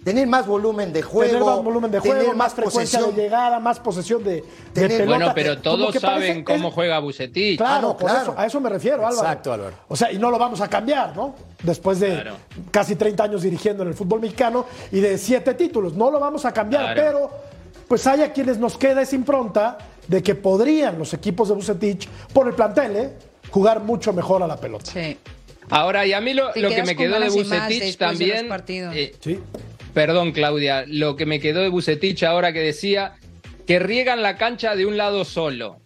Tener 0.04 0.26
más 0.26 0.46
volumen 0.46 0.92
de 0.92 1.00
juego, 1.02 1.30
tener 1.32 1.44
más 1.46 1.62
volumen 1.64 1.90
de 1.90 1.98
juego, 1.98 2.20
tener 2.20 2.36
más 2.36 2.52
frecuencia 2.52 2.98
posesión. 3.00 3.16
de 3.16 3.22
llegada, 3.22 3.58
más 3.58 3.80
posesión 3.80 4.22
de, 4.22 4.30
de 4.34 4.42
Tener- 4.74 4.98
pelota. 4.98 5.16
Bueno, 5.16 5.32
pero 5.34 5.58
todos 5.58 5.94
saben 5.94 6.44
cómo 6.44 6.68
es- 6.68 6.74
juega 6.74 6.98
Bucetich. 6.98 7.56
Claro, 7.56 7.74
Ah, 7.74 7.80
no, 7.80 7.96
por 7.96 8.10
claro. 8.10 8.22
eso, 8.32 8.34
a 8.38 8.46
eso 8.46 8.60
me 8.60 8.68
refiero, 8.68 8.98
Álvaro. 8.98 9.16
Exacto, 9.16 9.52
Álvaro. 9.52 9.76
O 9.88 9.96
sea, 9.96 10.12
y 10.12 10.18
no 10.18 10.30
lo 10.30 10.38
vamos 10.38 10.60
a 10.60 10.68
cambiar, 10.68 11.16
¿no? 11.16 11.34
Después 11.62 12.00
de 12.00 12.08
Claro. 12.20 12.36
casi 12.70 12.96
30 12.96 13.24
años 13.24 13.42
dirigiendo 13.42 13.82
en 13.82 13.88
el 13.88 13.94
fútbol 13.94 14.20
mexicano 14.20 14.66
y 14.92 15.00
de 15.00 15.16
siete 15.16 15.54
títulos. 15.54 15.94
No 15.94 16.10
lo 16.10 16.20
vamos 16.20 16.44
a 16.44 16.52
cambiar, 16.52 16.94
Claro. 16.94 17.02
pero 17.02 17.30
pues 17.88 18.06
hay 18.06 18.20
a 18.22 18.32
quienes 18.32 18.58
nos 18.58 18.76
queda 18.76 19.00
esa 19.02 19.14
impronta 19.16 19.78
de 20.06 20.22
que 20.22 20.34
podrían 20.34 20.98
los 20.98 21.14
equipos 21.14 21.48
de 21.48 21.54
Bucetich, 21.54 22.08
por 22.34 22.46
el 22.46 22.52
plantel, 22.54 22.96
¿eh? 22.96 23.12
jugar 23.50 23.80
mucho 23.80 24.12
mejor 24.12 24.42
a 24.42 24.46
la 24.46 24.56
pelota. 24.56 24.90
Sí. 24.92 25.16
Ahora, 25.70 26.04
y 26.04 26.12
a 26.12 26.20
mí 26.20 26.34
lo, 26.34 26.52
que 26.52 26.82
me 26.82 26.94
quedó 26.94 27.14
de 27.14 27.20
más 27.20 27.34
Bucetich 27.34 27.92
de 27.92 27.96
también. 27.96 28.48
eh, 28.92 29.14
Sí. 29.18 29.40
Perdón, 29.94 30.32
Claudia, 30.32 30.84
lo 30.88 31.14
que 31.14 31.24
me 31.24 31.38
quedó 31.38 31.62
de 31.62 31.68
Bucetich 31.68 32.24
ahora 32.24 32.52
que 32.52 32.60
decía 32.60 33.14
que 33.64 33.78
riegan 33.78 34.22
la 34.22 34.36
cancha 34.36 34.74
de 34.74 34.86
un 34.86 34.96
lado 34.96 35.24
solo. 35.24 35.78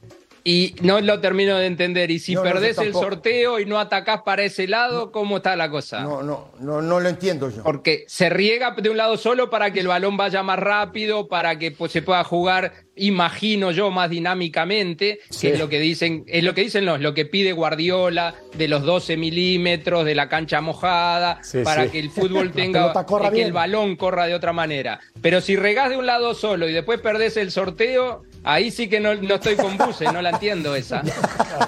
Y 0.44 0.74
no 0.82 1.00
lo 1.00 1.20
termino 1.20 1.56
de 1.58 1.66
entender. 1.66 2.10
Y 2.10 2.18
si 2.18 2.34
No, 2.34 2.42
perdés 2.42 2.78
el 2.78 2.92
sorteo 2.92 3.58
y 3.60 3.66
no 3.66 3.78
atacás 3.78 4.22
para 4.24 4.42
ese 4.44 4.66
lado, 4.66 5.12
¿cómo 5.12 5.38
está 5.38 5.56
la 5.56 5.70
cosa? 5.70 6.00
No, 6.00 6.22
no, 6.22 6.48
no, 6.60 6.80
no 6.80 7.00
lo 7.00 7.08
entiendo 7.08 7.50
yo. 7.50 7.62
Porque 7.62 8.04
se 8.06 8.28
riega 8.28 8.70
de 8.72 8.90
un 8.90 8.96
lado 8.96 9.16
solo 9.16 9.50
para 9.50 9.72
que 9.72 9.80
el 9.80 9.88
balón 9.88 10.16
vaya 10.16 10.42
más 10.42 10.58
rápido, 10.58 11.28
para 11.28 11.58
que 11.58 11.70
pues, 11.70 11.92
se 11.92 12.02
pueda 12.02 12.24
jugar, 12.24 12.72
imagino 12.96 13.70
yo, 13.70 13.90
más 13.90 14.10
dinámicamente, 14.10 15.20
que 15.40 15.52
es 15.52 15.58
lo 15.58 15.68
que 15.68 15.80
dicen, 15.80 16.24
es 16.26 16.42
lo 16.44 16.54
que 16.54 16.62
dicen 16.62 16.84
los, 16.84 17.00
lo 17.00 17.14
que 17.14 17.24
pide 17.24 17.52
Guardiola 17.52 18.34
de 18.56 18.68
los 18.68 18.82
12 18.82 19.16
milímetros, 19.16 20.04
de 20.04 20.14
la 20.14 20.28
cancha 20.28 20.60
mojada, 20.60 21.40
Sí, 21.42 21.58
para 21.62 21.84
sí. 21.84 21.90
que 21.90 21.98
el 22.00 22.10
fútbol 22.10 22.52
tenga 22.52 22.92
que 23.06 23.30
bien. 23.30 23.46
el 23.48 23.52
balón 23.52 23.96
corra 23.96 24.26
de 24.26 24.34
otra 24.34 24.52
manera. 24.52 25.00
Pero 25.20 25.40
si 25.40 25.56
regás 25.56 25.90
de 25.90 25.96
un 25.96 26.06
lado 26.06 26.34
solo 26.34 26.68
y 26.68 26.72
después 26.72 27.00
perdés 27.00 27.36
el 27.36 27.50
sorteo, 27.50 28.22
ahí 28.44 28.70
sí 28.70 28.88
que 28.88 29.00
no, 29.00 29.14
no 29.14 29.34
estoy 29.36 29.56
con 29.56 29.76
buses, 29.76 30.12
no 30.12 30.20
la 30.22 30.30
entiendo 30.30 30.74
esa. 30.74 31.02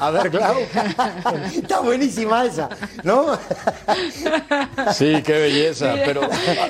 A 0.01 0.11
ver, 0.11 0.31
Clau. 0.31 0.57
Está 1.55 1.81
buenísima 1.81 2.45
esa, 2.45 2.68
¿no? 3.03 3.39
Sí, 4.95 5.23
qué 5.25 5.33
belleza, 5.33 5.95
pero 6.05 6.23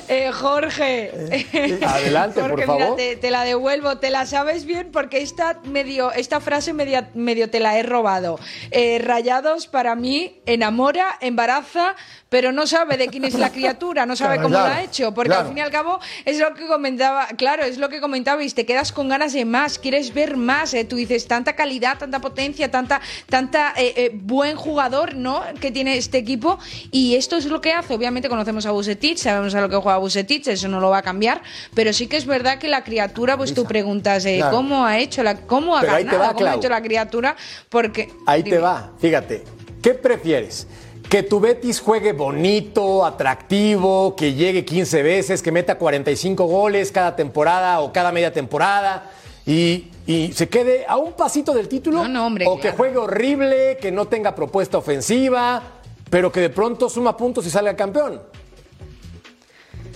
Eh, 0.09 0.31
Jorge. 0.33 1.79
Adelante, 1.87 2.41
por 2.41 2.51
Jorge, 2.51 2.67
favor. 2.67 2.83
Mira, 2.83 2.97
te, 2.97 3.17
te 3.17 3.31
la 3.31 3.45
devuelvo, 3.45 3.99
te 3.99 4.11
la 4.11 4.27
sabes 4.27 4.65
bien 4.65 4.91
porque 4.93 5.19
esta, 5.23 5.59
medio, 5.65 6.13
esta 6.13 6.41
frase 6.41 6.73
media- 6.73 7.11
medio 7.15 7.51
te 7.51 7.61
la 7.61 7.79
he 7.79 7.83
robado. 7.83 8.39
Eh, 8.71 9.01
rayados 9.03 9.67
para 9.67 9.95
mí 9.95 10.41
enamora, 10.47 11.17
embaraza, 11.21 11.95
pero 12.29 12.53
no 12.53 12.67
sabe 12.67 12.97
de 12.97 13.09
quién 13.09 13.25
es 13.25 13.35
la 13.35 13.51
criatura, 13.51 14.07
no 14.07 14.15
sabe 14.17 14.35
Claro, 14.37 14.43
cómo 14.49 14.55
claro, 14.55 14.69
lo 14.69 14.75
ha 14.81 14.83
hecho, 14.83 15.13
porque 15.15 15.31
claro. 15.31 15.43
al 15.43 15.49
fin 15.49 15.59
y 15.59 15.61
al 15.63 15.71
cabo 15.71 15.99
es 16.25 16.39
lo 16.39 16.55
que 16.55 16.67
comentaba, 16.67 17.27
claro, 17.37 17.65
es 17.65 17.79
lo 17.79 17.89
que 17.89 18.01
comentabais, 18.01 18.55
te 18.55 18.65
quedas 18.65 18.93
con 18.93 19.09
ganas 19.09 19.33
de 19.33 19.45
más, 19.45 19.79
quieres 19.91 20.15
ver 20.15 20.37
más, 20.37 20.73
eh, 20.75 20.85
tú 20.85 20.95
dices 20.95 21.27
tanta 21.27 21.57
calidad, 21.57 21.99
tanta 21.99 22.21
potencia, 22.21 22.71
tanta, 22.71 23.01
tanta 23.29 23.75
eh, 23.77 23.93
eh, 23.97 24.11
buen 24.15 24.55
jugador, 24.55 25.17
¿no? 25.17 25.43
Que 25.61 25.73
tiene 25.73 25.97
este 25.97 26.19
equipo 26.19 26.61
y 26.93 27.17
esto 27.17 27.37
es 27.37 27.47
lo 27.47 27.61
que 27.61 27.73
hace. 27.73 27.93
Obviamente 27.93 28.29
conocemos 28.29 28.67
a 28.67 28.71
Busetich, 28.71 29.19
sabemos 29.19 29.53
a 29.57 29.61
lo 29.61 29.69
que 29.69 29.75
juega 29.75 29.99
Busetich, 29.99 30.47
eso 30.47 30.69
no 30.69 30.79
lo 30.79 30.91
va 30.91 30.99
a 30.99 31.03
cambiar, 31.03 31.43
pero 31.75 31.93
sí 31.93 32.07
que 32.07 32.17
es 32.19 32.25
verdad 32.25 32.59
que 32.59 32.69
la 32.69 32.85
criatura, 32.85 33.37
pues 33.37 33.53
tú 33.53 33.65
preguntas 33.65 34.23
Claro. 34.23 34.55
cómo 34.57 34.87
ha 34.87 34.99
hecho, 34.99 35.25
la, 35.25 35.39
cómo 35.41 35.77
ha 35.77 35.81
Pero 35.81 35.93
ganado, 35.95 36.19
va, 36.21 36.35
cómo 36.35 36.47
ha 36.47 36.55
hecho 36.55 36.69
la 36.69 36.83
criatura, 36.83 37.37
porque 37.69 38.11
ahí 38.27 38.45
te 38.45 38.59
va. 38.59 38.93
Fíjate, 39.01 39.43
¿qué 39.83 39.95
prefieres? 39.95 40.69
Que 41.09 41.25
tu 41.25 41.41
Betis 41.41 41.81
juegue 41.81 42.13
bonito, 42.13 43.05
atractivo, 43.05 44.15
que 44.15 44.35
llegue 44.35 44.65
15 44.65 45.03
veces, 45.03 45.43
que 45.43 45.51
meta 45.51 45.77
45 45.79 46.45
goles 46.45 46.93
cada 46.93 47.17
temporada 47.17 47.81
o 47.81 47.93
cada 47.93 48.13
media 48.13 48.33
temporada 48.33 49.11
y, 49.51 49.91
y 50.07 50.33
se 50.33 50.49
quede 50.49 50.87
a 50.87 50.97
un 50.97 51.15
pasito 51.15 51.53
del 51.53 51.67
título. 51.69 52.03
No, 52.03 52.09
no, 52.09 52.27
hombre, 52.27 52.45
o 52.47 52.61
que 52.61 52.71
juegue 52.71 52.99
horrible, 52.99 53.79
que 53.81 53.91
no 53.91 54.07
tenga 54.07 54.35
propuesta 54.35 54.79
ofensiva, 54.79 55.61
pero 56.09 56.31
que 56.31 56.41
de 56.41 56.51
pronto 56.51 56.89
suma 56.89 57.17
puntos 57.17 57.45
y 57.47 57.51
salga 57.51 57.75
campeón. 57.75 58.21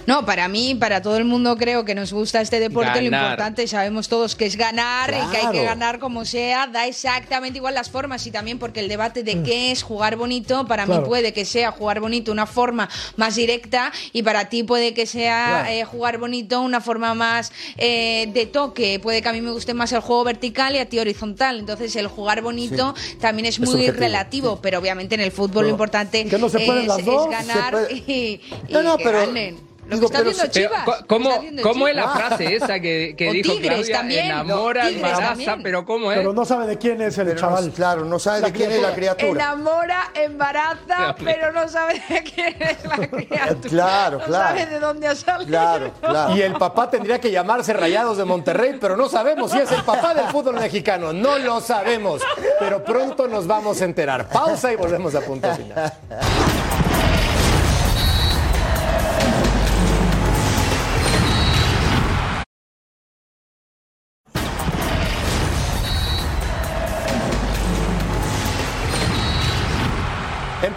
No, 0.06 0.24
para 0.26 0.48
mí, 0.48 0.74
para 0.74 1.00
todo 1.02 1.16
el 1.16 1.24
mundo 1.24 1.56
creo 1.56 1.84
que 1.84 1.94
nos 1.94 2.12
gusta 2.12 2.40
este 2.40 2.60
deporte, 2.60 3.00
lo 3.00 3.06
importante, 3.06 3.66
sabemos 3.68 4.08
todos 4.08 4.34
que 4.36 4.46
es 4.46 4.56
ganar 4.56 5.10
y 5.10 5.30
que 5.30 5.36
hay 5.38 5.52
que 5.52 5.64
ganar 5.64 5.98
como 5.98 6.24
sea, 6.24 6.66
da 6.66 6.86
exactamente 6.86 7.58
igual 7.58 7.74
las 7.74 7.90
formas 7.90 8.26
y 8.26 8.30
también 8.30 8.58
porque 8.58 8.80
el 8.80 8.88
debate 8.88 9.22
de 9.22 9.42
qué 9.42 9.70
es 9.72 9.82
jugar 9.82 10.16
bonito, 10.16 10.66
para 10.66 10.86
mí 10.86 10.94
puede 11.04 11.32
que 11.32 11.44
sea 11.44 11.70
jugar 11.72 12.00
bonito 12.00 12.32
una 12.32 12.46
forma 12.46 12.88
más 13.16 13.34
directa 13.36 13.92
y 14.12 14.22
para 14.22 14.48
ti 14.48 14.62
puede 14.62 14.94
que 14.94 15.06
sea 15.06 15.24
Claro. 15.64 15.68
eh, 15.70 15.84
jugar 15.84 16.18
bonito 16.18 16.60
una 16.60 16.80
forma 16.80 17.14
más 17.14 17.52
eh, 17.76 18.28
de 18.32 18.46
toque, 18.46 18.98
puede 19.00 19.22
que 19.22 19.28
a 19.28 19.32
mí 19.32 19.40
me 19.40 19.50
guste 19.52 19.74
más 19.74 19.92
el 19.92 20.00
juego 20.00 20.24
vertical 20.24 20.74
y 20.74 20.78
a 20.78 20.88
ti 20.88 20.98
horizontal, 20.98 21.58
entonces 21.60 21.94
el 21.96 22.06
jugar 22.08 22.42
bonito 22.42 22.94
también 23.20 23.46
es 23.46 23.58
muy 23.60 23.90
relativo, 23.90 24.58
pero 24.60 24.78
obviamente 24.78 25.14
en 25.14 25.20
el 25.20 25.32
fútbol 25.32 25.64
lo 25.64 25.70
importante 25.70 26.24
Que 26.26 26.38
no 26.38 26.46
es, 26.46 26.54
las 26.86 26.98
es 26.98 27.04
dos, 27.06 27.24
se 27.24 27.30
ganar 27.30 27.72
puede- 27.72 27.94
y, 27.94 28.40
y 28.68 28.72
No, 28.72 28.82
no, 28.82 28.96
que 28.98 29.04
pero- 29.04 29.18
ganen. 29.26 29.73
Lo 29.86 29.96
digo, 29.96 30.08
que 30.08 30.16
está 30.30 30.46
pero 30.48 30.50
Chivas. 30.50 31.04
¿cómo, 31.06 31.30
está 31.30 31.62
cómo 31.62 31.88
es 31.88 31.94
la 31.96 32.08
frase 32.08 32.54
esa 32.56 32.80
que, 32.80 33.14
que 33.16 33.28
O 33.28 33.32
dijo 33.32 33.52
Tigres 33.52 33.74
Claudia? 33.74 33.96
también, 33.98 34.26
Enamora, 34.26 34.82
Tigres 34.88 34.96
embaraza, 35.04 35.28
también. 35.28 35.62
pero 35.62 35.84
¿cómo 35.84 36.10
es? 36.12 36.18
Pero 36.18 36.32
no 36.32 36.44
sabe 36.44 36.66
de 36.66 36.78
quién 36.78 37.02
es 37.02 37.18
el 37.18 37.26
Pero 37.28 37.40
no- 37.40 37.40
chaval. 37.40 37.70
claro, 37.72 38.04
no 38.04 38.18
sabe 38.18 38.40
de 38.42 38.52
quién 38.52 38.72
es 38.72 38.82
la 38.82 38.94
criatura. 38.94 39.30
Enamora, 39.44 40.10
embaraza, 40.14 41.14
pero 41.22 41.52
no 41.52 41.68
sabe 41.68 42.02
de 42.08 42.22
quién 42.22 42.56
es 42.62 42.84
la 42.84 42.96
criatura. 43.08 43.68
Claro, 43.68 44.18
no 44.18 44.24
claro. 44.24 44.48
sabe 44.48 44.66
de 44.66 44.78
dónde 44.80 45.06
ha 45.08 45.14
salido. 45.14 45.48
Claro, 45.48 45.90
claro. 46.00 46.36
Y 46.36 46.42
el 46.42 46.54
papá 46.54 46.90
tendría 46.90 47.20
que 47.20 47.30
llamarse 47.30 47.72
Rayados 47.72 48.16
de 48.18 48.24
Monterrey, 48.24 48.78
pero 48.80 48.96
no 48.96 49.08
sabemos 49.08 49.50
si 49.50 49.58
es 49.58 49.70
el 49.72 49.82
papá 49.82 50.14
del 50.14 50.26
fútbol 50.26 50.54
mexicano. 50.54 51.12
No 51.12 51.38
lo 51.38 51.60
sabemos, 51.60 52.22
pero 52.58 52.82
pronto 52.84 53.28
nos 53.28 53.46
vamos 53.46 53.80
a 53.80 53.84
enterar. 53.84 54.28
Pausa 54.28 54.72
y 54.72 54.76
volvemos 54.76 55.14
a 55.14 55.20
punto 55.20 55.52
final. 55.54 55.92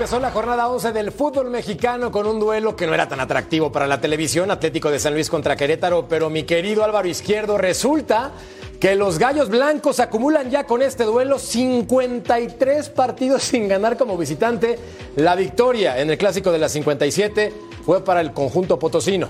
Empezó 0.07 0.21
la 0.21 0.31
jornada 0.31 0.69
11 0.69 0.93
del 0.93 1.11
fútbol 1.11 1.49
mexicano 1.49 2.13
con 2.13 2.27
un 2.27 2.39
duelo 2.39 2.77
que 2.77 2.87
no 2.87 2.93
era 2.93 3.09
tan 3.09 3.19
atractivo 3.19 3.73
para 3.73 3.87
la 3.87 3.99
televisión, 3.99 4.49
Atlético 4.51 4.89
de 4.89 4.99
San 4.99 5.13
Luis 5.13 5.29
contra 5.29 5.57
Querétaro, 5.57 6.07
pero 6.07 6.29
mi 6.29 6.43
querido 6.43 6.85
Álvaro 6.85 7.09
Izquierdo, 7.09 7.57
resulta 7.57 8.31
que 8.79 8.95
los 8.95 9.19
Gallos 9.19 9.49
Blancos 9.49 9.99
acumulan 9.99 10.49
ya 10.49 10.63
con 10.63 10.81
este 10.81 11.03
duelo 11.03 11.37
53 11.37 12.87
partidos 12.87 13.43
sin 13.43 13.67
ganar 13.67 13.97
como 13.97 14.17
visitante. 14.17 14.79
La 15.17 15.35
victoria 15.35 15.99
en 15.99 16.09
el 16.09 16.17
clásico 16.17 16.53
de 16.53 16.59
la 16.59 16.69
57 16.69 17.51
fue 17.85 18.01
para 18.01 18.21
el 18.21 18.31
conjunto 18.31 18.79
potosino. 18.79 19.27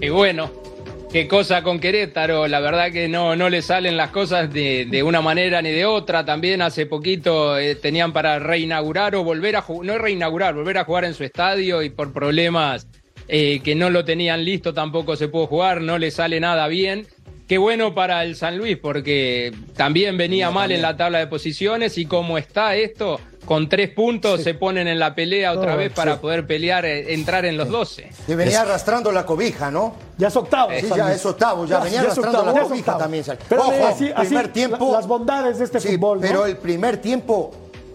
Y 0.00 0.08
bueno, 0.08 0.61
qué 1.12 1.28
cosa 1.28 1.62
con 1.62 1.78
Querétaro, 1.78 2.48
la 2.48 2.58
verdad 2.60 2.90
que 2.90 3.06
no, 3.06 3.36
no 3.36 3.50
le 3.50 3.60
salen 3.60 3.98
las 3.98 4.10
cosas 4.10 4.50
de, 4.50 4.86
de 4.86 5.02
una 5.02 5.20
manera 5.20 5.60
ni 5.60 5.70
de 5.70 5.84
otra. 5.84 6.24
También 6.24 6.62
hace 6.62 6.86
poquito 6.86 7.58
eh, 7.58 7.74
tenían 7.74 8.14
para 8.14 8.38
reinaugurar 8.38 9.14
o 9.14 9.22
volver 9.22 9.56
a 9.56 9.60
jugar, 9.60 9.86
no 9.86 9.98
reinaugurar, 9.98 10.54
volver 10.54 10.78
a 10.78 10.84
jugar 10.84 11.04
en 11.04 11.12
su 11.12 11.22
estadio 11.22 11.82
y 11.82 11.90
por 11.90 12.14
problemas 12.14 12.88
eh, 13.28 13.60
que 13.62 13.74
no 13.74 13.90
lo 13.90 14.04
tenían 14.06 14.44
listo 14.44 14.72
tampoco 14.72 15.14
se 15.16 15.28
pudo 15.28 15.46
jugar, 15.46 15.82
no 15.82 15.98
le 15.98 16.10
sale 16.10 16.40
nada 16.40 16.66
bien. 16.68 17.06
Qué 17.46 17.58
bueno 17.58 17.94
para 17.94 18.24
el 18.24 18.34
San 18.34 18.56
Luis 18.56 18.78
porque 18.78 19.52
también 19.76 20.16
venía 20.16 20.50
mal 20.50 20.72
en 20.72 20.80
la 20.80 20.96
tabla 20.96 21.18
de 21.18 21.26
posiciones 21.26 21.98
y 21.98 22.06
como 22.06 22.38
está 22.38 22.74
esto, 22.76 23.20
con 23.44 23.68
tres 23.68 23.90
puntos 23.90 24.42
se 24.42 24.54
ponen 24.54 24.86
en 24.88 24.98
la 24.98 25.14
pelea 25.14 25.52
otra 25.52 25.72
No, 25.72 25.76
vez 25.78 25.92
para 25.92 26.14
sí. 26.14 26.18
poder 26.20 26.46
pelear, 26.46 26.84
eh, 26.84 27.12
entrar 27.14 27.44
en 27.44 27.56
los 27.56 27.68
12. 27.68 28.10
Que 28.26 28.36
venía 28.36 28.62
arrastrando 28.62 29.10
la 29.12 29.26
cobija, 29.26 29.70
¿no? 29.70 29.94
Ya 30.18 30.28
es 30.28 30.36
octavo. 30.36 30.70
Sí, 30.80 30.86
ya 30.94 31.12
es 31.12 31.26
octavo, 31.26 31.64
ya, 31.66 31.80
venía 31.80 32.00
arrastrando 32.02 32.38
octavo, 32.38 32.56
la 32.58 32.62
cobija 32.64 32.98
también. 32.98 33.24
Pero 33.48 33.62
Ojo, 33.62 33.72
así, 33.86 34.10
así, 34.14 34.26
primer 34.28 34.46
la- 34.46 34.52
tiempo. 34.52 34.92
las 34.92 35.06
bondades 35.06 35.58
de 35.58 35.64
este 35.64 35.80
Sí, 35.80 35.88
fútbol, 35.96 36.20
¿no? 36.20 36.26
pero 36.26 36.46
el 36.46 36.56
primer 36.56 36.98
tiempo. 36.98 37.50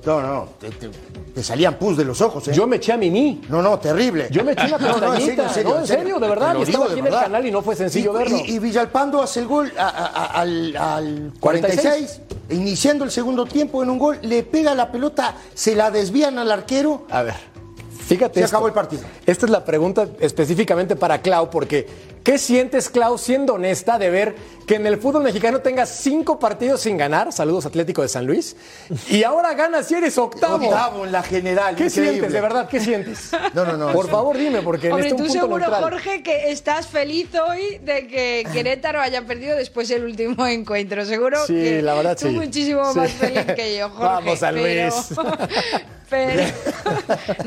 No, 0.06 0.22
no, 0.22 0.28
no. 0.28 0.50
Te, 0.60 0.70
te- 0.70 0.90
te 1.36 1.44
salían 1.44 1.76
pus 1.76 1.98
de 1.98 2.06
los 2.06 2.22
ojos, 2.22 2.48
¿eh? 2.48 2.54
Yo 2.54 2.66
me 2.66 2.78
eché 2.78 2.94
a 2.94 2.98
Mimi. 2.98 3.42
No, 3.50 3.62
no, 3.62 3.78
terrible. 3.78 4.28
Yo 4.32 4.44
me 4.44 4.54
eché 4.54 4.68
una 4.68 4.78
No, 4.80 4.88
no, 5.00 5.14
en 5.14 5.26
pestañita. 5.26 5.50
serio, 5.50 5.50
en 5.50 5.54
serio, 5.54 5.70
No, 5.74 5.80
en 5.82 5.88
serio, 5.88 6.20
de 6.20 6.28
verdad. 6.30 6.48
Te 6.48 6.54
lo 6.54 6.60
Y 6.60 6.64
estaba 6.64 6.86
aquí 6.86 7.00
en 7.00 7.08
el 7.08 7.14
canal 7.14 7.46
y 7.46 7.52
no 7.52 7.62
fue 7.62 7.76
sencillo 7.76 8.14
Y- 8.14 8.18
verlo. 8.18 8.38
Y, 8.38 8.52
y 8.56 8.60
Villalpando 8.60 9.22
hace 9.22 9.42
el 9.42 9.48
gol 9.48 9.72
a- 9.78 9.82
a- 9.88 10.06
a- 10.06 10.26
al, 10.42 10.78
al 10.78 11.34
46, 11.40 12.22
iniciando 12.50 13.04
el 13.04 13.12
segundo 13.12 13.46
tiempo 13.46 13.84
en 13.84 13.90
un 13.90 14.00
gol, 14.00 14.20
le 14.22 14.44
pega 14.44 14.74
la 14.76 14.92
pelota, 14.92 15.36
se 15.54 15.76
la 15.76 15.92
desvían 15.92 16.38
al 16.40 16.52
arquero. 16.52 17.06
A 17.10 17.24
ver, 17.24 17.36
fíjate. 18.06 18.40
Se 18.40 18.46
esto. 18.46 18.58
acabó 18.58 18.68
el 18.68 18.74
partido. 18.74 19.04
Esta 19.26 19.46
es 19.46 19.52
la 19.52 19.66
pregunta 19.66 20.08
específicamente 20.20 20.96
para 20.96 21.22
Clau, 21.22 21.50
porque 21.50 21.88
¿qué 22.28 22.38
sientes, 22.38 22.90
Clau, 22.90 23.18
siendo 23.18 23.54
honesta, 23.54 23.98
de 23.98 24.10
ver 24.10 24.36
que 24.68 24.76
en 24.76 24.86
el 24.86 24.98
fútbol 24.98 25.24
mexicano 25.24 25.62
tengas 25.62 25.88
cinco 25.88 26.38
partidos 26.40 26.82
sin 26.82 26.98
ganar? 26.98 27.32
Saludos 27.32 27.66
Atlético 27.66 28.02
de 28.02 28.10
San 28.10 28.26
Luis. 28.28 28.58
Y 29.10 29.24
ahora 29.24 29.54
ganas 29.54 29.90
y 29.92 29.96
eres 29.96 30.18
octavo. 30.18 30.66
Octavo 30.68 31.06
en 31.06 31.14
la 31.14 31.24
general. 31.24 31.76
¿Qué 31.78 31.86
increíble. 31.86 32.10
sientes, 32.12 32.34
de 32.34 32.42
verdad? 32.42 32.68
¿Qué 32.68 32.82
sientes? 32.82 33.32
No, 33.54 33.64
no, 33.64 33.78
no. 33.78 33.94
Por 33.94 34.10
favor, 34.10 34.36
dime, 34.38 34.62
porque 34.62 34.92
Hombre, 34.92 35.10
necesito 35.10 35.16
tú 35.16 35.24
un 35.24 35.30
punto 35.30 35.42
seguro, 35.42 35.60
neutral. 35.72 35.84
Jorge, 35.84 36.22
que 36.24 36.52
estás 36.52 36.86
feliz 36.88 37.30
hoy 37.48 37.78
de 37.78 38.08
que 38.08 38.46
Querétaro 38.54 39.00
haya 39.00 39.22
perdido 39.26 39.56
después 39.56 39.88
del 39.88 40.04
último 40.04 40.46
encuentro. 40.48 41.06
Seguro 41.06 41.38
Sí, 41.48 41.54
que 41.54 41.82
la 41.82 41.94
verdad, 41.94 42.18
tú 42.20 42.28
sí. 42.28 42.34
muchísimo 42.34 42.92
Sí. 42.92 43.00
más 43.00 43.12
feliz 43.12 43.46
que 43.56 43.78
yo, 43.78 43.90
Jorge. 43.92 44.04
Vamos, 44.04 44.40
San 44.40 44.54
pero- 44.56 44.90
Luis. 44.90 44.94
Pero, 46.10 46.42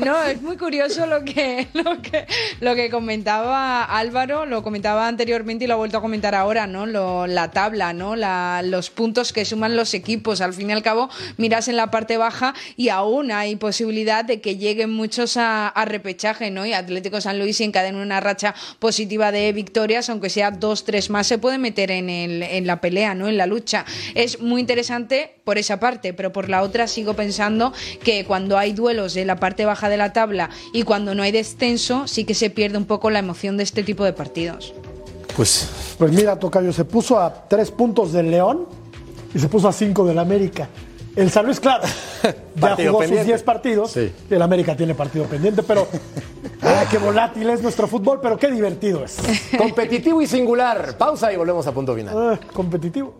no, 0.05 0.21
es 0.23 0.39
muy 0.43 0.55
curioso 0.55 1.07
lo 1.07 1.23
que, 1.25 1.67
lo 1.73 1.99
que 2.03 2.27
lo 2.59 2.75
que 2.75 2.91
comentaba 2.91 3.83
Álvaro, 3.85 4.45
lo 4.45 4.61
comentaba 4.71 5.09
anteriormente 5.09 5.65
y 5.65 5.67
lo 5.67 5.73
ha 5.73 5.77
vuelto 5.77 5.97
a 5.97 6.01
comentar 6.01 6.33
ahora, 6.33 6.65
¿no? 6.65 6.85
Lo- 6.85 7.27
la 7.27 7.51
tabla, 7.51 7.91
¿no? 7.91 8.15
La- 8.15 8.61
los 8.63 8.89
puntos 8.89 9.33
que 9.33 9.43
suman 9.43 9.75
los 9.75 9.93
equipos. 9.93 10.39
Al 10.39 10.53
fin 10.53 10.69
y 10.69 10.71
al 10.71 10.81
cabo, 10.81 11.09
miras 11.35 11.67
en 11.67 11.75
la 11.75 11.91
parte 11.91 12.15
baja 12.15 12.53
y 12.77 12.87
aún 12.87 13.33
hay 13.33 13.57
posibilidad 13.57 14.23
de 14.23 14.39
que 14.39 14.55
lleguen 14.55 14.89
muchos 14.89 15.35
a, 15.35 15.73
repechaje, 15.85 16.51
¿no? 16.51 16.65
Y 16.65 16.71
Atlético 16.71 17.19
San 17.19 17.37
Luis 17.37 17.59
encadena 17.59 18.01
una 18.01 18.21
racha 18.21 18.55
positiva 18.79 19.33
de 19.33 19.51
victorias, 19.51 20.09
aunque 20.09 20.29
sea 20.29 20.51
dos, 20.51 20.85
tres 20.85 21.09
más, 21.09 21.27
se 21.27 21.37
puede 21.37 21.57
meter 21.57 21.91
en, 21.91 22.09
el, 22.09 22.41
en 22.41 22.65
la 22.65 22.79
pelea, 22.79 23.13
¿no? 23.13 23.27
En 23.27 23.35
la 23.35 23.47
lucha. 23.47 23.83
Es 24.15 24.39
muy 24.39 24.61
interesante 24.61 25.35
por 25.43 25.57
esa 25.57 25.81
parte, 25.81 26.13
pero 26.13 26.31
por 26.31 26.47
la 26.47 26.61
otra 26.61 26.87
sigo 26.87 27.13
pensando 27.13 27.73
que 28.05 28.23
cuando 28.23 28.57
hay 28.57 28.71
duelos 28.71 29.15
de 29.15 29.25
la 29.25 29.35
parte 29.35 29.65
baja 29.65 29.89
de 29.89 29.97
la 29.97 30.13
tabla 30.13 30.49
y 30.71 30.83
cuando 30.83 31.13
no 31.13 31.23
hay 31.23 31.33
descenso, 31.33 32.07
sí 32.07 32.23
que 32.23 32.35
se 32.35 32.49
pierde 32.49 32.77
un 32.77 32.85
poco 32.85 33.09
la 33.09 33.19
emoción 33.19 33.57
de 33.57 33.63
este 33.63 33.83
tipo 33.83 34.05
de 34.05 34.13
partidos. 34.13 34.60
Pues 35.35 35.95
Pues 35.97 36.11
mira, 36.11 36.37
Tocayo, 36.37 36.73
se 36.73 36.85
puso 36.85 37.19
a 37.19 37.47
tres 37.47 37.71
puntos 37.71 38.11
del 38.11 38.31
León 38.31 38.67
y 39.33 39.39
se 39.39 39.47
puso 39.47 39.67
a 39.67 39.73
cinco 39.73 40.05
del 40.05 40.19
América. 40.19 40.67
El 41.15 41.29
San 41.29 41.45
Luis, 41.45 41.59
claro, 41.59 41.83
ya 42.55 42.75
jugó 42.75 42.99
pendiente. 42.99 43.17
sus 43.17 43.25
10 43.27 43.43
partidos. 43.43 43.91
Sí. 43.91 44.11
y 44.29 44.33
El 44.33 44.41
América 44.41 44.75
tiene 44.77 44.95
partido 44.95 45.25
pendiente, 45.25 45.61
pero 45.61 45.87
ah, 46.61 46.85
qué 46.89 46.97
volátil 46.97 47.49
es 47.49 47.61
nuestro 47.61 47.87
fútbol, 47.87 48.19
pero 48.21 48.37
qué 48.37 48.49
divertido 48.49 49.03
es. 49.03 49.17
competitivo 49.57 50.21
y 50.21 50.27
singular. 50.27 50.97
Pausa 50.97 51.31
y 51.33 51.37
volvemos 51.37 51.67
a 51.67 51.73
punto 51.73 51.93
final. 51.95 52.15
Ah, 52.17 52.39
competitivo. 52.53 53.13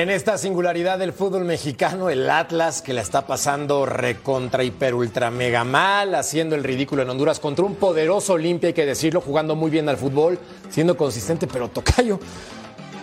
En 0.00 0.08
esta 0.08 0.38
singularidad 0.38 0.98
del 0.98 1.12
fútbol 1.12 1.44
mexicano, 1.44 2.08
el 2.08 2.30
Atlas 2.30 2.80
que 2.80 2.94
la 2.94 3.02
está 3.02 3.26
pasando 3.26 3.84
recontra, 3.84 4.64
hiper, 4.64 4.94
ultra, 4.94 5.30
mega 5.30 5.62
mal, 5.62 6.14
haciendo 6.14 6.56
el 6.56 6.64
ridículo 6.64 7.02
en 7.02 7.10
Honduras 7.10 7.38
contra 7.38 7.66
un 7.66 7.74
poderoso 7.74 8.32
Olimpia, 8.32 8.68
hay 8.68 8.72
que 8.72 8.86
decirlo, 8.86 9.20
jugando 9.20 9.56
muy 9.56 9.70
bien 9.70 9.90
al 9.90 9.98
fútbol, 9.98 10.38
siendo 10.70 10.96
consistente, 10.96 11.46
pero 11.46 11.68
tocayo. 11.68 12.18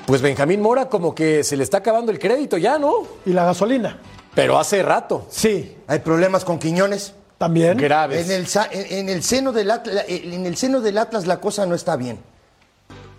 Pues 0.07 0.23
Benjamín 0.23 0.59
Mora 0.59 0.89
como 0.89 1.13
que 1.13 1.43
se 1.43 1.55
le 1.55 1.63
está 1.63 1.77
acabando 1.77 2.11
el 2.11 2.17
crédito 2.17 2.57
ya, 2.57 2.79
¿no? 2.79 3.05
Y 3.27 3.33
la 3.33 3.45
gasolina. 3.45 3.99
Pero 4.33 4.57
hace 4.57 4.81
rato. 4.81 5.27
Sí, 5.29 5.77
Hay 5.85 5.99
problemas 5.99 6.43
con 6.43 6.57
Quiñones. 6.57 7.13
también. 7.37 7.77
Graves. 7.77 8.27
En 8.27 8.31
el, 8.31 9.09
en 9.09 9.21
seno 9.21 9.51
del 9.51 9.69
Atlas, 9.69 10.03
en 10.07 10.47
el 10.47 10.57
seno 10.57 10.81
del 10.81 10.97
Atlas 10.97 11.27
la 11.27 11.39
cosa 11.39 11.63
no 11.67 11.75
está 11.75 11.95
bien. 11.95 12.17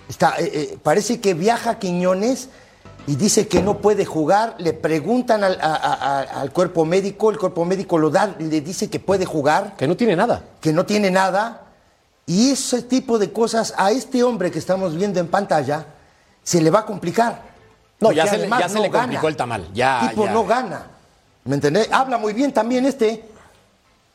Está, 0.08 0.34
eh, 0.40 0.50
eh, 0.52 0.78
parece 0.82 1.20
que 1.20 1.34
viaja 1.34 1.78
Quiñones 1.78 2.48
y 3.08 3.16
dice 3.16 3.48
que 3.48 3.62
no 3.62 3.78
puede 3.78 4.04
jugar. 4.04 4.54
Le 4.58 4.72
preguntan 4.74 5.42
al, 5.42 5.58
a- 5.60 5.74
a- 5.74 5.94
a- 6.20 6.40
al 6.42 6.52
cuerpo 6.52 6.84
médico, 6.84 7.30
el 7.30 7.38
cuerpo 7.38 7.64
médico 7.64 7.98
lo 7.98 8.10
da, 8.10 8.34
le 8.38 8.60
dice 8.60 8.88
que 8.88 9.00
puede 9.00 9.24
jugar, 9.24 9.74
Que 9.76 9.88
no 9.88 9.96
tiene 9.96 10.14
nada. 10.14 10.42
que 10.60 10.72
no 10.72 10.84
tiene 10.86 11.10
nada. 11.10 11.62
Y 12.26 12.50
ese 12.50 12.82
tipo 12.82 13.18
de 13.18 13.32
cosas 13.32 13.72
a 13.78 13.90
este 13.90 14.22
hombre 14.22 14.50
que 14.50 14.58
estamos 14.58 14.94
viendo 14.94 15.18
en 15.18 15.28
pantalla 15.28 15.86
se 16.42 16.60
le 16.60 16.70
va 16.70 16.80
a 16.80 16.86
complicar. 16.86 17.42
No, 18.00 18.12
ya 18.12 18.26
se 18.26 18.46
ya 18.48 18.68
se 18.68 18.74
no 18.76 18.82
le 18.82 18.88
gana. 18.90 19.02
complicó 19.04 19.28
el 19.28 19.36
tamal. 19.36 19.68
Ya, 19.74 20.06
tipo 20.10 20.26
ya. 20.26 20.32
no 20.32 20.44
gana. 20.44 20.82
¿Me 21.44 21.54
entendés? 21.54 21.88
Habla 21.90 22.18
muy 22.18 22.32
bien 22.34 22.52
también 22.52 22.84
este. 22.86 23.24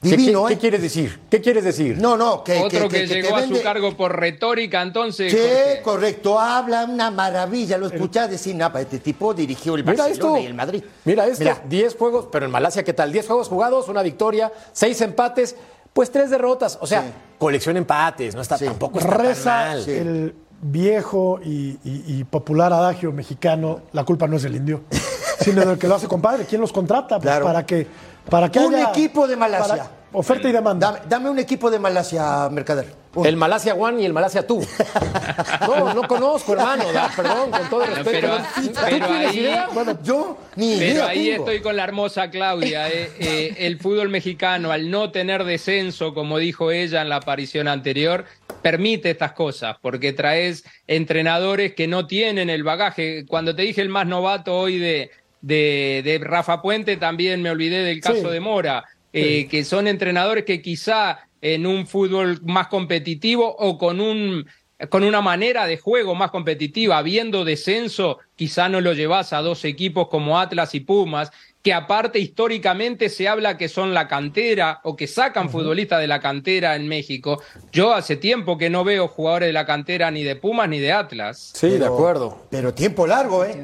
¿Qué- 0.04 0.10
Divino, 0.18 0.46
¿Qué, 0.46 0.54
¿eh? 0.54 0.56
qué 0.58 0.62
quieres 0.62 0.82
decir? 0.82 1.20
¿Qué 1.30 1.42
quieres 1.42 1.64
decir? 1.64 1.98
No, 1.98 2.16
no, 2.18 2.44
que, 2.44 2.60
Otro 2.60 2.88
que, 2.88 2.90
que- 2.90 3.02
que 3.04 3.08
te 3.08 3.22
llegó 3.22 3.36
a 3.36 3.42
vende- 3.42 3.58
su 3.58 3.64
cargo 3.64 3.96
por 3.98 4.20
retórica, 4.20 4.82
entonces. 4.82 5.32
Sí, 5.32 5.38
Jorge. 5.40 5.82
correcto, 5.82 6.40
habla 6.40 6.84
una 6.86 7.10
maravilla, 7.10 7.78
lo 7.78 7.88
escuchás 7.88 8.30
decir, 8.30 8.56
nada, 8.56 8.80
este 8.82 9.00
tipo 9.00 9.34
dirigió 9.34 9.76
el 9.76 9.84
Mira 9.84 10.04
Barcelona 10.04 10.38
esto. 10.38 10.44
y 10.44 10.46
el 10.48 10.54
Madrid. 10.54 10.84
Mira 11.06 11.26
esto. 11.26 11.40
Mira, 11.44 11.62
10 11.68 11.96
juegos, 11.96 12.28
pero 12.32 12.46
en 12.46 12.52
Malasia, 12.52 12.84
¿qué 12.84 12.94
tal? 12.94 13.12
10 13.12 13.26
juegos 13.26 13.48
jugados, 13.48 13.88
una 13.90 14.02
victoria, 14.04 14.52
6 14.74 15.00
empates, 15.02 15.56
pues 15.94 16.12
3 16.12 16.30
derrotas. 16.30 16.78
O 16.82 16.88
sea, 16.88 17.02
Sí. 17.02 17.08
colección 17.38 17.78
empates, 17.78 18.36
no 18.36 18.42
está 18.42 18.58
Sí. 18.58 18.66
tampoco 18.66 19.00
está 19.00 19.12
tan 19.18 19.26
Reza 19.26 19.50
mal. 19.68 19.90
el 19.90 20.36
viejo 20.62 21.40
y, 21.44 21.78
y- 21.84 22.04
y 22.08 22.24
popular 22.24 22.72
adagio 22.74 23.12
mexicano, 23.12 23.82
la 23.92 24.04
culpa 24.04 24.28
no 24.28 24.38
es 24.38 24.44
del 24.44 24.56
indio, 24.56 24.84
sino 25.40 25.66
del 25.66 25.78
que 25.78 25.88
lo 25.88 25.96
hace 25.96 26.08
compadre. 26.08 26.46
¿Quién 26.46 26.62
los 26.62 26.72
contrata? 26.72 27.18
Pues 27.18 27.24
Claro. 27.24 27.46
para 27.46 27.66
que, 27.66 27.86
para 28.30 28.50
que 28.52 28.60
Un 28.60 28.76
haya- 28.76 28.90
equipo 28.90 29.28
de 29.28 29.36
Malasia. 29.36 29.68
para- 29.76 29.90
oferta 30.14 30.48
y 30.48 30.52
demanda. 30.52 30.88
dame, 30.92 31.00
dame 31.08 31.30
un 31.30 31.40
equipo 31.40 31.70
de 31.72 31.80
Malasia, 31.80 32.48
Mercader. 32.52 33.04
El 33.24 33.38
Malasia 33.38 33.76
One 33.76 34.02
y 34.02 34.06
el 34.06 34.14
Malasia 34.14 34.46
Tú. 34.48 34.60
No, 35.62 35.94
no 35.94 36.08
conozco, 36.08 36.54
hermano. 36.54 36.92
da- 36.92 37.12
perdón, 37.16 37.52
con 37.52 37.70
todo 37.70 37.86
respeto. 37.86 38.10
Pero- 38.12 38.38
¿Tú 38.38 38.72
pero 38.90 39.06
tienes 39.08 39.30
ahí- 39.30 39.40
idea? 39.40 39.70
Bueno, 39.74 39.98
yo 40.04 40.38
ni 40.56 40.76
Pero 40.78 40.92
idea 40.94 41.08
ahí 41.08 41.30
tengo. 41.32 41.44
estoy 41.44 41.62
con 41.62 41.76
la 41.76 41.84
hermosa 41.84 42.30
Claudia. 42.32 42.90
eh, 42.90 43.12
eh, 43.20 43.56
el 43.60 43.80
fútbol 43.80 44.10
mexicano, 44.10 44.72
al 44.72 44.90
no 44.90 45.12
tener 45.12 45.44
descenso, 45.44 46.14
como 46.16 46.38
dijo 46.40 46.72
ella 46.72 47.02
en 47.04 47.10
la 47.10 47.18
aparición 47.18 47.68
anterior, 47.68 48.26
permite 48.64 49.12
estas 49.12 49.34
cosas, 49.34 49.78
porque 49.82 50.14
traes 50.14 50.64
entrenadores 50.88 51.74
que 51.76 51.88
no 51.88 52.08
tienen 52.08 52.50
el 52.50 52.64
bagaje. 52.64 53.26
Cuando 53.28 53.56
te 53.56 53.62
dije 53.64 53.82
el 53.82 53.90
más 53.90 54.08
novato 54.08 54.56
hoy 54.58 54.80
de, 54.80 55.12
de, 55.44 56.02
de 56.04 56.18
Rafa 56.18 56.62
Puente, 56.62 56.98
también 56.98 57.42
me 57.44 57.52
olvidé 57.52 57.84
del 57.84 58.00
caso 58.02 58.22
Sí. 58.22 58.28
de 58.32 58.40
Mora, 58.40 58.86
eh, 59.12 59.48
que 59.52 59.64
son 59.64 59.88
entrenadores 59.88 60.46
que 60.46 60.62
quizá 60.62 61.20
en 61.42 61.68
un 61.68 61.86
fútbol 61.86 62.40
más 62.44 62.68
competitivo 62.70 63.54
o 63.60 63.78
con 63.78 64.02
un 64.02 64.48
con 64.90 65.04
una 65.04 65.22
manera 65.22 65.66
de 65.66 65.78
juego 65.78 66.14
más 66.14 66.30
competitiva, 66.32 66.98
habiendo 66.98 67.46
descenso, 67.46 68.18
quizá 68.36 68.68
no 68.68 68.82
lo 68.82 68.92
llevas 68.94 69.32
a 69.32 69.42
dos 69.42 69.64
equipos 69.64 70.10
como 70.10 70.38
Atlas 70.38 70.76
y 70.76 70.82
Pumas, 70.82 71.32
que 71.62 71.74
aparte 71.74 72.20
históricamente 72.20 73.08
se 73.08 73.30
habla 73.30 73.56
que 73.58 73.70
son 73.70 73.94
la 73.94 74.10
cantera 74.10 74.82
o 74.84 74.98
que 74.98 75.08
sacan 75.08 75.50
futbolistas 75.50 76.02
de 76.02 76.08
la 76.08 76.20
cantera 76.20 76.76
en 76.76 76.90
México. 76.90 77.42
Yo 77.72 77.94
hace 77.94 78.18
tiempo 78.18 78.58
que 78.58 78.70
no 78.70 78.84
veo 78.84 79.08
jugadores 79.08 79.48
de 79.48 79.54
la 79.54 79.66
cantera 79.66 80.12
ni 80.12 80.24
de 80.24 80.36
Pumas 80.36 80.68
ni 80.68 80.80
de 80.80 80.92
Atlas. 80.92 81.52
Sí, 81.56 81.70
de 81.70 81.86
acuerdo. 81.86 82.46
Pero 82.50 82.74
tiempo 82.74 83.08
largo, 83.08 83.46
¿eh? 83.46 83.56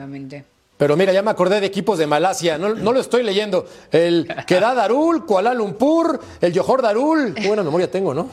Pero 0.80 0.96
mira, 0.96 1.12
ya 1.12 1.22
me 1.22 1.30
acordé 1.30 1.60
de 1.60 1.66
equipos 1.68 1.98
de 2.00 2.08
Malasia, 2.08 2.58
no, 2.58 2.74
no 2.74 2.94
lo 2.94 3.02
estoy 3.02 3.22
leyendo. 3.22 3.66
El 3.92 4.34
Kedah 4.48 4.74
Darul, 4.74 5.26
Kuala 5.26 5.54
Lumpur, 5.54 6.18
el 6.40 6.58
Johor 6.58 6.82
Darul. 6.82 7.34
Qué 7.34 7.48
buena 7.50 7.64
memoria 7.64 7.92
tengo, 7.92 8.14
¿no? 8.14 8.28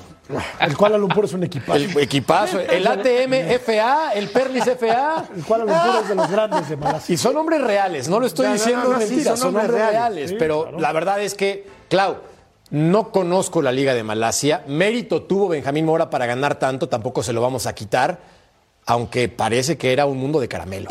El 0.60 0.76
Kuala 0.76 0.96
Lumpur 0.96 1.24
es 1.24 1.32
un 1.32 1.42
equipazo. 1.42 1.74
El 1.74 1.98
equipazo, 1.98 2.60
el 2.60 2.86
ATM 2.86 3.32
FA, 3.58 4.12
el 4.14 4.28
Perlis 4.28 4.62
FA. 4.78 5.24
El 5.36 5.42
Kuala 5.42 5.64
Lumpur 5.64 6.02
es 6.04 6.08
de 6.08 6.14
los 6.14 6.30
grandes 6.30 6.68
de 6.68 6.76
Malasia. 6.76 7.12
Y 7.12 7.16
son 7.16 7.34
nombres 7.34 7.60
reales, 7.60 8.08
no 8.08 8.20
lo 8.20 8.26
estoy 8.26 8.46
No, 8.46 8.52
diciendo 8.52 8.84
no, 8.84 8.90
no, 8.92 9.00
sí, 9.00 9.06
mentira, 9.08 9.30
son 9.30 9.36
son 9.38 9.52
nombres 9.54 9.68
nombres 9.72 9.90
reales. 9.90 10.12
reales. 10.14 10.30
Sí, 10.30 10.36
pero 10.38 10.62
claro. 10.62 10.78
la 10.78 10.92
verdad 10.92 11.20
es 11.22 11.34
que, 11.34 11.66
Clau, 11.88 12.18
no 12.70 13.10
conozco 13.10 13.60
la 13.60 13.72
Liga 13.72 13.92
de 13.92 14.04
Malasia. 14.04 14.62
Mérito 14.68 15.22
tuvo 15.24 15.48
Benjamín 15.48 15.84
Mora 15.84 16.10
para 16.10 16.26
ganar 16.26 16.60
tanto, 16.60 16.88
tampoco 16.88 17.24
se 17.24 17.32
lo 17.32 17.40
vamos 17.40 17.66
a 17.66 17.74
quitar, 17.74 18.20
aunque 18.86 19.28
parece 19.28 19.76
que 19.76 19.92
era 19.92 20.06
un 20.06 20.16
mundo 20.18 20.38
de 20.38 20.46
caramelo. 20.46 20.90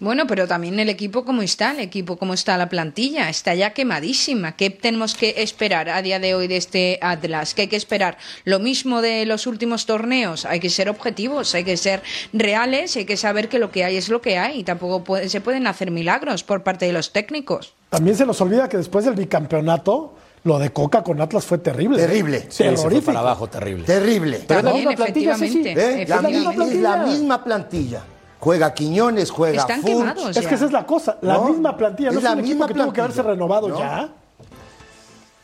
Bueno, 0.00 0.28
pero 0.28 0.46
también 0.46 0.78
el 0.78 0.88
equipo 0.88 1.24
como 1.24 1.42
está, 1.42 1.72
el 1.72 1.80
equipo 1.80 2.16
como 2.16 2.32
está 2.32 2.56
la 2.56 2.68
plantilla, 2.68 3.28
está 3.28 3.54
ya 3.56 3.70
quemadísima. 3.74 4.52
¿Qué 4.52 4.70
tenemos 4.70 5.14
que 5.14 5.34
esperar 5.38 5.88
a 5.88 6.02
día 6.02 6.20
de 6.20 6.34
hoy 6.36 6.46
de 6.46 6.56
este 6.56 7.00
Atlas? 7.02 7.52
¿Qué 7.52 7.62
hay 7.62 7.68
que 7.68 7.74
esperar? 7.76 8.16
Lo 8.44 8.60
mismo 8.60 9.02
de 9.02 9.26
los 9.26 9.48
últimos 9.48 9.86
torneos, 9.86 10.44
hay 10.44 10.60
que 10.60 10.70
ser 10.70 10.88
objetivos, 10.88 11.52
hay 11.56 11.64
que 11.64 11.76
ser 11.76 12.02
reales, 12.32 12.96
hay 12.96 13.06
que 13.06 13.16
saber 13.16 13.48
que 13.48 13.58
lo 13.58 13.72
que 13.72 13.82
hay 13.84 13.96
es 13.96 14.08
lo 14.08 14.22
que 14.22 14.38
hay 14.38 14.60
y 14.60 14.64
tampoco 14.64 15.02
puede- 15.02 15.28
se 15.28 15.40
pueden 15.40 15.66
hacer 15.66 15.90
milagros 15.90 16.44
por 16.44 16.62
parte 16.62 16.86
de 16.86 16.92
los 16.92 17.12
técnicos. 17.12 17.74
También 17.90 18.16
se 18.16 18.24
nos 18.24 18.40
olvida 18.40 18.68
que 18.68 18.76
después 18.76 19.04
del 19.04 19.14
bicampeonato, 19.14 20.14
lo 20.44 20.60
de 20.60 20.70
Coca 20.70 21.02
con 21.02 21.20
Atlas 21.20 21.44
fue 21.44 21.58
terrible. 21.58 21.98
Terrible. 21.98 22.42
Sí, 22.42 22.48
se 22.58 22.64
fue 22.66 22.74
Terrorífico. 22.76 23.06
para 23.06 23.18
abajo, 23.20 23.48
terrible. 23.48 23.84
Terrible. 23.84 24.44
Pero 24.46 24.60
es 24.60 24.64
la 24.64 24.72
misma 24.74 24.92
plantilla, 24.94 25.34
sí, 25.36 25.48
sí. 25.48 25.62
¿Eh? 25.66 26.06
Misma, 26.22 26.52
la 26.96 26.96
misma 27.04 27.42
plantilla. 27.44 28.02
Juega 28.40 28.72
Quiñones, 28.72 29.30
juega 29.30 29.60
Están 29.62 29.82
Furch. 29.82 29.96
quemados. 29.96 30.36
Es 30.36 30.46
que 30.46 30.54
esa 30.54 30.64
es 30.66 30.72
la 30.72 30.86
cosa, 30.86 31.18
la 31.22 31.34
No, 31.34 31.44
misma 31.48 31.76
plantilla, 31.76 32.10
no 32.10 32.18
es 32.18 32.24
es, 32.24 32.24
la 32.24 32.32
un 32.32 32.40
equipo 32.40 32.66
que 32.66 32.74
tuvo 32.74 32.92
que 32.92 33.00
haberse 33.00 33.22
renovado 33.22 33.68
No. 33.68 33.78
ya. 33.78 34.08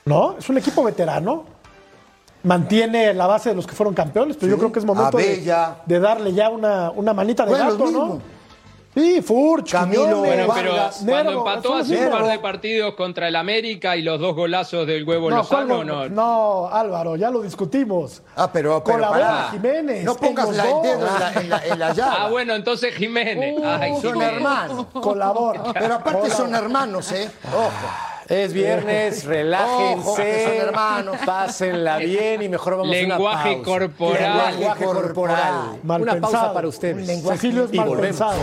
No, 0.05 0.37
es 0.39 0.49
un 0.49 0.59
equipo 0.59 0.83
veterano. 0.85 1.45
Mantiene 2.45 3.15
la 3.15 3.27
base 3.27 3.49
de 3.49 3.55
los 3.55 3.67
que 3.67 3.73
fueron 3.75 3.95
campeones, 3.95 4.37
pero 4.37 4.51
yo 4.51 4.59
creo 4.59 4.71
que 4.71 4.79
es 4.79 4.85
momento 4.85 5.17
de, 5.17 5.99
darle 5.99 6.35
ya 6.35 6.51
una, 6.51 6.91
una 6.91 7.15
manita 7.15 7.45
de 7.45 7.51
Bueno, 7.51 7.71
gato, 7.73 7.91
¿no? 7.91 8.21
Sí, 8.95 9.21
Furch, 9.23 9.73
Camilo, 9.73 10.05
Quiñones, 10.05 10.27
Bueno, 10.47 10.53
pero 10.55 10.71
Vargas, 10.73 11.03
cuando 11.05 11.31
Nervo, 11.31 11.49
empató 11.49 11.75
hace 11.75 11.95
los 11.97 12.05
un 12.05 12.11
par 12.11 12.27
de 12.29 12.39
partidos 12.39 12.95
contra 12.95 13.27
el 13.27 13.35
América 13.37 13.97
y 13.97 14.03
los 14.03 14.21
dos 14.21 14.37
golazos 14.37 14.87
del 14.87 15.03
huevo 15.03 15.31
No, 15.31 15.45
¿cuál 15.45 15.67
Lozano, 15.69 15.77
gol? 15.99 16.15
no, 16.15 16.23
no, 16.63 16.69
Álvaro, 16.69 17.17
ya 17.17 17.29
lo 17.31 17.43
discutimos. 17.43 18.23
Ah, 18.37 18.49
pero, 18.53 18.85
pero 18.85 18.99
Colabora 18.99 19.21
pará. 19.27 19.49
Jiménez. 19.51 20.05
No 20.05 20.15
pongas 20.15 20.49
la, 20.57 20.63
el 20.71 20.83
dedo 20.83 21.07
en 21.09 21.15
la, 21.21 21.33
en 21.41 21.51
la, 21.51 21.67
en 21.67 21.79
la 21.81 21.93
llaga. 21.93 22.17
Ah, 22.21 22.29
bueno, 22.31 22.55
entonces 22.55 22.95
Jiménez. 22.95 23.57
Ay, 23.65 23.93
Son 24.01 24.13
Jiménez. 24.13 24.35
hermanos. 24.35 24.87
Colabora. 24.93 25.63
Pero 25.73 25.95
aparte 25.95 26.13
Colabora. 26.21 26.35
son 26.37 26.55
hermanos, 26.55 27.11
¿eh? 27.13 27.29
Ojo. 27.53 27.71
Es 28.29 28.53
viernes, 28.53 29.25
relájense. 29.27 30.45
Son 30.45 30.69
hermanos. 30.69 31.17
Pásenla 31.27 31.99
bien 31.99 32.43
y 32.43 32.49
mejor 32.49 32.77
vamos 32.79 32.89
a 32.89 32.93
Lenguaje 33.01 33.49
una 33.55 33.63
pausa. 33.65 33.65
corporal. 33.65 34.55
Lenguaje 34.59 34.85
corporal. 34.85 35.53
Mal 35.83 36.03
una 36.03 36.13
pensado. 36.13 36.33
pausa 36.33 36.55
para 36.55 36.69
ustedes. 36.69 37.23
Cecilio 37.23 37.65
es 37.65 37.75
Y 37.75 37.77
mal 37.77 37.89
volvemos. 37.89 38.07
pensado. 38.09 38.39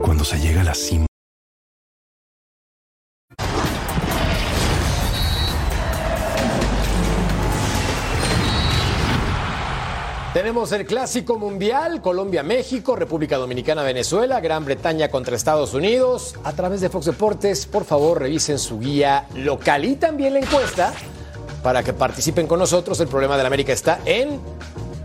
Cuando 0.00 0.24
se 0.24 0.38
llega 0.38 0.62
a 0.62 0.64
la 0.64 0.74
cima. 0.74 1.06
Tenemos 10.50 10.72
el 10.72 10.84
clásico 10.84 11.38
mundial, 11.38 12.02
Colombia-México, 12.02 12.96
República 12.96 13.36
Dominicana-Venezuela, 13.36 14.40
Gran 14.40 14.64
Bretaña 14.64 15.08
contra 15.08 15.36
Estados 15.36 15.74
Unidos. 15.74 16.34
A 16.42 16.52
través 16.54 16.80
de 16.80 16.88
Fox 16.88 17.06
Deportes, 17.06 17.66
por 17.66 17.84
favor, 17.84 18.18
revisen 18.18 18.58
su 18.58 18.80
guía 18.80 19.26
local 19.36 19.84
y 19.84 19.94
también 19.94 20.32
la 20.32 20.40
encuesta 20.40 20.92
para 21.62 21.84
que 21.84 21.92
participen 21.92 22.48
con 22.48 22.58
nosotros. 22.58 22.98
El 22.98 23.06
problema 23.06 23.36
de 23.36 23.44
la 23.44 23.46
América 23.46 23.72
está 23.72 24.00
en... 24.04 24.40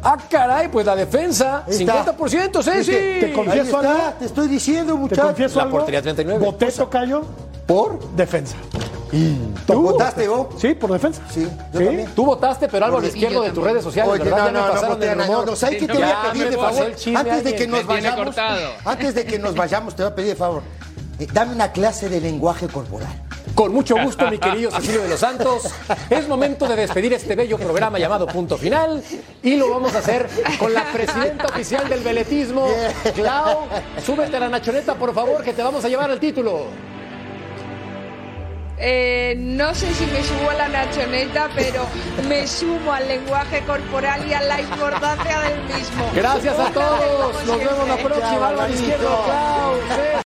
¡Ah, 0.02 0.18
caray! 0.28 0.68
Pues 0.70 0.84
la 0.88 0.96
defensa, 0.96 1.64
Ahí 1.68 1.76
está. 1.76 2.04
50%, 2.18 2.64
sí, 2.64 2.84
sí. 2.84 2.92
Te- 2.92 3.20
te 3.28 3.34
confieso 3.34 3.78
algo. 3.78 3.94
te 4.18 4.26
estoy 4.26 4.48
diciendo, 4.48 4.94
Te 4.94 5.00
muchachos. 5.00 5.26
confieso 5.26 5.58
La 5.60 5.64
algo. 5.66 5.78
portería 5.78 6.02
39. 6.02 6.44
Voté 6.44 6.72
Tocayo 6.72 7.22
¿Por? 7.68 8.00
defensa. 8.16 8.56
¿Tú 9.66 9.82
votaste 9.82 10.28
vos? 10.28 10.48
Sí, 10.60 10.74
por 10.74 10.92
defensa. 10.92 11.22
Sí, 11.32 11.48
yo 11.74 11.80
también. 11.86 12.10
Tú 12.16 12.26
votaste, 12.26 12.68
pero 12.68 12.86
Álvaro 12.86 13.04
Porque- 13.04 13.18
Izquierdo 13.18 13.42
de 13.44 13.52
tus 13.52 13.64
redes 13.64 13.84
sociales, 13.84 14.14
Oye, 14.14 14.24
¿verdad? 14.24 14.38
no, 14.38 14.46
ya 14.46 14.52
me 14.52 14.52
no, 14.52 14.96
no, 14.98 15.04
el 15.04 15.20
rumor. 15.28 15.46
no, 15.48 15.56
¿sabes 15.56 15.76
qué 15.76 15.82
Sí, 15.82 15.88
te 15.88 15.94
no, 15.94 16.00
voy 16.00 16.10
a 16.10 16.32
pedir 16.32 16.50
de 16.50 16.58
favor? 16.58 16.94
el 17.06 17.18
Antes 17.18 17.44
de 17.44 17.56
que 17.56 17.68
nos 17.68 17.86
vayamos, 17.86 18.36
antes 18.86 19.16
de 19.16 19.26
que 19.26 19.40
nos 19.40 19.56
vayamos, 19.56 19.96
te 19.96 20.04
voy 20.04 20.12
a 20.12 20.16
pedir 20.16 20.30
de 20.32 20.36
favor. 20.36 20.62
eh, 21.20 21.28
dame 21.32 21.54
una 21.54 21.72
clase 21.72 22.10
de 22.10 22.20
lenguaje 22.22 22.68
corporal. 22.68 23.22
Con 23.54 23.72
mucho 23.72 23.96
gusto, 24.04 24.30
mi 24.30 24.38
querido 24.38 24.70
Cecilio 24.72 25.04
de 25.04 25.08
los 25.08 25.20
Santos. 25.22 25.70
Es 26.10 26.28
momento 26.28 26.68
de 26.68 26.76
despedir 26.76 27.14
este 27.14 27.36
bello 27.38 27.58
programa 27.58 27.98
llamado 27.98 28.28
Punto 28.28 28.58
Final 28.58 29.02
y 29.42 29.56
lo 29.56 29.70
vamos 29.70 29.96
a 29.96 30.00
hacer 30.00 30.28
con 30.60 30.74
la 30.74 30.84
presidenta 30.92 31.46
oficial 31.46 31.88
del 31.88 32.02
veletismo, 32.02 32.68
Clau. 33.16 33.60
Súbete 34.06 34.36
a 34.36 34.40
la 34.42 34.50
nachoneta, 34.50 34.96
por 34.96 35.14
favor, 35.14 35.42
que 35.42 35.54
te 35.54 35.64
vamos 35.64 35.86
a 35.86 35.88
llevar 35.88 36.12
al 36.12 36.20
título. 36.20 36.64
Eh, 38.78 39.36
no 39.38 39.74
sé 39.74 39.94
si 39.94 40.06
me 40.08 40.22
subo 40.24 40.50
a 40.50 40.54
la 40.54 40.68
nachoneta, 40.68 41.50
pero 41.56 41.86
me 42.28 42.46
sumo 42.46 42.92
al 42.92 43.08
lenguaje 43.08 43.62
corporal 43.62 44.28
y 44.28 44.34
a 44.34 44.42
la 44.42 44.60
importancia 44.60 45.40
del 45.42 45.64
mismo. 45.64 46.12
Gracias 46.14 46.60
a 46.60 46.72
todos. 46.72 47.46
Nos 47.46 47.58
vemos 47.58 47.88
la 47.88 47.98
próxima. 47.98 48.48
Álvaro 48.48 48.74
Izquierdo. 48.74 49.26
César. 49.88 50.24